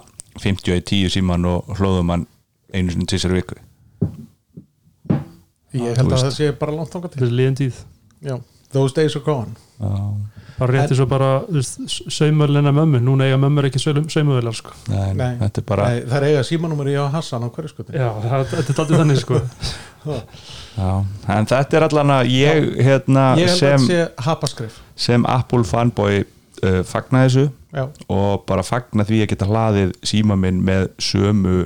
50 0.41 0.79
í 0.79 0.81
10 0.89 1.13
síman 1.13 1.47
og 1.47 1.69
hlóðum 1.77 2.11
hann 2.11 2.25
einu 2.73 2.91
sinni 2.91 3.07
tísar 3.07 3.33
viku. 3.35 3.55
Ég 5.71 5.95
held 5.95 6.11
að 6.11 6.25
það 6.25 6.33
sé 6.35 6.49
bara 6.59 6.75
langt 6.75 6.91
þangað 6.91 7.13
til. 7.15 7.23
Er 7.23 7.35
liðin 7.35 7.57
tíð. 7.61 7.79
Já, 8.21 8.35
those 8.75 8.95
days 8.95 9.15
are 9.15 9.23
gone. 9.23 9.55
Já, 9.79 9.93
bara 10.61 10.75
rétti 10.77 10.97
svo 10.97 11.07
bara 11.09 11.29
saumöðlina 11.89 12.73
mömmu, 12.75 12.99
núna 13.01 13.25
eiga 13.27 13.39
mömmur 13.41 13.67
ekki 13.69 13.81
saumöðlar 13.81 14.57
sko. 14.57 14.73
nei, 14.91 15.13
Nei. 15.17 15.31
þetta 15.39 15.61
er 15.63 15.67
bara 15.71 15.87
Nei, 15.89 16.01
Það 16.11 16.17
er 16.19 16.27
eiga 16.29 16.43
símanúmer 16.45 16.91
í 16.91 16.97
á 17.01 17.05
Hassan 17.15 17.45
á 17.45 17.49
hverju 17.49 17.71
skuti 17.73 17.97
já, 17.97 18.09
það, 18.25 18.45
þetta 18.51 18.61
er 18.61 18.83
alltaf 18.83 19.01
þannig 19.01 19.21
sko. 19.23 19.41
já, 20.81 20.91
en 21.37 21.49
þetta 21.53 21.79
er 21.79 21.87
allan 21.87 22.15
að 22.19 22.31
ég 22.35 22.69
hérna 22.85 23.25
Ég 23.41 23.53
sem, 23.57 23.89
það 24.21 24.77
sem 24.95 25.27
Apple 25.29 25.65
fanboy 25.67 26.23
uh, 26.23 26.81
fagna 26.87 27.25
þessu 27.25 27.49
Já, 27.71 27.85
og 28.11 28.41
bara 28.49 28.65
fagna 28.67 29.05
því 29.07 29.21
að 29.23 29.29
geta 29.31 29.47
hlaðið 29.47 29.93
síma 30.03 30.35
minn 30.35 30.59
með 30.67 30.89
sömu 30.99 31.61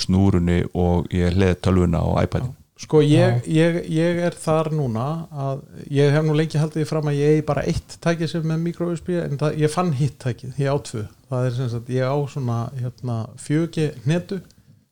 snúrunni 0.00 0.62
og 0.72 1.10
ég 1.12 1.34
hliði 1.36 1.58
tölvuna 1.60 2.00
og 2.08 2.22
iPadin 2.22 2.54
Sko 2.80 3.02
ég, 3.04 3.42
ég, 3.44 3.76
ég 3.92 4.18
er 4.24 4.36
þar 4.40 4.70
núna 4.72 5.06
að 5.28 5.58
ég 5.92 6.14
hef 6.14 6.24
nú 6.24 6.32
lengi 6.36 6.60
haldið 6.60 6.86
fram 6.88 7.10
að 7.10 7.18
ég 7.18 7.34
eigi 7.34 7.42
bara 7.50 7.64
eitt 7.68 7.98
tæki 8.00 8.28
sem 8.30 8.46
með 8.46 8.62
micro 8.64 8.88
USB 8.94 9.12
en 9.20 9.36
það, 9.40 9.58
ég 9.60 9.72
fann 9.72 9.92
hitt 9.98 10.16
tækið, 10.22 10.54
ég 10.62 10.72
á 10.72 10.76
tvö 10.88 11.04
það 11.28 11.46
er 11.46 11.56
sem 11.58 11.70
sagt, 11.74 11.92
ég 11.92 12.08
á 12.08 12.16
svona 12.32 12.58
hérna, 12.80 13.18
fjögi 13.40 13.90
hnetu 14.06 14.40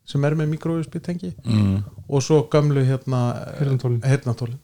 sem 0.08 0.24
er 0.24 0.36
með 0.36 0.52
micro 0.52 0.76
USB 0.78 1.00
tengi 1.04 1.32
mm. 1.44 1.76
og 2.06 2.24
svo 2.24 2.42
gömlu 2.52 2.84
hérna 2.84 3.22
heyrnartólin. 3.58 4.58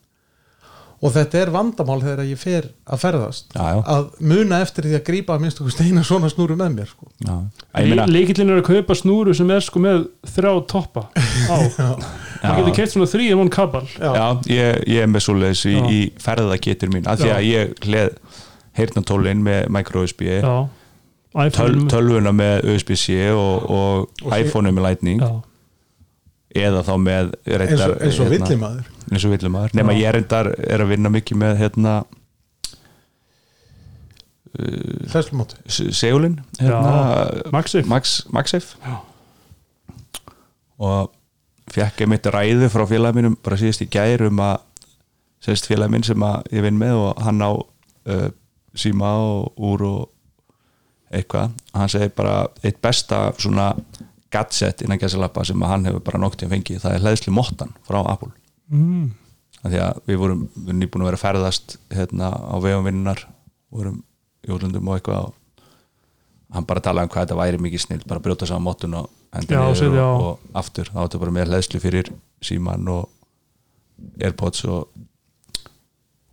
og 1.00 1.16
þetta 1.16 1.40
er 1.40 1.54
vandamál 1.54 1.98
þegar 2.04 2.28
ég 2.28 2.40
fer 2.40 2.68
að 2.84 3.02
ferðast 3.06 3.56
já, 3.56 3.64
já, 3.64 3.80
að 3.96 4.06
muna 4.20 4.60
eftir 4.64 4.88
því 4.88 4.98
að 5.00 5.06
grípa 5.08 5.38
minnst 5.40 5.64
okkur 5.64 5.74
steina 5.78 6.04
svona 6.04 6.28
snúru 6.32 6.56
með 6.60 6.76
mér 6.76 6.92
sko. 6.92 7.08
já. 7.24 7.34
Ég 7.80 7.90
meina, 7.90 8.06
leikillin 8.08 8.52
er 8.52 8.60
að 8.60 8.68
kaupa 8.68 9.00
snúru 9.00 9.34
sem 9.36 9.50
er 9.52 9.64
sko 9.64 9.82
með 9.84 10.06
þrjá 10.36 10.52
toppa 10.70 11.08
á 11.48 11.58
það 12.44 12.58
getur 12.60 12.76
keitt 12.78 12.92
svona 12.94 13.08
þrý 13.10 13.26
um 13.34 13.42
hann 13.44 13.50
kabal. 13.54 13.84
Já, 13.98 14.24
ég, 14.52 14.80
ég 14.94 15.02
er 15.04 15.10
með 15.12 15.24
svoleiðis 15.26 15.64
í, 15.70 15.74
Já. 15.76 15.84
í 15.90 16.00
ferðagetur 16.24 16.92
mín. 16.94 17.06
Af 17.08 17.18
því 17.22 17.28
Já. 17.30 17.36
að 17.38 17.48
ég 17.50 17.74
hlið 17.88 18.16
heyrnatólin 18.78 19.42
með 19.46 19.68
micro 19.76 20.02
USB 20.04 20.24
já, 20.28 20.52
töl, 21.54 21.74
tölvuna 21.90 22.32
með 22.34 22.64
USB-C 22.74 23.30
og, 23.34 23.70
og, 23.70 24.08
Og 24.24 24.32
sí- 24.32 24.40
iPhone 24.44 24.72
með 24.74 24.86
Lightning. 24.88 25.20
Já, 25.22 25.42
eða 26.68 26.82
þá 26.86 26.92
með 27.02 27.32
reyndar, 27.50 27.96
eins 28.00 28.18
og 28.22 28.28
villimaður. 28.30 28.84
eins 29.10 29.24
og 29.26 29.32
villimaður. 29.34 29.72
Nema 29.74 29.94
Já. 29.96 30.02
ég 30.04 30.12
reyndar 30.18 30.52
er 30.58 30.84
að 30.84 30.92
vinna 30.94 31.10
mikið 31.10 31.40
með 31.42 31.56
hérna 31.64 31.94
hlæslumóti 35.10 35.56
Seulin 35.92 36.36
hérna, 36.60 37.50
Maxif 37.52 37.86
Max, 37.90 38.20
Maxif 38.30 38.76
Já. 38.84 38.96
og 40.78 41.10
fekk 41.74 42.04
ég 42.04 42.10
mitt 42.10 42.26
ræðu 42.30 42.70
frá 42.72 42.84
félagum 42.88 43.20
mínum 43.20 43.36
bara 43.42 43.58
síðast 43.58 43.84
í 43.84 43.90
gær 43.90 44.26
um 44.28 44.42
að 44.44 44.56
sérst 45.44 45.68
félag 45.68 45.92
minn 45.92 46.06
sem 46.06 46.26
ég 46.54 46.64
vinn 46.64 46.80
með 46.80 47.00
og 47.02 47.22
hann 47.24 47.42
á 47.44 47.52
uh, 47.52 48.28
síma 48.74 49.10
og 49.20 49.60
úr 49.60 49.84
og 49.88 50.02
eitthvað, 51.14 51.52
hann 51.74 51.90
segi 51.92 52.10
bara 52.16 52.46
eitt 52.64 52.80
besta 52.82 53.28
svona 53.38 53.72
gadget 54.34 54.82
innan 54.82 54.98
gæsalappa 54.98 55.44
sem 55.46 55.62
hann 55.62 55.86
hefur 55.86 56.02
bara 56.06 56.22
noktið 56.22 56.50
fengið, 56.54 56.80
það 56.82 56.96
er 56.96 57.04
hlæðslu 57.04 57.34
mottan 57.36 57.74
frá 57.86 58.00
Apple 58.02 58.32
mm. 58.72 59.12
því 59.62 59.80
að 59.84 60.02
við 60.08 60.20
vorum, 60.22 60.42
nýbúin 60.72 61.04
að 61.04 61.10
vera 61.12 61.22
ferðast 61.22 61.76
hérna 61.94 62.32
á 62.34 62.56
vegum 62.64 62.88
vinnar 62.88 63.26
vorum 63.74 64.00
í 64.44 64.52
útlöndum 64.54 64.90
og 64.90 64.98
eitthvað 64.98 65.28
og 65.28 65.38
hann 66.54 66.66
bara 66.68 66.82
talaði 66.84 67.08
um 67.08 67.12
hvað 67.14 67.24
þetta 67.26 67.38
væri 67.40 67.60
mikið 67.64 67.82
snill 67.84 68.04
bara 68.08 68.22
brjóta 68.24 68.46
saman 68.48 68.66
mottun 68.68 68.94
og 69.00 69.10
á. 69.98 70.10
og, 70.14 70.22
og 70.28 70.60
aftur 70.62 70.90
þá 70.92 71.00
áttu 71.04 71.20
bara 71.22 71.34
með 71.34 71.50
hlæðslu 71.50 71.80
fyrir 71.82 72.12
síman 72.44 72.86
og 72.94 73.10
Airpods 74.22 74.64
og 74.66 74.88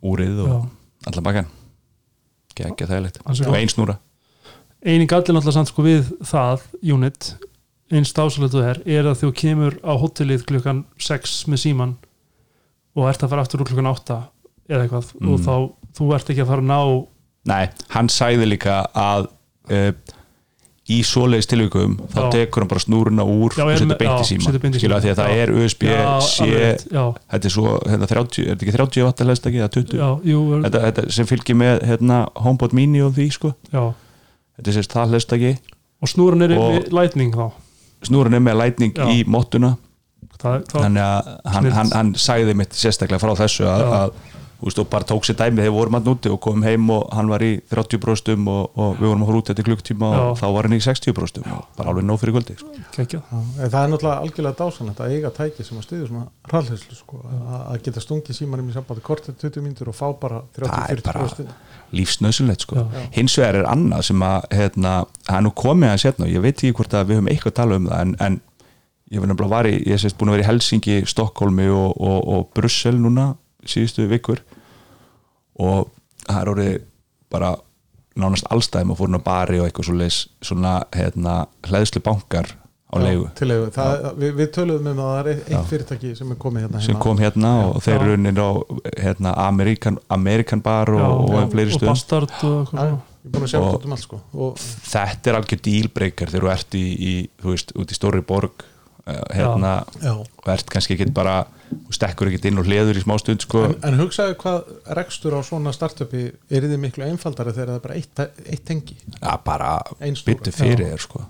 úrið 0.01 0.39
og 0.45 0.53
allan 1.09 1.25
bakkan 1.25 1.49
ekki 2.51 2.85
að 2.85 2.91
þægilegt 2.93 3.21
Ansi 3.25 3.45
og 3.45 3.51
gott. 3.51 3.59
ein 3.61 3.71
snúra 3.71 3.95
eini 4.85 5.07
gallin 5.09 5.37
alltaf 5.39 5.55
samt 5.55 5.69
sko 5.71 5.85
við 5.85 6.09
það 6.25 6.63
unit, 6.93 7.33
eins 7.93 8.13
dásalegt 8.17 8.55
þú 8.55 8.63
er 8.65 8.81
er 8.85 9.09
að 9.11 9.19
þú 9.21 9.31
kemur 9.41 9.77
á 9.85 9.93
hótelið 10.01 10.45
klukkan 10.49 10.83
6 10.97 11.35
með 11.51 11.63
síman 11.65 11.95
og 12.97 13.07
ert 13.09 13.23
að 13.23 13.33
fara 13.33 13.45
aftur 13.45 13.61
úr 13.63 13.69
klukkan 13.71 13.91
8 13.93 14.19
eða 14.71 14.85
eitthvað 14.85 15.13
Mm. 15.21 15.33
og 15.33 15.39
þá, 15.45 15.55
þú 15.97 16.09
ert 16.15 16.29
ekki 16.31 16.43
að 16.45 16.51
fara 16.51 16.61
að 16.65 16.71
ná 16.71 17.07
Nei, 17.49 17.69
hann 17.89 18.09
sagði 18.09 18.45
líka 18.51 18.83
að 18.93 19.27
uh, 19.69 19.91
í 20.91 20.97
svoleiðis 21.07 21.47
tilvíkum 21.47 21.93
þá 22.11 22.19
tekur 22.33 22.63
hann 22.65 22.69
bara 22.71 22.81
snúruna 22.83 23.23
úr 23.23 23.53
Já, 23.55 23.63
og 23.63 23.69
er 23.71 23.77
setur 23.79 23.91
með- 23.93 23.99
beint 24.01 24.23
í 24.23 24.27
síma. 24.27 24.53
skilja 24.75 24.97
því 25.03 25.11
að 25.11 25.19
það 25.21 25.29
Já. 25.29 25.41
er 25.43 25.51
USB 25.55 25.83
C 26.25 26.47
þetta 27.31 27.45
er 27.47 27.53
svo 27.53 27.75
hérna, 27.85 28.07
30, 28.09 28.41
er 28.43 28.55
þetta 28.55 28.65
ekki 28.65 28.75
30 28.75 29.05
watt 29.05 29.21
að 29.21 29.29
leðst 29.31 29.45
ekki 29.51 29.61
eða 29.61 29.71
20 29.77 30.01
já, 30.01 30.09
jú, 30.31 30.39
er, 30.57 30.65
þetta, 30.65 30.81
þetta 30.89 31.05
sem 31.19 31.29
fylgir 31.29 31.55
með 31.61 31.85
hérna, 31.91 32.17
HomePod 32.35 32.73
mini 32.73 33.01
og 33.05 33.13
því 33.15 33.27
sko. 33.37 33.53
Já. 33.71 33.85
Þetta 34.57 34.73
er 34.73 34.77
sérst 34.79 34.91
það 34.97 35.13
leðst 35.15 35.35
ekki. 35.37 35.53
Og 36.01 36.09
snúran 36.11 36.41
er 36.43 36.57
Og- 36.57 36.73
við 36.75 36.91
lightning 36.97 37.31
þá. 37.37 37.51
snúrun 38.09 38.33
er 38.35 38.43
með 38.43 38.57
lightning 38.63 38.93
í 39.13 39.23
mottuna. 39.29 39.75
Það, 40.41 40.63
það, 40.65 40.81
þannig 40.81 41.03
að 41.05 41.27
hann, 41.53 41.71
hann, 41.71 41.89
hann 41.93 42.13
sagði 42.17 42.55
mitt 42.57 42.73
sérstaklega 42.73 43.21
frá 43.21 43.35
þessu 43.37 43.65
að, 43.69 44.13
Og 44.61 44.87
bara 44.91 45.07
tók 45.09 45.25
sér 45.25 45.37
dæmi 45.39 45.57
þegar 45.57 45.71
við 45.71 45.73
vorum 45.73 45.95
hann 45.97 46.09
úti 46.11 46.29
og 46.29 46.39
komum 46.43 46.63
heim 46.67 46.89
og 46.93 47.07
hann 47.15 47.29
var 47.31 47.41
í 47.41 47.51
30 47.71 47.97
brostum 48.03 48.47
og, 48.51 48.69
og 48.77 48.99
við 48.99 49.07
vorum 49.09 49.23
að 49.25 49.31
fór 49.31 49.39
út 49.39 49.49
eftir 49.53 49.65
klukktíma 49.65 50.09
og 50.19 50.37
þá 50.37 50.45
var 50.53 50.67
hann 50.69 50.77
í 50.77 50.81
60 50.85 51.15
brostum 51.17 51.47
og 51.55 51.63
bara 51.79 51.89
alveg 51.89 52.05
nóg 52.05 52.21
fyrir 52.21 52.35
kvöldi 52.37 52.57
sko. 52.59 53.21
það 53.57 53.79
er 53.81 53.89
náttúrulega 53.89 54.19
algjörlega 54.21 54.59
dásanlegt 54.61 55.01
að 55.01 55.15
eiga 55.15 55.33
tæki 55.33 55.65
sem 55.65 55.79
að 55.81 55.87
stuðja 55.87 56.11
svona 56.11 56.27
rallheyslu 56.53 56.99
sko, 56.99 57.23
að 57.71 57.81
geta 57.87 58.03
stungið 58.05 58.37
símanum 58.37 58.69
í 58.69 58.75
sambandi 58.77 59.05
kortið 59.09 59.39
20 59.41 59.65
mínútur 59.65 59.89
og 59.89 59.97
fá 59.97 60.07
bara 60.21 60.43
Það 60.53 60.69
er 60.69 61.01
30-40 61.01 61.07
bara- 61.09 61.25
brostin 61.25 61.51
lífsnöðsynlegt 61.91 62.63
sko. 62.65 62.85
Hins 63.15 63.33
vegar 63.39 63.57
er 63.61 63.67
annað 63.67 64.05
sem 64.07 64.21
að 64.23 64.45
hérna, 64.55 64.93
það 65.27 65.37
er 65.37 65.43
nú 65.43 65.51
komið 65.59 65.91
að 65.91 65.99
setna 66.05 66.27
og 66.27 66.31
ég 66.31 66.45
veit 66.45 66.55
ekki 66.55 66.75
hvort 66.77 66.95
að 66.95 67.09
við 67.09 67.19
höfum 67.19 67.29
eitthvað 67.33 67.51
að 67.51 67.57
tala 67.59 67.79
um 67.81 67.89
það 67.89 68.05
en, 68.05 68.13
en 68.27 68.37
ég 69.11 69.19
hef 69.19 69.27
nefnilega 69.27 69.51
var 69.51 69.67
í, 69.67 69.73
ég 69.91 69.99
sést 69.99 70.17
búin 70.19 70.31
að 70.31 70.37
vera 70.37 70.45
í 70.45 70.49
Helsingi, 70.51 70.97
Stokkólmi 71.11 71.67
og, 71.67 71.97
og, 71.99 72.19
og 72.35 72.45
Brussel 72.55 72.95
núna 72.95 73.33
síðustu 73.67 74.07
vikur 74.11 74.39
og 75.59 75.91
það 76.27 76.41
er 76.41 76.51
orðið 76.53 76.79
bara 77.31 77.51
nánast 78.21 78.47
allstæðum 78.51 78.91
og 78.93 78.99
fórin 78.99 79.19
á 79.19 79.21
bari 79.23 79.59
og 79.61 79.67
eitthvað 79.69 79.87
svo 79.87 79.95
leis 79.99 80.17
svona 80.43 80.81
hérna, 80.95 81.45
hlæðslu 81.67 82.01
bankar 82.03 82.49
á 82.91 82.99
það, 83.71 84.07
við, 84.19 84.33
við 84.35 84.49
töluðum 84.57 84.89
um 84.91 84.99
að 84.99 85.11
það 85.11 85.19
er 85.21 85.29
eitt, 85.31 85.45
Já. 85.47 85.55
eitt 85.57 85.69
fyrirtæki 85.69 86.11
sem 86.19 86.33
er 86.33 86.39
komið 86.41 86.65
hérna 86.65 86.81
sem 86.83 86.97
kom 86.99 87.21
hérna 87.23 87.51
og 87.69 87.79
þeir 87.85 87.95
Já. 87.95 88.01
eru 88.01 88.17
unnir 88.17 88.41
á 88.43 88.49
hérna, 89.05 89.33
Amerikan, 89.47 89.99
Amerikan 90.11 90.63
bar 90.65 90.91
og, 90.97 91.05
og, 91.05 91.31
já, 91.37 91.45
fleiri 91.53 91.71
og 91.71 91.79
stöðum. 91.79 91.93
Bastard 91.93 92.35
og, 92.43 92.75
Já, 92.75 93.59
Og- 93.61 93.85
um 93.85 93.91
allt 93.93 94.01
sko. 94.01 94.17
Og 94.33 94.55
þetta 94.57 95.29
er 95.29 95.35
algjör 95.37 95.59
dílbreykar 95.61 96.31
þegar 96.33 96.41
þú 96.41 96.51
ert 96.51 96.73
í, 96.73 96.85
í 96.97 97.11
þú 97.37 97.51
veist, 97.53 97.73
út 97.77 97.91
í 97.93 97.97
stóri 97.97 98.21
borg 98.25 98.63
hérna, 99.07 99.73
Já. 100.01 100.13
og 100.13 100.47
ert 100.53 100.69
kannski 100.71 100.95
ekki 100.95 101.09
bara 101.15 101.41
stekkur 101.93 102.29
ekki 102.29 102.51
inn 102.51 102.59
og 102.61 102.67
hleður 102.67 102.99
í 102.99 103.03
smástund 103.03 103.43
sko. 103.45 103.63
En, 103.69 103.77
en 103.87 103.99
hugsaðu 104.01 104.35
hvað 104.41 104.71
rekstur 104.97 105.37
á 105.37 105.41
svona 105.47 105.73
startupi 105.75 106.27
er 106.51 106.67
þið 106.67 106.81
miklu 106.83 107.05
einfaldari 107.07 107.53
þegar 107.55 107.71
það 107.71 107.79
er 107.79 107.85
bara 107.85 107.99
eitt, 107.99 108.23
eitt 108.45 108.65
tengi 108.67 108.97
ja, 108.99 109.37
bara 109.45 109.71
byttu 109.99 110.53
fyrir 110.55 110.85
Já. 110.85 110.91
þér 110.93 111.05
sko. 111.05 111.23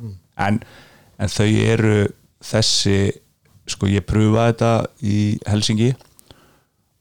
en, 0.47 0.59
en 1.21 1.31
þau 1.31 1.47
eru 1.47 1.95
þessi 2.41 2.97
sko 3.69 3.87
ég 3.91 4.05
pröfaði 4.09 4.51
þetta 4.51 4.73
í 5.05 5.17
Helsingi 5.47 5.91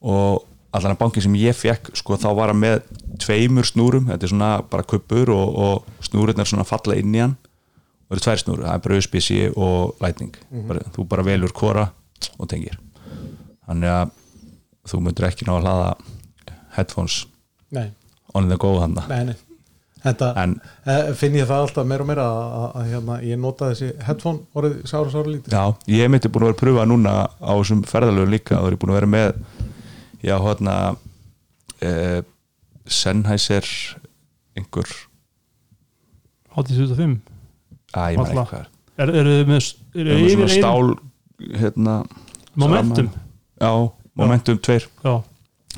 og 0.01 0.45
allan 0.71 0.95
að 0.95 1.01
bankin 1.01 1.25
sem 1.25 1.39
ég 1.41 1.57
fekk 1.57 1.91
sko 1.99 2.15
þá 2.21 2.29
var 2.37 2.53
hann 2.53 2.61
með 2.61 2.83
tveimur 3.21 3.67
snúrum 3.67 4.07
þetta 4.07 4.27
er 4.27 4.31
svona 4.31 4.51
bara 4.71 4.87
kuppur 4.87 5.33
og, 5.33 5.57
og 5.65 6.05
snúrurnar 6.05 6.47
svona 6.47 6.67
falla 6.67 6.95
inn 7.01 7.17
í 7.17 7.23
hann 7.25 7.35
og 8.11 8.17
eru 8.17 8.23
tvær 8.25 8.41
snúrur, 8.41 8.65
það 8.67 8.73
er 8.75 8.81
bara 8.83 8.97
USB-C 8.99 9.35
og 9.55 10.01
Lightning, 10.03 10.33
bara, 10.67 10.81
þú 10.91 11.05
bara 11.07 11.23
velur 11.23 11.53
kora 11.55 11.85
og 12.35 12.49
tengir. 12.51 12.75
Þannig 13.69 13.93
að 13.93 14.17
þú 14.91 14.99
myndir 15.05 15.27
ekki 15.29 15.47
ná 15.47 15.53
að 15.55 15.63
hlaða 15.63 15.93
headphones 16.75 17.21
Nei, 17.71 17.87
on 18.35 18.49
the 18.49 18.57
go 18.59 18.73
hann 18.81 18.97
nei, 18.97 19.23
nei. 19.31 19.37
Þetta 20.01 20.31
en 20.41 20.55
eh, 20.89 21.11
finn 21.17 21.35
ég 21.37 21.45
það 21.49 21.67
alltaf 21.67 21.87
meira 21.87 22.03
og 22.03 22.09
meira 22.09 22.25
að, 22.25 22.87
hérna, 22.89 23.17
ég 23.25 23.39
nota 23.39 23.69
þessi 23.69 23.91
headphone 24.07 24.41
orðið 24.57 24.79
sára 24.89 25.13
sára 25.13 25.29
lítið 25.29 25.53
Já, 25.53 25.63
ég 25.93 26.11
myndi 26.11 26.31
búin 26.31 26.47
að 26.47 26.49
vera 26.49 26.57
að 26.57 26.63
pröfa 26.63 26.87
núna 26.89 27.15
á 27.37 27.51
þessum 27.53 27.83
ferðalögum 27.87 28.33
líka 28.33 28.57
og 28.59 28.71
er 28.71 28.79
búin 28.81 28.95
að 28.95 28.99
vera 28.99 29.11
með 29.13 29.29
já, 30.25 30.35
hérna 30.41 30.77
eh, 31.85 32.19
Sennheiser 32.89 33.69
einhver 34.57 34.89
HT25 36.57 37.19
að 37.95 38.13
ég 38.13 38.21
maður 38.21 38.41
eitthvað 38.41 38.67
er, 39.01 39.13
eru 39.21 39.35
þið 39.37 39.51
með, 39.51 39.69
er, 39.95 40.11
er 40.13 40.25
svona 40.33 40.49
stál 40.53 40.93
hérna, 41.61 41.95
momentum? 42.61 43.09
já, 43.61 43.71
momentum 44.19 44.59
tveir. 44.61 44.87
Já, 45.05 45.13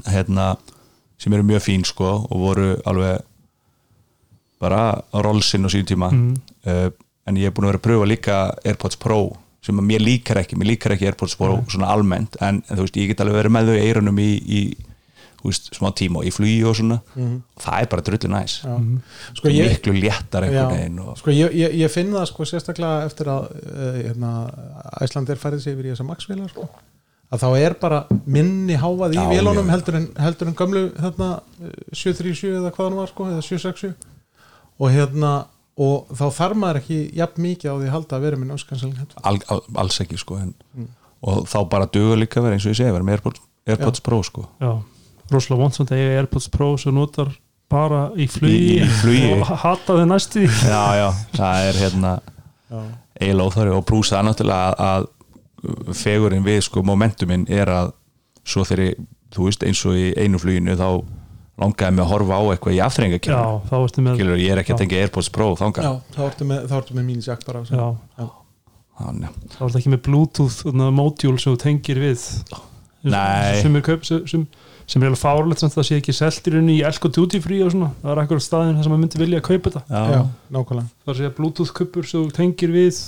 hérna, 0.10 0.50
sem 1.22 1.36
eru 1.38 1.46
mjög 1.48 1.64
fín 1.68 1.86
sko 1.88 2.10
og 2.24 2.44
voru 2.48 2.74
alveg 2.90 3.24
bara 4.64 4.84
á 5.00 5.18
rollsinn 5.24 5.68
á 5.68 5.70
síðan 5.72 5.90
tíma. 5.92 6.12
Mhm. 6.12 6.36
uh, 6.68 6.90
en 7.24 7.40
ég 7.40 7.48
er 7.48 7.54
búin 7.56 7.70
að 7.70 7.72
vera 7.72 7.80
að 7.80 7.88
pröfa 7.88 8.08
líka 8.10 8.38
AirPods 8.68 9.00
Pro 9.00 9.20
sem 9.64 9.78
mér 9.80 10.02
líkar 10.04 10.42
ekki, 10.42 10.58
mér 10.60 10.74
líkar 10.74 10.92
ekki 10.92 11.08
AirPods 11.08 11.38
Pro 11.40 11.62
svona 11.72 11.88
almennt, 11.94 12.36
en, 12.44 12.60
en 12.68 12.76
þú 12.76 12.84
veist, 12.84 12.98
ég 13.00 13.14
get 13.14 13.22
alveg 13.24 13.38
verið 13.40 13.54
með 13.56 13.70
þau 13.70 13.78
í 13.78 13.84
eirunum 13.86 14.20
í, 14.20 14.32
í 14.44 14.60
veist, 15.52 15.70
smá 15.76 15.90
tíma 15.98 16.22
og 16.22 16.28
í 16.28 16.32
flugi 16.34 16.62
og 16.68 16.78
svona. 16.78 17.00
Og 17.20 17.64
það 17.64 17.82
er 17.82 17.90
bara 17.92 18.06
drullu 18.08 18.32
næs. 18.32 18.56
Já. 18.64 18.74
Sko 19.40 19.52
ég, 19.52 19.70
miklu 19.74 19.94
léttar 19.98 20.48
einhvern 20.48 20.74
veginn 20.74 21.02
og, 21.04 21.18
sko 21.20 21.34
ég, 21.34 21.54
ég, 21.58 21.76
ég 21.84 21.92
finn 21.92 22.14
það 22.14 22.28
sko 22.32 22.48
sérstaklega 22.48 23.08
eftir 23.10 23.30
að 23.34 23.50
uh, 23.60 24.00
hérna, 24.00 24.32
Æsland 25.04 25.32
er 25.34 25.42
færið 25.42 25.64
sig 25.66 25.76
yfir 25.76 25.90
í 25.90 25.94
þessa 25.94 26.08
Max-vélar 26.08 26.52
sko, 26.54 26.68
að 27.34 27.44
þá 27.44 27.48
er 27.60 27.78
bara 27.82 28.04
minni 28.26 28.78
hávað 28.80 29.18
í 29.18 29.20
Já, 29.20 29.26
vélunum 29.32 29.72
heldur 29.74 30.00
en, 30.00 30.08
heldur 30.22 30.52
en 30.52 30.58
gömlu 30.60 30.86
hérna, 31.02 31.30
eh, 31.60 31.76
737 31.92 32.54
eða 32.60 32.74
hvað 32.76 32.90
hann 32.90 33.00
var 33.02 33.12
sko, 33.12 33.30
eða 33.34 33.46
767 33.50 34.10
og 34.80 34.94
hérna 34.94 35.34
og 35.84 36.12
þá 36.14 36.26
þarf 36.38 36.60
maður 36.62 36.82
ekki 36.84 37.00
jafn 37.18 37.42
mikið 37.42 37.72
á 37.74 37.76
því 37.76 37.88
að 37.88 37.96
halda 37.96 38.18
að 38.18 38.26
vera 38.28 38.40
með 38.40 38.52
nöskanselin 38.54 38.98
hérna. 39.00 39.24
al, 39.26 39.40
al, 39.50 39.62
alls 39.82 39.98
ekki 40.04 40.20
sko 40.22 40.38
en, 40.38 40.54
og 41.26 41.48
þá 41.50 41.60
bara 41.72 41.90
dugur 41.90 42.20
líka 42.22 42.44
vera 42.46 42.54
eins 42.58 42.68
og 42.68 42.76
ég 42.76 42.78
segi, 42.78 42.94
vera 42.94 43.08
með 43.08 43.18
AirPods, 43.18 43.42
AirPods 43.66 44.04
Pro 44.06 44.20
sko. 44.26 44.46
Já 44.62 44.74
rosalega 45.32 45.62
vond 45.64 45.74
samt 45.78 45.92
að 45.94 46.02
eiga 46.04 46.20
AirPods 46.22 46.50
Pro 46.54 46.74
sem 46.78 46.94
notar 46.96 47.32
bara 47.74 48.04
í 48.20 48.28
flugi, 48.30 48.76
Í- 48.76 48.84
í 48.84 48.90
flugi. 49.02 49.32
og 49.40 49.48
hata 49.64 49.96
þið 50.02 50.06
næstu 50.12 50.44
já, 50.46 50.84
já, 51.00 51.08
það 51.38 51.70
er 51.70 51.80
hérna 51.86 52.12
Já. 52.74 52.80
eiginlega 53.22 53.48
óþarfi. 53.50 53.74
Og 53.78 53.86
prúsa 53.90 54.18
það 54.20 54.28
náttúrulega 54.30 54.70
að, 54.74 55.10
að 55.88 55.96
fegurinn 55.96 56.44
við 56.46 56.62
sko 56.68 56.84
momentuminn 56.86 57.46
er 57.54 57.70
að 57.72 57.92
svo 58.44 58.66
þegar 58.68 58.96
þú 59.34 59.48
veist 59.48 59.64
eins 59.66 59.82
og 59.90 59.96
í 59.98 60.10
einu 60.20 60.38
fluginu 60.42 60.76
þá 60.78 60.88
langaði 61.64 61.94
mig 61.96 62.04
að 62.04 62.10
horfa 62.12 62.38
á 62.38 62.44
eitthvað 62.52 62.74
í 62.74 62.80
já, 62.82 63.42
Skilur, 64.18 64.40
ég 64.42 64.52
er 64.56 64.62
ekki 64.64 64.74
að 64.74 64.76
Já. 64.76 64.82
tengja 64.84 65.02
AirPods 65.06 65.30
Pro 65.34 65.52
þangað. 65.60 65.86
Já, 65.86 66.16
þá 66.18 66.22
ertu 66.28 66.48
með, 66.50 66.64
þá 66.70 66.74
ertu 66.82 66.96
með 66.98 67.06
mínisjakt 67.12 67.46
bara 67.48 67.62
já, 67.70 68.28
Þannig, 68.94 69.38
þá 69.54 69.60
ertu 69.68 69.80
ekki 69.80 69.92
með 69.94 70.02
Bluetooth 70.06 70.58
module 70.94 71.40
sem 71.42 71.54
þú 71.56 71.62
tengir 71.64 72.02
við. 72.02 72.26
Nei. 73.04 73.62
sem 73.62 73.76
er, 73.76 73.84
kaup, 73.86 74.06
sem, 74.08 74.22
sem, 74.84 74.94
sem 74.94 75.04
er 75.04 75.10
alveg 75.12 75.22
fárlegt 75.24 75.64
samt 75.64 75.76
það 75.78 75.88
sé 75.90 76.00
ekki 76.02 76.16
selt 76.18 76.48
í 76.48 76.54
rauninni 76.54 76.78
í 76.80 76.84
Elko 76.88 77.12
Duty 77.14 77.42
Free 77.44 77.64
og 77.66 77.72
svona, 77.74 77.90
það 78.04 78.12
er 78.16 78.22
akkur 78.24 78.44
staðin 78.44 78.76
þar 78.78 78.88
sem 78.88 78.94
maður 78.94 79.04
myndi 79.06 79.22
vilja 79.24 79.42
að 79.42 79.48
kaupa 79.50 79.74
þetta. 79.74 80.04
Já, 80.14 80.22
nákvæmlega. 80.58 80.90
Það 81.08 81.20
sé 81.20 81.30
að 81.30 81.36
Bluetooth 81.40 81.74
kuppur 81.80 82.10
sem 82.10 82.28
tengir 82.36 82.74
við 82.76 83.00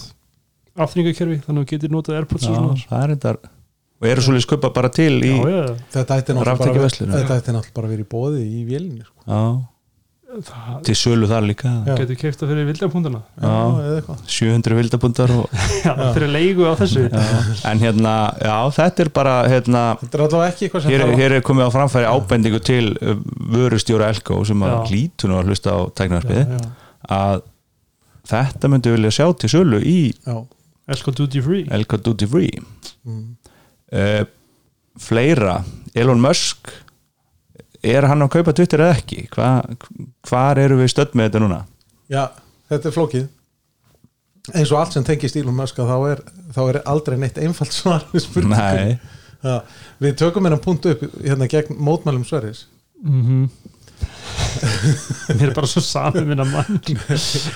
afþringakerfi, 0.75 1.37
þannig 1.45 1.61
að 1.61 1.67
þú 1.67 1.71
getur 1.75 1.93
notað 1.93 2.17
Airpods 2.19 2.47
já, 2.47 2.51
og 2.51 2.57
svona 2.57 2.89
það 2.89 3.03
er 3.05 3.13
þetta 3.15 3.51
og 3.95 4.09
eru 4.11 4.23
svolítið 4.25 4.43
skupa 4.43 4.71
bara 4.75 4.89
til 4.91 5.13
í 5.23 5.31
já, 5.31 5.45
já, 5.53 5.61
Þetta 5.93 6.17
ætti 6.19 6.35
náttúrulega 6.35 6.73
bara, 6.75 6.89
þetta 6.91 7.37
ætti 7.39 7.53
náttúrulega 7.55 7.77
bara 7.77 7.87
að 7.87 7.93
vera 7.95 8.03
í 8.03 8.09
bóði 8.11 8.41
í 8.43 8.63
vélinni 8.67 9.05
sko. 9.05 9.23
já, 9.23 9.39
það 10.43 10.79
til 10.87 10.95
sölu 10.99 11.27
þar 11.29 11.45
líka. 11.47 11.71
Getur 11.87 12.17
keift 12.19 12.43
að 12.43 12.51
fyrir 12.51 12.67
eitthvað. 13.99 14.21
700 14.35 14.77
vildabundar 14.79 15.33
fyrir 16.15 16.31
leigu 16.33 16.67
á 16.67 16.73
þessu. 16.79 17.05
Já, 17.07 17.25
en 17.71 17.83
hérna, 17.83 18.13
já, 18.41 18.55
þetta 18.77 19.05
er 19.05 19.11
bara 19.15 19.35
hérna, 19.51 19.83
Þetta 20.01 20.19
er 20.19 20.25
ekki 20.49 20.67
eitthvað 20.67 20.85
sem 20.85 20.95
hér, 20.95 21.05
hér 21.21 21.37
er 21.37 21.45
komið 21.45 21.69
á 21.69 21.75
framfæri 21.75 22.09
ábendingu 22.11 22.61
til 22.65 22.93
uh, 22.99 23.17
vörustjóra 23.55 24.11
Elko 24.13 24.41
sem 24.47 24.65
að 24.67 24.95
nú 25.31 25.39
að 25.39 25.51
hlusta 25.51 25.75
á 25.75 25.79
tæknarspið 26.01 26.55
að 27.15 27.43
þetta 28.29 28.71
myndi 28.73 28.95
vilja 28.95 29.13
sjá 29.19 29.27
til 29.39 29.51
sölu 29.53 29.81
í 29.85 29.99
Elko 30.91 31.13
Duty 31.17 31.41
Free. 31.41 31.65
Elko 31.73 31.97
Duty 31.97 32.27
Free. 32.29 32.63
Mm. 33.05 33.35
uh, 33.93 34.25
fleira. 35.01 35.59
Elon 35.95 36.19
Musk 36.21 36.69
er 37.91 38.07
hann 38.09 38.21
að 38.25 38.31
kaupa 38.37 38.53
Twitter 38.57 38.83
eða 38.85 38.97
ekki? 38.97 39.25
Hva, 39.35 39.49
hvar 40.29 40.61
eru 40.61 40.77
við 40.81 40.91
stödd 40.93 41.13
með 41.17 41.29
þetta 41.29 41.41
núna? 41.45 41.59
Já, 42.11 42.23
þetta 42.71 42.89
er 42.91 42.95
flókið. 42.95 43.27
Eins 44.53 44.71
og 44.71 44.79
allt 44.81 44.93
sem 44.93 45.03
tengist 45.07 45.37
Elon 45.39 45.55
Musk 45.57 45.79
að 45.81 45.89
þá 45.89 45.97
er, 46.13 46.19
þá 46.53 46.59
er 46.69 46.81
aldrei 46.85 47.17
neitt 47.17 47.39
einfalt 47.41 47.73
svar 47.73 48.03
við 48.13 48.25
spurningum 48.27 48.57
nei, 48.57 48.97
Já, 49.45 49.55
Við 50.01 50.15
tökum 50.21 50.45
hennan 50.45 50.61
punkt 50.61 50.85
upp 50.89 51.01
hérna 51.21 51.47
gegn 51.49 51.77
mótmælum 51.85 52.25
Sverris. 52.25 52.65
Mm 53.05 53.47
mér 55.35 55.49
er 55.49 55.53
bara 55.55 55.67
svo 55.67 55.81
sami 55.83 56.21
minna 56.27 56.45
mann. 56.47 56.77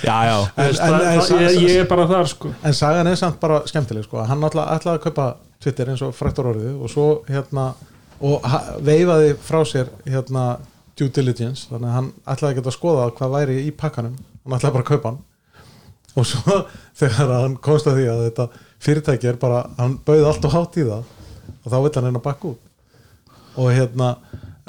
Já, 0.04 0.18
já, 0.28 0.36
Þú 0.56 0.66
veist, 0.66 0.82
en- 0.82 0.94
það- 0.94 1.06
en- 1.08 1.20
það- 1.20 1.42
ég, 1.44 1.60
ég 1.64 1.80
er 1.84 1.88
bara 1.88 2.06
þar 2.08 2.28
sko. 2.28 2.52
En 2.64 2.74
sagan 2.74 3.08
er 3.08 3.16
samt 3.16 3.40
bara 3.40 3.62
skemmtileg 3.68 4.04
sko. 4.04 4.24
hann 4.26 4.42
ætlaði 4.42 4.76
ætla 4.78 4.94
að 4.98 5.00
kaupa 5.04 5.28
Twitter 5.60 5.86
eins 5.90 6.02
og 6.02 6.14
fræktur 6.16 6.50
orðið 6.54 6.82
og 6.84 6.90
svo 6.90 7.08
hérna 7.30 7.74
og 8.26 8.46
veifaði 8.84 9.34
frá 9.44 9.62
sér 9.68 9.90
hérna 10.06 10.46
due 11.00 11.12
diligence 11.16 11.70
þannig 11.70 11.88
að 11.88 11.96
hann 11.96 12.10
ætlaði 12.28 12.56
ekki 12.56 12.66
að 12.66 12.76
skoða 12.76 13.10
hvað 13.16 13.36
væri 13.38 13.58
í 13.64 13.72
pakkanum 13.76 14.18
hann 14.18 14.58
ætlaði 14.58 14.76
bara 14.76 14.86
að 14.86 14.90
kaupa 14.90 15.12
hann. 15.12 15.22
Og 16.20 16.28
svo 16.28 16.58
þegar 17.00 17.34
hann 17.36 17.58
komst 17.64 17.88
að 17.90 18.02
því 18.02 18.08
að 18.12 18.24
þetta 18.28 18.48
fyrirtæki 18.84 19.32
er 19.32 19.40
bara 19.42 19.64
hann 19.80 19.98
bauði 20.06 20.28
allt 20.30 20.48
og 20.50 20.56
hátt 20.56 20.80
í 20.80 20.88
það 20.88 21.16
og 21.60 21.72
þá 21.72 21.78
vill 21.78 21.94
hann 21.96 22.10
einn 22.10 22.20
að 22.20 22.26
bakka 22.28 22.54
út. 22.54 22.64
Og 23.60 23.72
hérna 23.76 24.14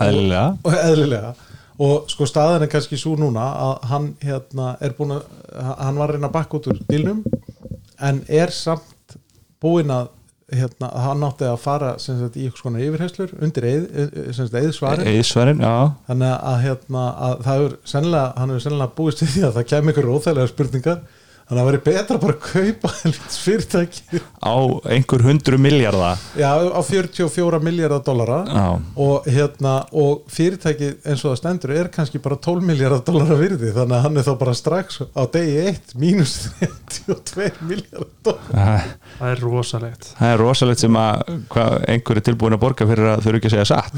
eðlilega. 0.01 0.47
og 0.65 0.79
eðlilega. 0.79 1.35
Og 1.81 2.11
sko 2.13 2.27
staðan 2.29 2.67
er 2.67 2.71
kannski 2.73 2.99
svo 3.01 3.15
núna 3.17 3.47
að 3.57 3.91
hann 3.91 4.09
hérna 4.21 4.75
er 4.85 4.95
búin 4.99 5.17
að 5.17 5.29
hann 5.81 6.01
var 6.01 6.11
að 6.11 6.17
reyna 6.17 6.29
að 6.29 6.37
bakka 6.37 6.59
út 6.59 6.71
úr 6.71 6.81
dílnum 6.91 7.23
en 8.01 8.23
er 8.29 8.53
samt 8.53 9.17
búin 9.61 9.93
að 9.93 10.11
hérna, 10.57 10.91
hann 11.05 11.25
átti 11.27 11.47
að 11.49 11.57
fara 11.63 11.93
sagt, 12.03 12.37
í 12.37 12.47
eitthvað 12.47 12.63
svona 12.65 12.83
yfirheyslur 12.85 13.35
undir 13.45 13.67
eið, 13.71 13.87
sem 14.35 14.49
sagt, 14.49 14.59
eðsvarin 14.61 15.63
já. 15.63 15.75
Þannig 16.09 16.35
að, 16.35 16.59
hérna, 16.65 17.07
að 17.29 17.35
það 17.47 17.61
hefur 17.61 17.79
sennilega, 17.93 18.27
hann 18.37 18.53
hefur 18.55 18.67
sennilega 18.67 18.97
búist 18.99 19.25
við 19.25 19.33
því 19.35 19.47
að 19.49 19.57
það 19.59 19.69
kemur 19.73 19.95
ykkur 19.95 20.11
óþægilega 20.15 20.53
spurningar 20.53 21.01
þannig 21.51 21.59
að 21.59 21.59
það 21.59 21.67
væri 21.67 21.81
betra 21.89 22.17
bara 22.23 22.35
að 22.37 22.43
kaupa 22.47 22.89
fyrirtæki. 23.45 24.21
Á 24.39 24.55
einhver 24.95 25.25
hundru 25.27 25.59
miljardar 25.61 26.21
já, 26.39 26.51
á 26.71 26.81
44 26.87 27.59
miljardar 27.67 28.05
dollara. 28.07 28.39
Og, 28.95 29.27
hérna, 29.27 29.73
og 29.91 30.23
fyrirtæki 30.31 30.93
eins 31.03 31.25
og 31.25 31.33
það 31.35 31.41
stendur 31.43 31.75
er 31.75 31.91
kannski 31.93 32.23
bara 32.23 32.39
12 32.39 32.63
miljardar 32.71 33.03
dollara 33.07 33.35
virði 33.41 33.75
þannig 33.75 33.97
að 33.99 34.05
hann 34.07 34.17
er 34.23 34.29
þá 34.31 34.33
bara 34.45 34.55
strax 34.57 35.01
á 35.11 35.23
degi 35.35 35.59
1 35.75 35.97
mínus 36.01 36.37
32 36.63 37.51
miljardar 37.67 38.07
dollara. 38.23 38.79
Það 39.19 39.35
er 39.35 39.39
rosalegt. 39.45 40.05
Það 40.21 40.31
er 40.37 40.43
rosalegt 40.45 40.81
sem 40.87 40.95
að 41.03 41.15
einhver 41.91 42.23
er 42.23 42.27
tilbúin 42.31 42.55
að 42.57 42.63
borga 42.63 42.87
fyrir 42.89 43.11
að 43.17 43.25
þau 43.27 43.31
eru 43.35 43.41
ekki 43.43 43.51
að 43.51 43.57
segja 43.59 43.71
satt. 43.75 43.93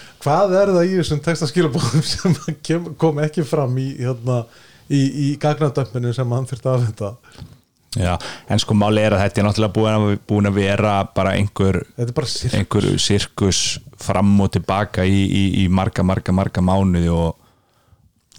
Hvað 0.20 0.52
er 0.52 0.68
það 0.74 0.84
í 0.84 0.96
þessum 0.98 1.20
textaskilabóðum 1.24 2.02
sem 2.04 2.34
kem, 2.66 2.90
kom 3.00 3.20
ekki 3.24 3.44
fram 3.48 3.72
í, 3.80 3.86
hérna, 4.02 4.42
í, 4.90 5.00
í 5.00 5.28
gagnadömpinu 5.40 6.12
sem 6.16 6.36
hann 6.36 6.48
þurfti 6.50 6.70
að 6.70 6.84
venda 6.86 7.10
já, 7.98 8.14
en 8.50 8.62
sko 8.62 8.76
máli 8.78 9.02
er 9.02 9.16
að 9.16 9.24
þetta 9.24 9.42
er 9.42 9.48
náttúrulega 9.48 9.76
búin 9.76 9.96
að, 9.96 10.16
búin 10.30 10.50
að 10.50 10.60
vera 10.60 10.94
bara 11.16 11.34
einhver 11.38 11.82
þetta 11.96 12.08
er 12.08 12.16
bara 12.20 12.32
sirk 12.34 12.56
einhver 12.58 12.88
sirkus 13.02 13.62
fram 14.00 14.32
og 14.40 14.52
tilbaka 14.56 15.06
í, 15.06 15.20
í, 15.26 15.44
í 15.64 15.68
marga, 15.72 16.04
marga, 16.06 16.34
marga 16.36 16.64
mánuði 16.64 17.10
og, 17.14 17.34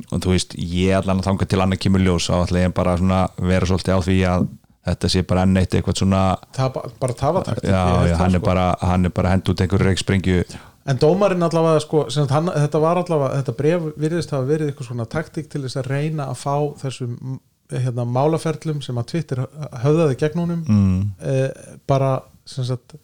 og 0.10 0.24
þú 0.24 0.34
veist 0.36 0.56
ég 0.58 0.96
allan 0.98 1.22
að 1.22 1.30
þanga 1.30 1.52
til 1.52 1.62
annað 1.66 1.84
kemur 1.86 2.06
ljós 2.06 2.32
og 2.32 2.48
ætla 2.48 2.66
ég 2.66 2.76
bara 2.78 2.98
svona 3.00 3.22
vera 3.38 3.70
svolítið 3.70 3.96
á 3.96 4.00
því 4.08 4.18
að 4.32 4.50
þetta 4.82 5.12
sé 5.14 5.22
bara 5.30 5.46
enn 5.46 5.60
eitt 5.62 5.76
eitthvað 5.78 6.00
svona 6.02 6.22
það, 6.58 6.80
bara 7.02 7.18
tafatakt 7.18 7.68
já, 7.68 7.82
já, 8.10 8.16
hann 8.18 8.40
bara, 8.42 8.72
hann 8.82 9.06
er 9.06 9.14
bara 9.14 9.36
hend 9.36 9.52
út 9.52 9.62
einhver 9.62 9.84
reikspringju 9.86 10.42
en 10.90 11.00
dómarinn 11.02 11.46
allavega 11.46 11.82
sko, 11.84 12.08
hann, 12.32 12.50
þetta 12.50 12.82
var 12.82 13.02
allavega, 13.02 13.42
þetta 13.42 13.56
bref 13.58 13.88
virðist 14.02 14.34
hafa 14.34 14.50
verið 14.50 14.72
eitthvað 14.72 14.90
svona 14.90 15.08
taktík 15.10 15.50
til 15.52 15.64
þess 15.66 15.80
að 15.82 15.90
reyna 15.92 16.28
að 16.32 16.40
fá 16.42 16.56
þessum 16.82 17.40
hérna, 17.72 18.06
málaferlum 18.08 18.82
sem 18.84 18.98
að 19.00 19.10
Twitter 19.14 19.44
höfðaði 19.84 20.18
gegn 20.20 20.44
honum 20.44 20.64
mm, 20.66 21.00
eh, 21.24 21.78
bara 21.88 22.18
sem 22.48 22.66
sagt, 22.68 22.98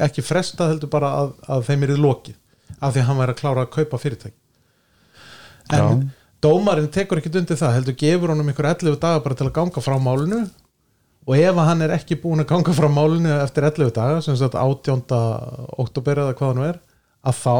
ekki 0.00 0.24
fresta 0.24 0.68
heldur 0.70 0.92
bara 0.92 1.12
að, 1.20 1.34
að 1.50 1.66
þeim 1.68 1.86
er 1.86 1.94
í 1.96 2.00
loki 2.00 2.34
af 2.78 2.94
því 2.94 3.02
að 3.02 3.08
hann 3.08 3.20
væri 3.22 3.34
að 3.34 3.40
klára 3.42 3.64
að 3.66 3.72
kaupa 3.74 4.00
fyrirtæki 4.00 4.38
en 5.74 5.80
Já. 5.80 6.08
dómarinn 6.44 6.92
tekur 6.92 7.20
ekki 7.20 7.32
undir 7.40 7.58
það 7.58 7.78
heldur 7.78 7.98
gefur 8.00 8.34
honum 8.34 8.50
ykkur 8.52 8.70
11 8.70 9.00
daga 9.02 9.22
bara 9.24 9.38
til 9.38 9.48
að 9.48 9.56
ganga 9.58 9.84
frá 9.84 9.96
málinu 10.00 10.44
og 10.44 10.63
ef 11.32 11.56
að 11.56 11.68
hann 11.70 11.86
er 11.86 11.96
ekki 11.96 12.20
búin 12.20 12.44
að 12.44 12.50
ganga 12.52 12.76
frá 12.76 12.90
málinu 12.92 13.32
eftir 13.38 13.64
11 13.70 13.94
daga 13.96 14.20
sem 14.24 14.36
sagt 14.36 14.58
18. 14.60 15.06
oktober 15.80 16.20
eða 16.26 16.36
hvað 16.36 16.52
hann 16.52 16.68
er 16.68 16.80
að 17.24 17.40
þá 17.40 17.58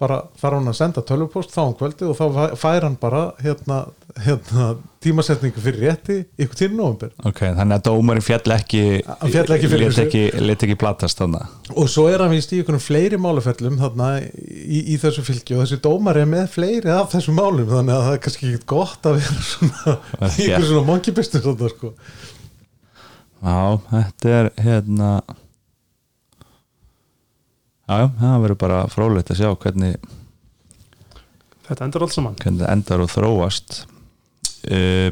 bara 0.00 0.16
þarf 0.40 0.56
hann 0.56 0.70
að 0.70 0.76
senda 0.78 1.02
tölvupost 1.04 1.50
þá 1.52 1.60
um 1.62 1.74
kvöldi 1.76 2.06
og 2.08 2.14
þá 2.16 2.54
fær 2.56 2.86
hann 2.86 2.94
bara 3.00 3.20
hérna, 3.44 3.82
hérna 4.24 4.68
tímasetningu 5.04 5.60
fyrir 5.60 5.90
rétti 5.90 6.16
ykkur 6.40 6.56
til 6.56 6.70
november 6.72 7.12
ok, 7.28 7.42
þannig 7.58 7.76
að 7.76 7.84
dómarinn 7.90 8.24
fjall 8.24 8.54
ekki 8.56 8.82
féll 9.04 9.54
ekki 9.56 9.70
fyrir 9.74 9.92
þessu. 9.92 10.06
ekki, 10.06 10.22
let 10.40 10.64
ekki 10.64 10.78
platast 10.80 11.20
þannig 11.20 11.76
og 11.76 11.92
svo 11.92 12.06
er 12.08 12.24
hann 12.24 12.32
vist 12.32 12.54
í 12.56 12.62
einhvern 12.62 12.80
fleiri 12.80 13.20
málaferlum 13.20 13.76
þarna 13.82 14.10
í, 14.24 14.80
í 14.94 14.98
þessu 15.02 15.24
fylgi 15.26 15.58
og 15.58 15.66
þessi 15.66 15.82
dómar 15.84 16.22
er 16.22 16.32
með 16.32 16.48
fleiri 16.56 16.94
af 16.96 17.12
þessum 17.12 17.36
málum 17.36 17.68
þannig 17.68 17.96
að 17.98 18.04
það 18.08 18.16
er 18.16 18.24
kannski 18.24 18.50
ekki 18.54 18.70
gott 18.72 19.10
að 19.10 19.20
vera 19.20 19.48
svona 19.52 19.98
einhver 20.30 20.68
svona 20.72 20.86
monkey 20.88 21.16
business 21.16 21.44
þarna, 21.44 21.74
sko. 21.76 21.94
Já, 23.40 23.78
þetta 23.90 24.32
er 24.38 24.50
hérna 24.60 25.10
já, 27.88 28.06
það 28.20 28.42
verður 28.44 28.60
bara 28.60 28.80
frólægt 28.92 29.32
að 29.34 29.40
sjá 29.42 29.50
hvernig 29.64 29.96
þetta 31.68 31.86
endur 31.86 32.06
alls 32.06 32.16
saman. 32.18 32.38
hvernig 32.42 32.64
það 32.64 32.72
endar 32.74 33.04
og 33.04 33.10
þróast. 33.12 33.82
Uh, 34.70 35.10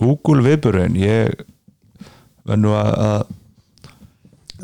Google 0.00 0.42
viðburðin 0.44 0.96
ég 0.98 1.44
verð 2.46 2.62
nú 2.64 2.72
að, 2.76 2.92
að 3.06 3.34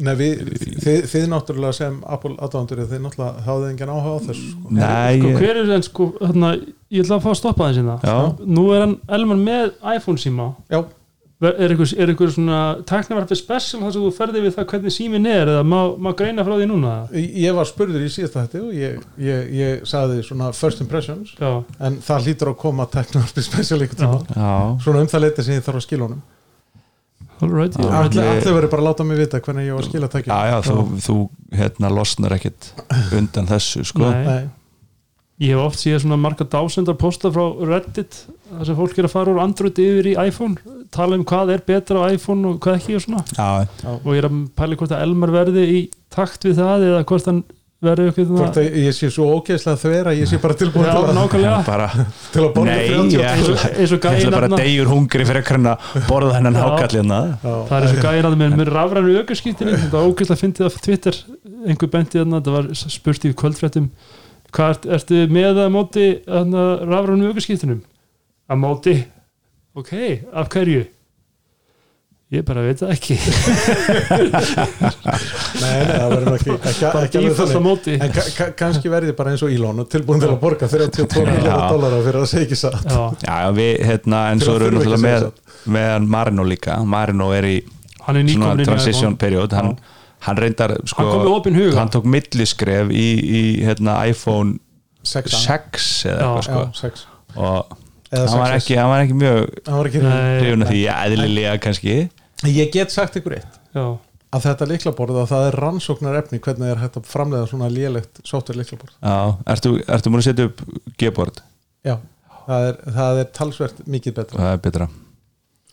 Nei, 0.02 0.14
við, 0.16 0.38
þið, 0.80 1.02
þið 1.12 1.24
náttúrulega 1.28 1.76
sem 1.76 1.96
Apple 2.08 2.32
aðdándur 2.40 2.80
þið 2.88 3.02
náttúrulega 3.04 3.42
hafðu 3.44 3.66
engin 3.68 3.90
áhuga 3.92 4.14
á 4.16 4.24
þessu 4.24 4.46
sko. 4.46 4.70
nei, 4.72 5.18
sko, 5.20 5.32
hver 5.36 5.58
er 5.60 5.66
það 5.68 5.82
sko 5.84 6.06
hérna, 6.16 6.52
ég 6.88 7.04
ætla 7.04 7.18
að 7.18 7.26
fá 7.26 7.28
að 7.28 7.36
stoppa 7.42 7.66
þessi 7.68 7.84
það 7.90 8.06
Já. 8.08 8.14
nú 8.56 8.64
er 8.72 8.84
hann 8.86 8.94
Elman 9.18 9.42
með 9.44 9.74
iPhone 9.92 10.22
síma. 10.22 10.46
Já, 10.72 10.80
er 11.50 11.72
einhver, 11.74 11.92
er 11.98 12.12
svona 12.34 12.58
tæknavarpi 12.88 13.38
special 13.38 13.80
þar 13.82 13.94
sem 13.94 14.04
þú 14.04 14.12
ferði 14.16 14.42
við 14.44 14.56
það 14.56 14.68
hvernig 14.72 14.94
símin 14.94 15.28
er 15.30 15.50
eða 15.54 15.64
má, 15.66 15.78
má 15.98 16.10
greina 16.18 16.44
frá 16.46 16.54
því 16.58 16.68
núna? 16.70 16.92
Ég 17.18 17.56
var 17.56 17.68
spurður 17.70 18.04
í 18.06 18.10
síðasta 18.12 18.44
hætti 18.44 18.62
og 18.62 18.76
ég, 18.76 19.00
ég, 19.22 19.48
ég 19.58 19.88
sagði 19.88 20.20
svona 20.26 20.52
first 20.56 20.84
impressions 20.84 21.34
já, 21.38 21.50
en 21.82 21.98
það 22.04 22.28
hlýtur 22.28 22.52
að 22.52 22.60
koma 22.62 22.86
ykkur 23.88 24.00
tíma. 24.02 24.22
Já, 24.36 24.52
svona 24.84 25.02
um 25.02 25.10
það 25.10 25.26
leiti 25.26 25.46
sem 25.48 25.58
ég 25.58 25.66
þarf 25.66 25.82
að 25.82 25.86
skila 25.88 26.08
honum. 26.08 26.22
Alright 27.42 27.74
Já. 27.74 27.82
já. 27.82 27.98
Allir, 27.98 28.26
allir 28.36 28.54
verður 28.54 28.70
bara 28.70 28.82
að 28.82 28.86
láta 28.86 29.04
mig 29.06 29.18
vita 29.18 29.40
hvernig 29.42 29.66
ég 29.66 29.74
var 29.74 29.82
að 29.82 29.88
skila 29.90 30.06
já, 30.06 30.12
tækjum 30.14 30.42
já 30.52 30.58
þú, 30.68 30.82
þú 31.06 31.16
hérna 31.58 31.90
losnar 31.90 32.34
ekkit 32.36 32.68
undan 33.18 33.48
þessu 33.50 33.82
sko. 33.88 34.10
Nei. 34.12 34.26
Nei, 34.28 34.42
ég 35.42 35.54
hef 35.56 35.64
oft 35.66 35.80
séð 35.82 36.02
svona 36.04 36.18
marga 36.20 36.46
dásendar 36.46 36.98
posta 37.00 37.32
frá 37.34 37.44
Reddit 37.66 38.20
þar 38.52 38.68
sem 38.68 38.78
fólk 38.78 39.00
er 39.00 39.08
að 39.08 39.14
fara 39.16 39.32
úr 39.32 39.40
Android 39.42 39.80
yfir 39.82 40.10
í 40.12 40.18
iPhone 40.28 40.76
tala 40.92 41.18
um 41.18 41.24
hvað 41.26 41.54
er 41.56 41.64
betra 41.66 42.04
á 42.04 42.12
iPhone 42.12 42.52
og 42.52 42.60
hvað 42.62 42.78
ekki 42.78 42.98
og 42.98 43.06
svona. 43.06 43.24
Já, 43.32 43.88
og 43.96 44.12
ég 44.12 44.20
er 44.22 44.28
að 44.28 44.38
pæla 44.58 44.78
hvort 44.78 44.94
að 44.94 45.02
Elmar 45.06 45.34
verði 45.34 45.66
í 45.72 45.82
takt 46.12 46.46
við 46.46 46.60
það 46.60 46.86
eða 46.90 47.02
hvort 47.08 47.28
hann 47.30 47.42
verði 47.82 48.04
eitthvað 48.10 48.28
hvort 48.38 48.58
að 48.60 48.76
ég 48.78 48.94
sé 48.94 49.08
svo 49.10 49.24
ógeðslega 49.38 49.80
þver 49.80 50.10
að 50.12 50.18
ég 50.20 50.28
sé 50.30 50.38
bara 50.42 50.56
tilbúin 50.60 50.86
Já, 50.86 50.92
til, 50.92 51.02
að, 51.08 51.16
nákvæmlega. 51.18 51.56
Bara 51.72 51.88
til 52.34 52.44
að 52.44 52.48
borga 52.54 52.76
Nei, 52.76 52.84
30 52.92 53.16
ég 53.16 53.94
ætla 53.96 54.30
bara 54.36 54.50
að 54.50 54.56
degjur 54.60 54.90
hungri 54.92 55.26
fyrir 55.26 55.42
að 55.42 55.68
að 55.72 56.06
borða 56.06 56.36
hennan 56.36 56.58
Já. 56.58 56.62
hákallina 56.68 57.20
það 57.42 57.74
er 57.80 57.88
og 57.88 58.06
gæin 58.06 58.28
að 58.28 58.38
með, 58.44 58.56
með 58.60 58.72
rafrænu 58.76 59.16
aukarskýttinu 59.22 59.74
þetta 59.82 60.04
ógeðslega 60.06 60.36
að 60.38 60.44
fyndið 60.44 60.68
af 60.68 60.78
Twitter. 60.86 61.22
Einhver 61.66 61.90
benti 61.90 62.20
þarna, 62.20 62.38
þetta 62.38 62.54
var 62.54 62.70
spurt 62.82 63.26
í 63.26 63.34
kvöldfréttum 63.42 63.90
hvað 64.52 64.74
ert, 64.74 64.88
ertu 64.98 65.22
með 65.32 65.62
að 65.64 65.70
móti 65.74 66.08
þarna, 66.26 66.64
rafrænu 66.88 67.30
aukarskýttinum 67.30 67.84
að 68.52 68.60
móti. 68.62 68.96
Ok, 69.78 69.94
af 70.36 70.50
hverju? 70.52 70.82
Ég 72.32 72.44
bara 72.48 72.62
veit 72.64 72.80
það 72.80 72.92
ekki. 72.94 73.14
Nei, 75.60 75.82
nei, 75.84 75.90
það 75.92 76.12
verður 76.14 76.36
ekki, 76.38 76.54
ekki, 76.54 76.86
ekki 76.88 77.18
alveg 77.20 77.34
þannig. 77.36 77.58
móti. 77.66 77.96
En 77.98 78.14
ka 78.14 78.24
ka 78.32 78.46
kannski 78.56 78.92
verði 78.92 79.12
bara 79.18 79.34
eins 79.34 79.44
og 79.44 79.52
Elon 79.52 79.82
og 79.84 79.90
tilbúin 79.92 80.22
til 80.22 80.30
að 80.30 80.38
borga 80.40 80.68
32 80.72 81.26
miljonar 81.26 81.66
dólara 81.68 81.98
fyrir 82.06 82.20
að 82.22 82.30
segja 82.30 82.46
ekki 82.46 82.58
satt. 82.62 82.88
Já, 82.88 83.02
já, 83.20 83.34
já, 83.44 83.50
við, 83.58 83.72
hérna, 83.90 84.22
en 84.32 84.40
svo 84.40 84.56
erum 84.56 84.80
við 84.80 84.96
með, 85.04 85.28
með 85.76 86.08
Marino 86.16 86.46
líka. 86.48 86.78
Marino 86.88 87.28
er 87.36 87.50
í 87.50 87.58
hann 88.06 88.18
er 88.22 88.24
svona 88.24 88.32
nýkomin 88.32 88.54
inn 88.56 88.64
í 88.64 88.68
transition 88.70 89.18
period. 89.20 89.52
Hann, 89.58 89.76
hann 90.26 90.38
reyndar 90.38 90.76
sko, 90.88 91.06
hann 91.44 91.56
hann 91.78 91.92
tók 91.92 92.06
milliskref 92.08 92.92
í, 92.94 93.06
í 93.22 93.42
hérna, 93.66 94.00
iPhone 94.10 94.58
6 95.02 95.34
6 95.44 95.88
eða 96.12 96.18
Já. 96.18 96.32
eitthvað 96.38 96.42
sko. 96.42 96.60
Já, 96.62 96.92
6 96.92 97.06
og 97.36 97.78
Eða 98.12 98.28
hann 98.28 98.42
var, 98.42 98.50
6S. 98.52 98.60
ekki, 98.60 98.74
hann 98.76 98.90
var 98.90 99.02
ekki 99.06 99.14
mjög 99.16 99.38
Það 99.64 99.76
var 99.78 99.88
ekki 99.88 100.00
Nei. 100.04 100.40
hrifun 100.42 100.64
af 100.66 100.68
því, 100.68 100.80
eðlilega 100.92 101.52
kannski. 101.64 101.94
Ég 102.52 102.72
get 102.74 102.92
sagt 102.92 103.16
ykkur 103.16 103.38
eitt. 103.38 103.54
Já, 103.72 103.86
að 104.36 104.44
þetta 104.48 104.68
liklaborð 104.68 105.20
að 105.22 105.30
það 105.30 105.46
er 105.46 105.56
rannsóknar 105.64 106.18
efni 106.20 106.40
hvernig 106.44 106.74
er 106.74 106.82
hægt 106.82 106.98
að 107.00 107.08
framleiða 107.08 107.48
svona 107.48 107.70
lélegt 107.72 108.20
software 108.28 108.60
liklaborð 108.60 108.92
já, 108.98 109.16
ertu, 109.54 109.72
ertu 109.96 110.12
múin 110.12 110.20
að 110.20 110.28
setja 110.28 110.48
upp 110.50 110.60
G-board 111.00 111.40
Já, 111.82 111.96
það 112.46 112.68
er, 112.68 112.78
það 112.98 113.20
er 113.22 113.30
talsvert 113.38 113.82
mikið 113.90 114.14
betra. 114.20 114.38
Það 114.38 114.52
er 114.52 114.62
betra. 114.66 114.86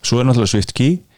Svo 0.00 0.18
er 0.18 0.26
náttúrulega 0.26 0.50
Swift 0.54 0.72
Key. 0.74 0.96
Swift 0.96 1.09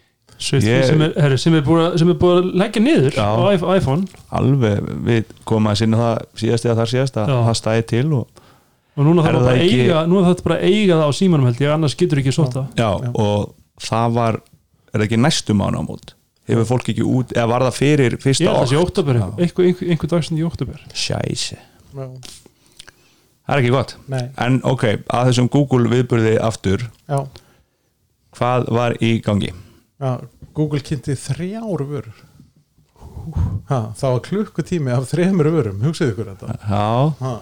Ég- 0.42 0.84
sem, 0.88 1.00
er, 1.06 1.36
sem, 1.38 1.54
er 1.54 1.62
búið, 1.62 1.82
að- 1.92 1.98
sem 2.00 2.08
er 2.10 2.14
búið 2.18 2.38
að 2.40 2.46
leggja 2.58 2.80
niður 2.82 3.14
Já. 3.14 3.26
á 3.30 3.42
iPhone- 3.78 4.08
alveg, 4.34 4.80
við 5.06 5.24
komum 5.46 5.70
að 5.70 5.76
sinna 5.78 5.96
það 6.00 6.16
síðast 6.42 6.64
eða 6.66 6.76
þar 6.80 6.90
síðast 6.92 7.18
að 7.22 7.28
Já. 7.30 7.36
það 7.46 7.58
stæði 7.60 7.84
til 7.92 8.06
og, 8.18 8.26
og 8.96 9.04
núna 9.06 9.22
Er 9.22 9.28
þarf 9.36 9.44
það 9.46 9.60
ekki- 9.62 9.82
eiga 9.86 10.00
núna 10.10 10.26
þetta 10.32 10.42
bara 10.48 10.56
að 10.58 10.64
eiga 10.72 10.94
það 10.98 11.06
á 11.06 11.12
símanum 11.20 11.46
held 11.46 11.60
ég 11.62 11.74
annars 11.76 11.94
getur 11.94 12.18
ekki 12.18 12.34
sóta 12.34 12.64
já, 12.76 12.88
og 13.14 13.54
það 13.80 14.12
var 14.18 14.34
er 14.92 14.98
það 14.98 15.06
ekki 15.06 15.20
næstu 15.22 15.54
mánu 15.54 15.78
á 15.78 15.84
mót 15.86 16.14
hefur 16.48 16.66
fólk 16.66 16.88
ekki 16.90 17.06
út, 17.06 17.32
eða 17.38 17.48
var 17.48 17.60
það 17.68 17.78
fyrir 17.78 18.10
ég 18.18 18.20
fyrsta 18.26 18.50
það 18.50 18.66
sé 18.66 18.74
í 18.74 18.82
oktober 18.82 19.14
Já. 19.14 19.26
einhver, 19.38 19.64
einhver, 19.70 19.88
einhver 19.94 20.08
dagsinn 20.10 20.38
í 20.42 20.44
oktober 20.44 20.80
Sjæsi, 20.92 21.54
Já. 21.94 22.08
það 23.46 23.54
er 23.54 23.62
ekki 23.62 23.70
gott. 23.70 23.94
Nei, 24.08 24.28
en 24.38 24.60
ok, 24.64 24.84
að 25.06 25.30
þessum 25.30 25.48
Google 25.54 25.86
viðburði 25.88 26.34
aftur, 26.42 26.82
já, 27.08 27.22
hvað 28.36 28.68
var 28.74 28.94
í 29.00 29.20
gangi? 29.22 29.52
Já 30.02 30.12
Google 30.52 30.82
kynnti 30.84 31.14
þrjár 31.16 31.86
vörur. 31.88 32.20
Ha, 33.70 33.78
það 33.96 34.14
var 34.14 34.22
klukkutími 34.26 34.92
af 34.92 35.06
þremur 35.12 35.48
vörum, 35.54 35.82
hugsið 35.86 36.12
ykkur 36.12 36.32
þetta. 36.32 36.56
Já, 36.66 36.86
ha. 37.22 37.34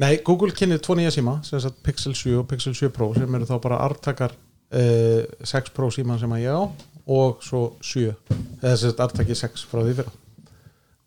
Nei, 0.00 0.14
Google 0.24 0.54
kynnið 0.56 0.80
tvo 0.84 0.96
nýja 0.96 1.10
síma 1.12 1.40
sem 1.44 1.60
sagt 1.60 1.82
Pixel 1.84 2.14
7 2.16 2.38
og 2.40 2.46
Pixel 2.48 2.72
7 2.76 2.88
Pro 2.94 3.10
sem 3.16 3.34
eru 3.36 3.48
þá 3.48 3.56
bara 3.60 3.82
artakar 3.84 4.32
uh, 4.32 5.26
6 5.44 5.74
Pro 5.76 5.90
síman 5.92 6.20
sem 6.22 6.32
að 6.32 6.46
ég 6.46 6.56
á 6.56 6.62
og 7.10 7.42
svo 7.44 7.74
7 7.84 8.06
eða 8.06 8.76
sem 8.78 8.86
sagt 8.86 9.02
artaki 9.04 9.36
6 9.36 9.66
frá 9.68 9.82
því 9.82 9.98
fyrra. 9.98 10.14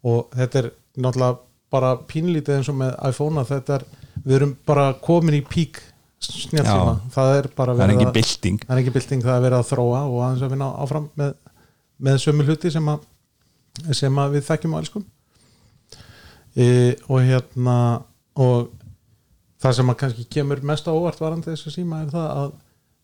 Og 0.03 0.35
þetta 0.35 0.61
er 0.61 0.69
náttúrulega 0.99 1.39
bara 1.73 1.95
pínlítið 2.05 2.59
eins 2.59 2.69
og 2.69 2.77
með 2.83 2.93
iPhone 3.09 3.41
að 3.41 3.55
þetta 3.55 3.79
er, 3.79 3.87
við 4.21 4.37
erum 4.37 4.53
bara 4.67 4.91
komin 5.01 5.39
í 5.39 5.41
pík 5.47 5.79
snjálfsíma, 6.23 6.93
það 7.13 7.31
er 7.37 7.47
bara 7.57 7.73
er 7.73 7.77
verið 7.79 7.95
að- 8.09 8.13
það 8.63 8.75
er 8.77 8.81
ekki 8.83 8.93
bylting, 8.97 9.23
það 9.23 9.35
er 9.37 9.43
verið 9.47 9.59
að 9.59 9.69
þróa 9.71 10.01
og 10.09 10.19
aðeins 10.27 10.45
að 10.47 10.53
vinna 10.55 10.69
áfram 10.85 11.09
með, 11.19 11.33
með 12.07 12.21
sömu 12.23 12.45
hluti 12.47 12.71
sem 12.71 12.89
að, 12.93 12.99
sem 13.91 14.15
að 14.23 14.35
við 14.37 14.47
þekkjum 14.49 14.73
og 14.77 14.83
elskum. 14.83 15.05
E, 16.55 16.67
og 17.09 17.21
hérna 17.25 17.77
og 18.37 18.69
það 19.63 19.75
sem 19.79 19.89
að 19.93 19.97
kannski 20.03 20.25
kemur 20.29 20.61
mest 20.69 20.85
á 20.85 20.93
óvart 20.93 21.19
varandi 21.21 21.49
þessu 21.49 21.71
síma 21.73 22.03
er 22.03 22.11
það 22.13 22.27
að 22.43 22.51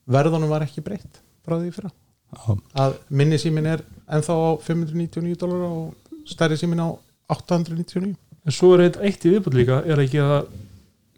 verðunum 0.10 0.52
var 0.52 0.66
ekki 0.66 0.84
breytt 0.86 1.20
frá 1.46 1.58
því 1.58 1.72
fyrra. 1.74 1.92
Já. 2.30 2.54
að 2.78 2.98
minni 3.10 3.40
símin 3.42 3.66
er 3.66 3.82
ennþá 4.06 4.36
á 4.38 4.50
599 4.62 5.34
dólar 5.42 5.64
og 5.66 5.96
stærri 6.30 6.60
símin 6.62 6.78
á 6.78 6.94
899 7.34 8.14
en 8.46 8.54
svo 8.54 8.76
er 8.76 8.84
eitt, 8.86 9.00
eitt 9.02 9.26
í 9.26 9.32
viðbútt 9.34 9.58
líka 9.58 9.80
er 9.90 9.98
ekki 10.04 10.22
að 10.22 10.46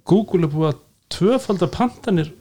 Google 0.07 0.47
er 0.47 0.53
búið 0.53 0.69
að 0.71 0.79
tvöfalda 1.15 1.67
pantanir 1.71 2.31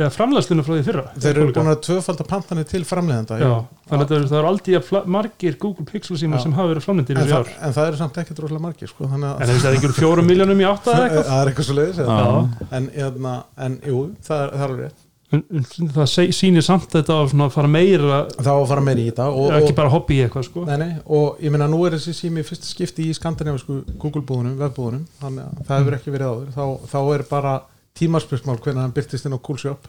eða 0.00 0.08
framlæðslinu 0.14 0.62
frá 0.64 0.72
því 0.76 0.84
fyrra 0.86 1.02
þeir 1.18 1.30
eru 1.42 1.52
búin 1.56 1.68
að 1.72 1.80
tvöfalda 1.88 2.24
pantanir 2.30 2.66
til 2.70 2.80
framleiðenda 2.86 3.38
já, 3.40 3.50
þannig 3.90 4.04
að 4.06 4.24
það 4.30 4.38
eru- 4.38 4.50
aldrei 4.52 5.02
margir 5.16 5.58
Google 5.60 5.84
Pixel 5.88 6.16
síma 6.20 6.38
sem 6.40 6.54
hafa 6.56 6.70
verið 6.70 6.86
framlendir 6.86 7.18
en, 7.20 7.32
en 7.34 7.74
það 7.74 7.90
eru 7.90 8.00
samt 8.00 8.20
ekkert 8.22 8.42
rosalega 8.44 8.64
margir 8.68 8.92
sko, 8.92 9.10
en 9.10 9.26
að 9.26 9.44
það 9.50 9.68
er 9.72 9.78
ekki 9.80 9.92
fjórum 9.98 10.30
miljónum 10.30 10.62
í 10.62 10.68
átta 10.70 10.94
eða 10.94 11.04
eitthvað? 11.08 11.28
Það 11.30 11.42
er 11.42 11.50
eitthvað 11.52 11.68
svo 11.68 11.78
leiðis 11.80 12.02
Já. 12.06 12.66
en, 12.78 12.90
hérna, 12.96 13.36
en 13.66 13.78
jú, 13.90 14.02
það 14.30 14.44
er, 14.46 14.52
það 14.60 14.66
er 14.70 14.76
rétt. 14.84 15.06
En, 15.30 15.42
en 15.54 15.90
það 15.94 16.08
sýnir 16.34 16.64
samt 16.66 16.88
þetta 16.90 17.18
að 17.22 17.34
fara 17.54 17.68
meira 17.70 18.16
þá 18.34 18.48
að 18.50 18.64
fara 18.72 18.82
meira 18.82 19.02
í 19.02 19.10
þetta 19.12 19.26
og, 19.30 19.52
ekki 19.60 19.74
bara 19.78 19.92
hobby 19.92 20.16
í 20.16 20.22
eitthvað 20.24 20.46
sko. 20.48 20.64
Nei, 20.66 20.78
nei, 20.80 20.88
og 21.06 21.38
ég 21.44 21.52
meina 21.54 21.68
nú 21.70 21.82
er 21.86 21.94
þessi 21.98 22.14
sími 22.18 22.42
fyrst 22.46 22.66
skipti 22.66 23.06
í 23.06 23.14
skandinavisku 23.14 23.76
Google 24.02 24.24
búðunum, 24.26 24.56
webbúðunum 24.58 25.04
þannig 25.20 25.44
að 25.46 25.60
það 25.68 25.84
hefur 25.84 25.98
ekki 26.00 26.14
verið 26.16 26.32
áður. 26.32 26.48
Þá, 26.56 26.64
þá 26.90 26.98
er 27.14 27.24
bara 27.30 27.54
tímarspursmál 28.00 28.58
hvernig 28.58 28.82
hann 28.82 28.96
byrtist 28.96 29.28
inn 29.28 29.36
á 29.36 29.40
Coolshop 29.46 29.86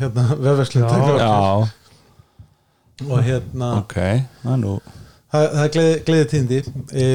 hérna, 0.00 0.28
vefverslun 0.36 0.86
og 3.06 3.18
hérna 3.26 3.72
ok 3.80 3.96
það 3.96 4.52
er 4.52 4.62
nú 4.62 4.76
það, 5.32 5.42
það 5.42 5.64
er 5.64 5.74
gleði, 5.74 5.98
gleði 6.06 6.30
tíndi 6.32 6.62
e, 6.92 7.08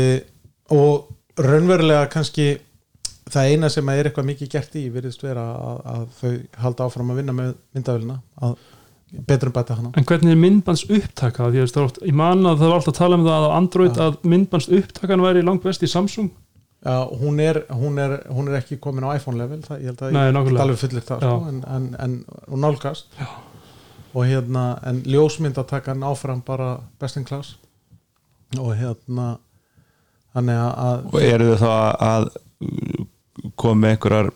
og 0.75 1.41
raunverulega 1.41 2.09
kannski 2.11 2.51
það 3.31 3.53
eina 3.53 3.69
sem 3.71 3.89
er 3.93 4.09
eitthvað 4.09 4.29
mikið 4.31 4.51
gert 4.51 4.77
í 4.77 4.85
virðist 4.91 5.23
vera 5.23 5.47
að, 5.55 5.81
að 5.93 6.05
þau 6.19 6.61
halda 6.65 6.87
áfram 6.87 7.13
að 7.13 7.21
vinna 7.21 7.35
með 7.37 7.51
myndavélina 7.75 8.19
að 8.43 8.55
betur 9.27 9.51
um 9.51 9.55
bæta 9.55 9.75
hana. 9.75 9.91
En 9.99 10.05
hvernig 10.07 10.31
er 10.33 10.39
myndbands 10.39 10.85
upptaka? 10.87 11.49
Því 11.51 11.63
að 11.63 11.73
það 11.75 11.87
oft, 11.87 11.99
ég 12.07 12.15
man 12.15 12.45
að 12.47 12.61
það 12.61 12.69
var 12.69 12.77
alltaf 12.77 12.93
að 12.93 12.99
tala 12.99 13.17
um 13.17 13.25
það 13.25 13.47
á 13.47 13.49
Android 13.57 13.97
Já. 13.97 14.03
að 14.05 14.29
myndbands 14.33 14.69
upptakan 14.79 15.25
væri 15.25 15.43
langt 15.47 15.65
best 15.65 15.83
í 15.83 15.89
Samsung 15.91 16.31
Já, 16.82 16.95
hún, 17.21 17.39
er, 17.39 17.61
hún, 17.69 17.99
er, 18.01 18.17
hún 18.34 18.49
er 18.49 18.57
ekki 18.57 18.79
komin 18.82 19.05
á 19.05 19.13
iPhone 19.13 19.38
level 19.38 19.61
það, 19.61 19.84
ég 19.84 19.91
held 19.91 19.99
að 20.01 20.15
Nei, 20.15 20.23
ég 20.25 20.38
get 20.47 20.61
alveg 20.63 20.79
fullir 20.82 21.03
það 21.05 21.25
sko, 21.27 21.36
en, 21.51 21.59
en, 21.75 21.88
en 22.01 22.15
hún 22.49 22.63
nálgast. 22.65 23.11
Já. 23.19 23.27
og 24.11 24.25
hérna 24.27 24.63
en 24.89 25.03
ljósmyndatakan 25.07 26.03
áfram 26.03 26.41
bara 26.45 26.79
best 26.99 27.17
in 27.17 27.23
class. 27.25 27.55
Og 28.59 28.73
hérna 28.75 29.38
þannig 30.34 30.59
að 30.59 31.05
og 31.11 31.21
eru 31.21 31.49
þau 31.53 31.61
þá 31.61 31.73
að 32.07 32.29
koma 33.55 33.82
með 33.84 33.95
einhverjar 33.95 34.32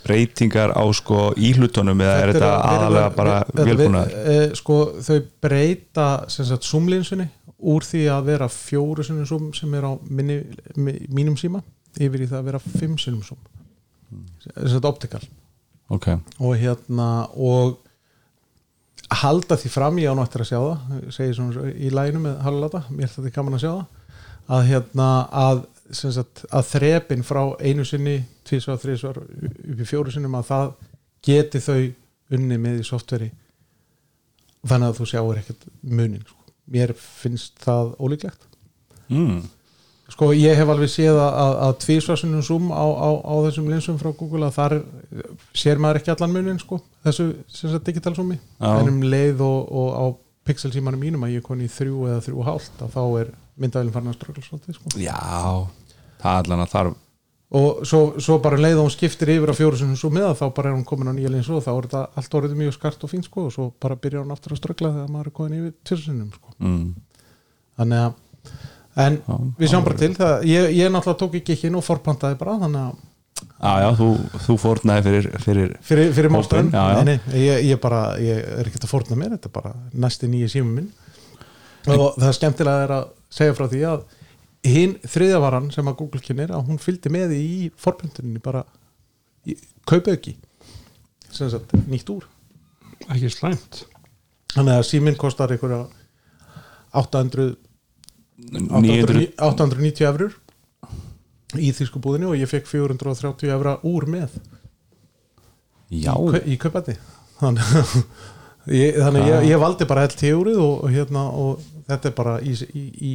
breytingar 0.00 0.72
á 0.72 0.84
sko 0.96 1.18
íhlutunum 1.36 2.00
eða 2.00 2.14
er 2.22 2.32
þetta 2.32 2.52
aðalega 2.70 3.10
bara 3.16 3.34
velbúnaður 3.52 4.14
e, 4.16 4.38
sko 4.56 4.78
þau 5.04 5.18
breyta 5.44 6.06
sem 6.32 6.48
sagt 6.48 6.64
zoomlinsunni 6.64 7.28
úr 7.70 7.84
því 7.84 8.06
að 8.14 8.30
vera 8.30 8.48
fjóru 8.48 9.04
sem 9.04 9.20
er 9.76 9.84
á 9.84 9.92
minni, 10.08 10.40
mi, 10.80 10.96
mínum 11.12 11.36
síma 11.36 11.60
yfir 11.98 12.24
í 12.24 12.28
það 12.30 12.40
að 12.40 12.48
vera 12.50 12.62
fimm 12.64 12.98
sinnum 13.00 13.22
zoom 13.26 13.40
sem 14.42 14.68
sagt 14.74 14.88
optical 14.88 15.22
ok, 15.90 16.12
og 16.38 16.58
hérna 16.58 17.08
og 17.34 17.78
halda 19.20 19.58
því 19.58 19.72
fram 19.72 19.98
ég 19.98 20.10
á 20.10 20.14
nú 20.14 20.22
eftir 20.22 20.44
að 20.44 20.52
sjá 20.52 20.60
það 20.60 21.08
segi 21.16 21.36
svona 21.38 21.72
í 21.74 21.90
læginu 21.90 22.22
með 22.26 22.44
halvlata 22.46 22.84
mér 22.90 23.08
er 23.08 23.14
þetta 23.16 23.34
gaman 23.34 23.58
að 23.58 23.64
sjá 23.64 23.72
það 23.72 23.88
að 24.50 24.66
hérna 24.66 25.08
að, 25.36 25.64
sagt, 25.94 26.44
að 26.50 26.70
þrepin 26.72 27.22
frá 27.26 27.42
einu 27.62 27.84
sinni, 27.86 28.16
tvísvar, 28.48 28.80
þrísvar 28.82 29.20
upp 29.22 29.82
í 29.82 29.86
fjóru 29.86 30.14
sinnum 30.14 30.34
að 30.38 30.48
það 30.48 30.72
geti 31.26 31.62
þau 31.62 31.80
unni 32.34 32.58
með 32.62 32.80
í 32.80 32.86
softveri 32.86 33.30
þannig 34.66 34.90
að 34.90 34.98
þú 34.98 35.08
sjáur 35.12 35.40
ekkert 35.40 35.66
munin 35.82 36.24
sko. 36.26 36.38
mér 36.70 36.92
finnst 36.94 37.56
það 37.64 37.94
ólíklegt. 37.98 38.42
Mm. 39.10 39.40
Sko 40.20 40.34
ég 40.36 40.52
hef 40.52 40.68
alveg 40.68 40.90
séð 40.92 41.16
að, 41.16 41.30
að, 41.40 41.54
að 41.64 41.76
tvísvarsunum 41.80 42.42
zoom 42.44 42.66
á, 42.76 42.84
á, 42.84 43.08
á 43.24 43.34
þessum 43.46 43.70
linsum 43.72 43.96
frá 43.96 44.10
Google 44.12 44.50
að 44.50 44.58
þar 44.58 44.74
er, 44.76 44.82
sér 45.56 45.80
maður 45.80 46.02
ekki 46.02 46.12
allan 46.12 46.34
munin 46.34 46.58
sko, 46.60 46.76
þessu 47.06 47.78
digital 47.86 48.12
zoomi. 48.18 48.36
En 48.60 48.90
um 48.92 48.98
leið 49.00 49.40
og, 49.46 49.70
og 49.72 49.88
á 49.96 50.04
pixel 50.50 50.72
símanum 50.74 51.00
mínum 51.00 51.24
að 51.24 51.38
ég 51.38 51.40
er 51.40 51.46
koni 51.46 51.64
í 51.64 51.72
þrjú 51.72 52.02
eða 52.10 52.24
þrjú 52.26 52.44
hálft 52.50 52.82
að 52.84 52.92
þá 52.98 53.00
er 53.22 53.30
myndavælinn 53.60 53.94
farin 53.94 54.12
að 54.12 54.18
ströggla 54.18 54.44
svolítið 54.44 54.76
sko. 54.76 54.92
já, 55.00 55.16
það 56.20 56.32
er 56.34 56.44
allan 56.44 56.64
að 56.64 56.74
þarf 56.74 56.98
og 57.60 57.80
svo, 57.88 58.00
svo 58.22 58.36
bara 58.44 58.58
um 58.60 58.62
leið 58.62 58.78
og 58.78 58.86
hún 58.86 58.94
skiptir 58.94 59.32
yfir 59.34 59.50
á 59.50 59.58
fjórusunum 59.58 59.98
zoomið 59.98 60.28
að 60.28 60.36
þá 60.38 60.44
bara 60.56 60.70
er 60.70 60.76
hún 60.76 60.86
komin 60.86 61.10
á 61.10 61.14
nýja 61.16 61.32
lins 61.32 61.48
og 61.50 61.64
þá 61.64 61.70
er 61.72 61.88
þetta 61.88 62.02
allt 62.20 62.36
orðið 62.40 62.60
mjög 62.60 62.76
skart 62.76 63.06
og 63.06 63.10
fínt 63.10 63.26
sko 63.26 63.46
og 63.48 63.54
svo 63.56 63.64
bara 63.82 63.98
byrjar 63.98 64.22
hún 64.22 64.36
aftur 64.36 64.54
að 64.54 64.60
ströggla 64.62 64.92
þegar 64.94 65.10
maður 65.16 65.32
er 65.32 65.36
komin 65.40 65.58
yfir 65.58 65.72
tvirsunum 65.90 66.28
en 69.00 69.20
Já, 69.20 69.36
við 69.60 69.72
sjáum 69.72 69.86
bara 69.86 70.00
til 70.00 70.10
það, 70.16 70.34
ég, 70.50 70.66
ég 70.78 70.90
náttúrulega 70.92 71.20
tók 71.20 71.38
ekki 71.40 71.54
ekki 71.56 71.70
inn 71.70 71.78
og 71.78 71.86
forpantaði 71.86 72.38
bara 72.40 72.56
þannig 72.62 72.88
að 72.88 72.98
já, 73.60 73.72
já, 73.84 73.88
þú, 73.98 74.08
þú 74.46 74.56
fórnaði 74.60 75.04
fyrir, 75.06 75.28
fyrir 75.44 75.74
fyrir, 75.84 76.12
fyrir 76.16 76.32
nei, 77.06 77.16
ég, 77.36 77.62
ég, 77.70 77.80
bara, 77.82 78.00
ég 78.22 78.40
er 78.40 78.70
ekkert 78.70 78.86
að 78.86 78.92
fórna 78.92 79.18
mér 79.20 79.36
þetta 79.36 79.50
er 79.50 79.54
bara 79.54 79.74
næsti 80.04 80.30
nýja 80.30 80.50
símum 80.54 80.80
minn. 80.80 80.90
Og 81.90 82.18
það 82.20 82.34
skemmtilega 82.36 82.86
er 82.86 82.94
að 82.98 83.06
segja 83.32 83.56
frá 83.56 83.68
því 83.70 83.82
að 83.88 84.02
hinn 84.70 84.96
þriðjavaran 85.08 85.70
sem 85.72 85.88
að 85.88 85.98
Google 86.02 86.20
kynir 86.24 86.52
að 86.52 86.66
hún 86.68 86.80
fylgdi 86.82 87.12
með 87.12 87.32
í 87.38 87.46
forpöntuninni 87.80 88.42
bara 88.44 88.64
í, 89.48 89.56
kaupa 89.88 90.12
ekki 90.16 90.36
sem 91.30 91.48
sagt 91.52 91.72
nýtt 91.88 92.12
úr. 92.12 92.26
Ekki 93.08 93.32
slæmt. 93.32 93.84
Þannig 94.52 94.76
að 94.76 94.86
síminn 94.88 95.18
kostar 95.18 95.52
einhverja 95.54 95.86
800 97.00 97.54
900 97.54 97.69
890 98.50 100.06
eurur 100.08 100.36
í 101.58 101.70
þýsku 101.74 102.00
búðinni 102.02 102.28
og 102.30 102.38
ég 102.38 102.50
fekk 102.50 102.68
430 102.70 103.54
eura 103.54 103.76
úr 103.86 104.06
með 104.10 104.36
já, 105.90 106.12
í, 106.46 106.56
kaupæti 106.60 106.94
þannig, 107.40 107.72
ég, 108.80 109.00
þannig 109.00 109.26
ég, 109.26 109.48
ég 109.50 109.62
valdi 109.62 109.88
bara 109.90 110.06
LT 110.06 110.30
úrið 110.38 110.60
og, 110.62 110.76
og, 110.84 110.94
hérna, 110.94 111.26
og 111.30 111.64
þetta 111.90 112.10
er 112.10 112.16
bara 112.16 112.36
í, 112.44 112.54
í, 112.70 112.84
í 113.10 113.12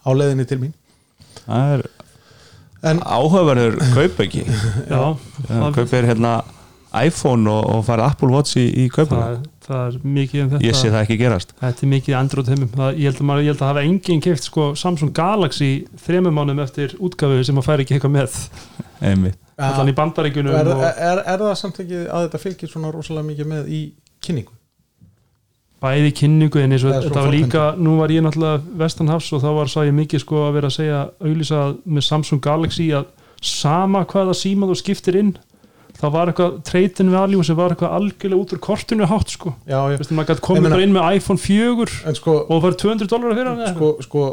á 0.00 0.10
leiðinni 0.16 0.46
til 0.48 0.60
mín. 0.62 0.76
Það 1.44 1.74
er 1.74 1.86
en 2.90 3.02
áhugaverður 3.04 3.76
kaup 3.92 4.22
ekki 4.24 4.46
já, 4.92 5.02
það, 5.48 5.66
kaupir 5.76 6.08
hérna 6.08 6.38
iPhone 6.96 7.50
og, 7.52 7.66
og 7.74 7.82
farið 7.86 8.06
Apple 8.08 8.30
Watch 8.32 8.56
í, 8.60 8.66
í 8.84 8.86
kaupuna 8.92 9.34
það, 9.70 9.86
er 9.86 10.12
mikið 10.18 10.42
um 10.44 10.50
þetta. 10.52 10.66
Ég 10.66 10.78
sé 10.78 10.90
það 10.90 11.04
ekki 11.06 11.18
gerast. 11.20 11.54
Þetta 11.60 11.86
er 11.86 11.92
mikið 11.94 12.16
Android 12.20 12.50
heimum 12.52 12.72
það, 12.74 12.90
ég, 12.92 13.10
held 13.10 13.20
að 13.22 13.28
maður, 13.30 13.44
ég 13.46 13.54
held 13.54 13.64
að 13.64 13.70
hafa 13.70 13.84
enginn 13.88 14.24
keft 14.26 14.48
sko, 14.48 14.66
Samsung 14.78 15.14
Galaxy 15.16 15.70
þremur 16.04 16.34
mánum 16.36 16.62
eftir 16.64 16.96
útgafu 16.98 17.40
sem 17.46 17.60
að 17.60 17.68
færi 17.68 17.86
ekki 17.86 17.96
eitthvað 17.96 18.16
með. 18.18 18.38
Einmitt. 19.00 19.38
Allan 19.60 19.92
í 19.92 19.96
bandaríkunum 19.96 20.56
er, 20.56 20.70
og, 20.72 20.86
er, 20.88 21.20
er 21.28 21.42
það 21.44 21.58
samt 21.60 21.82
ekki 21.82 22.06
að 22.06 22.26
þetta 22.26 22.40
fylgir 22.40 22.70
svona 22.70 22.92
rosalega 22.94 23.28
mikið 23.28 23.50
með 23.50 23.68
í 23.68 23.80
kynningu? 24.24 24.56
Bæði 25.80 26.12
kynningu 26.16 26.60
en 26.60 26.76
eins 26.76 26.84
og 26.84 26.96
þetta 26.96 27.22
var 27.24 27.32
líka, 27.32 27.62
nú 27.80 27.96
var 28.00 28.12
ég 28.12 28.24
náttúrulega 28.24 28.60
vestanhafs 28.82 29.30
og 29.36 29.44
þá 29.44 29.50
var 29.56 29.70
sá 29.72 29.78
ég 29.86 29.96
mikið 29.96 30.24
sko 30.24 30.42
að 30.46 30.56
vera 30.58 30.68
að 30.68 30.76
segja 30.76 30.98
auðlýsa 31.20 31.60
með 31.84 32.06
Samsung 32.08 32.42
Galaxy 32.44 32.90
að 32.96 33.08
sama 33.44 34.02
hvaða 34.08 34.36
síma 34.36 34.68
þú 34.68 34.76
skiptir 34.76 35.16
inn 35.20 35.32
þá 36.00 36.06
var 36.14 36.30
eitthvað 36.30 36.54
trade-in 36.64 37.10
value 37.12 37.44
sem 37.44 37.56
var 37.58 37.74
eitthvað 37.74 37.94
algjörlega 37.98 38.40
út 38.40 38.54
úr 38.56 38.60
kortinu 38.64 39.06
hátt 39.10 39.34
sko 39.34 39.52
já, 39.68 39.76
já. 39.92 39.98
Veistu, 40.00 40.16
maður 40.16 40.30
gæti 40.32 40.44
komið 40.46 40.64
meina- 40.64 40.76
bara 40.76 40.86
inn 40.86 40.94
með 40.96 41.08
iPhone 41.18 41.42
4 41.44 41.96
en 42.08 42.16
sko, 42.18 42.36
og 42.40 42.50
það 42.56 42.64
var 42.66 42.76
200 42.84 43.10
dólar 43.12 43.34
fyrir 43.36 43.50
hann 43.50 43.60
eða 43.64 43.74
sko, 43.74 43.90
sko 44.06 44.24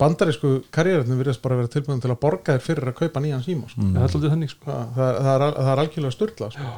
bandarísku 0.00 0.52
karriérarnir 0.74 1.20
virðast 1.22 1.42
bara 1.44 1.58
vera 1.60 1.72
tilbúin 1.72 2.02
til 2.04 2.12
að 2.12 2.20
borga 2.24 2.56
þér 2.58 2.64
fyrir 2.68 2.90
að 2.92 2.98
kaupa 3.00 3.22
nýjan 3.24 3.44
síma 3.46 3.70
sko. 3.70 3.80
eitthvað. 3.80 4.14
það 4.14 4.30
þannig 4.34 4.52
sko 4.54 4.70
það, 4.70 4.86
það, 4.98 5.18
það, 5.24 5.34
er, 5.34 5.58
það 5.58 5.72
er 5.74 5.82
algjörlega 5.84 6.16
styrla 6.18 6.50
sko. 6.54 6.70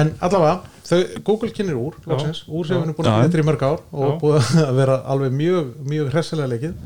en 0.00 0.12
allavega, 0.28 0.56
þau, 0.88 1.00
Google 1.28 1.52
kynir 1.56 1.80
úr 1.82 1.96
loksins, 2.06 2.44
úr 2.48 2.66
sem 2.68 2.76
við 2.78 2.86
erum 2.86 2.98
búin 2.98 3.12
að 3.12 3.22
geta 3.26 3.42
í 3.42 3.48
mörg 3.50 3.64
ár 3.68 3.80
og 3.92 4.08
Já. 4.08 4.18
búið 4.22 4.52
að 4.66 4.74
vera 4.80 4.98
alveg 5.12 5.36
mjög, 5.36 5.72
mjög 5.92 6.12
hressilega 6.14 6.52
leikið 6.54 6.76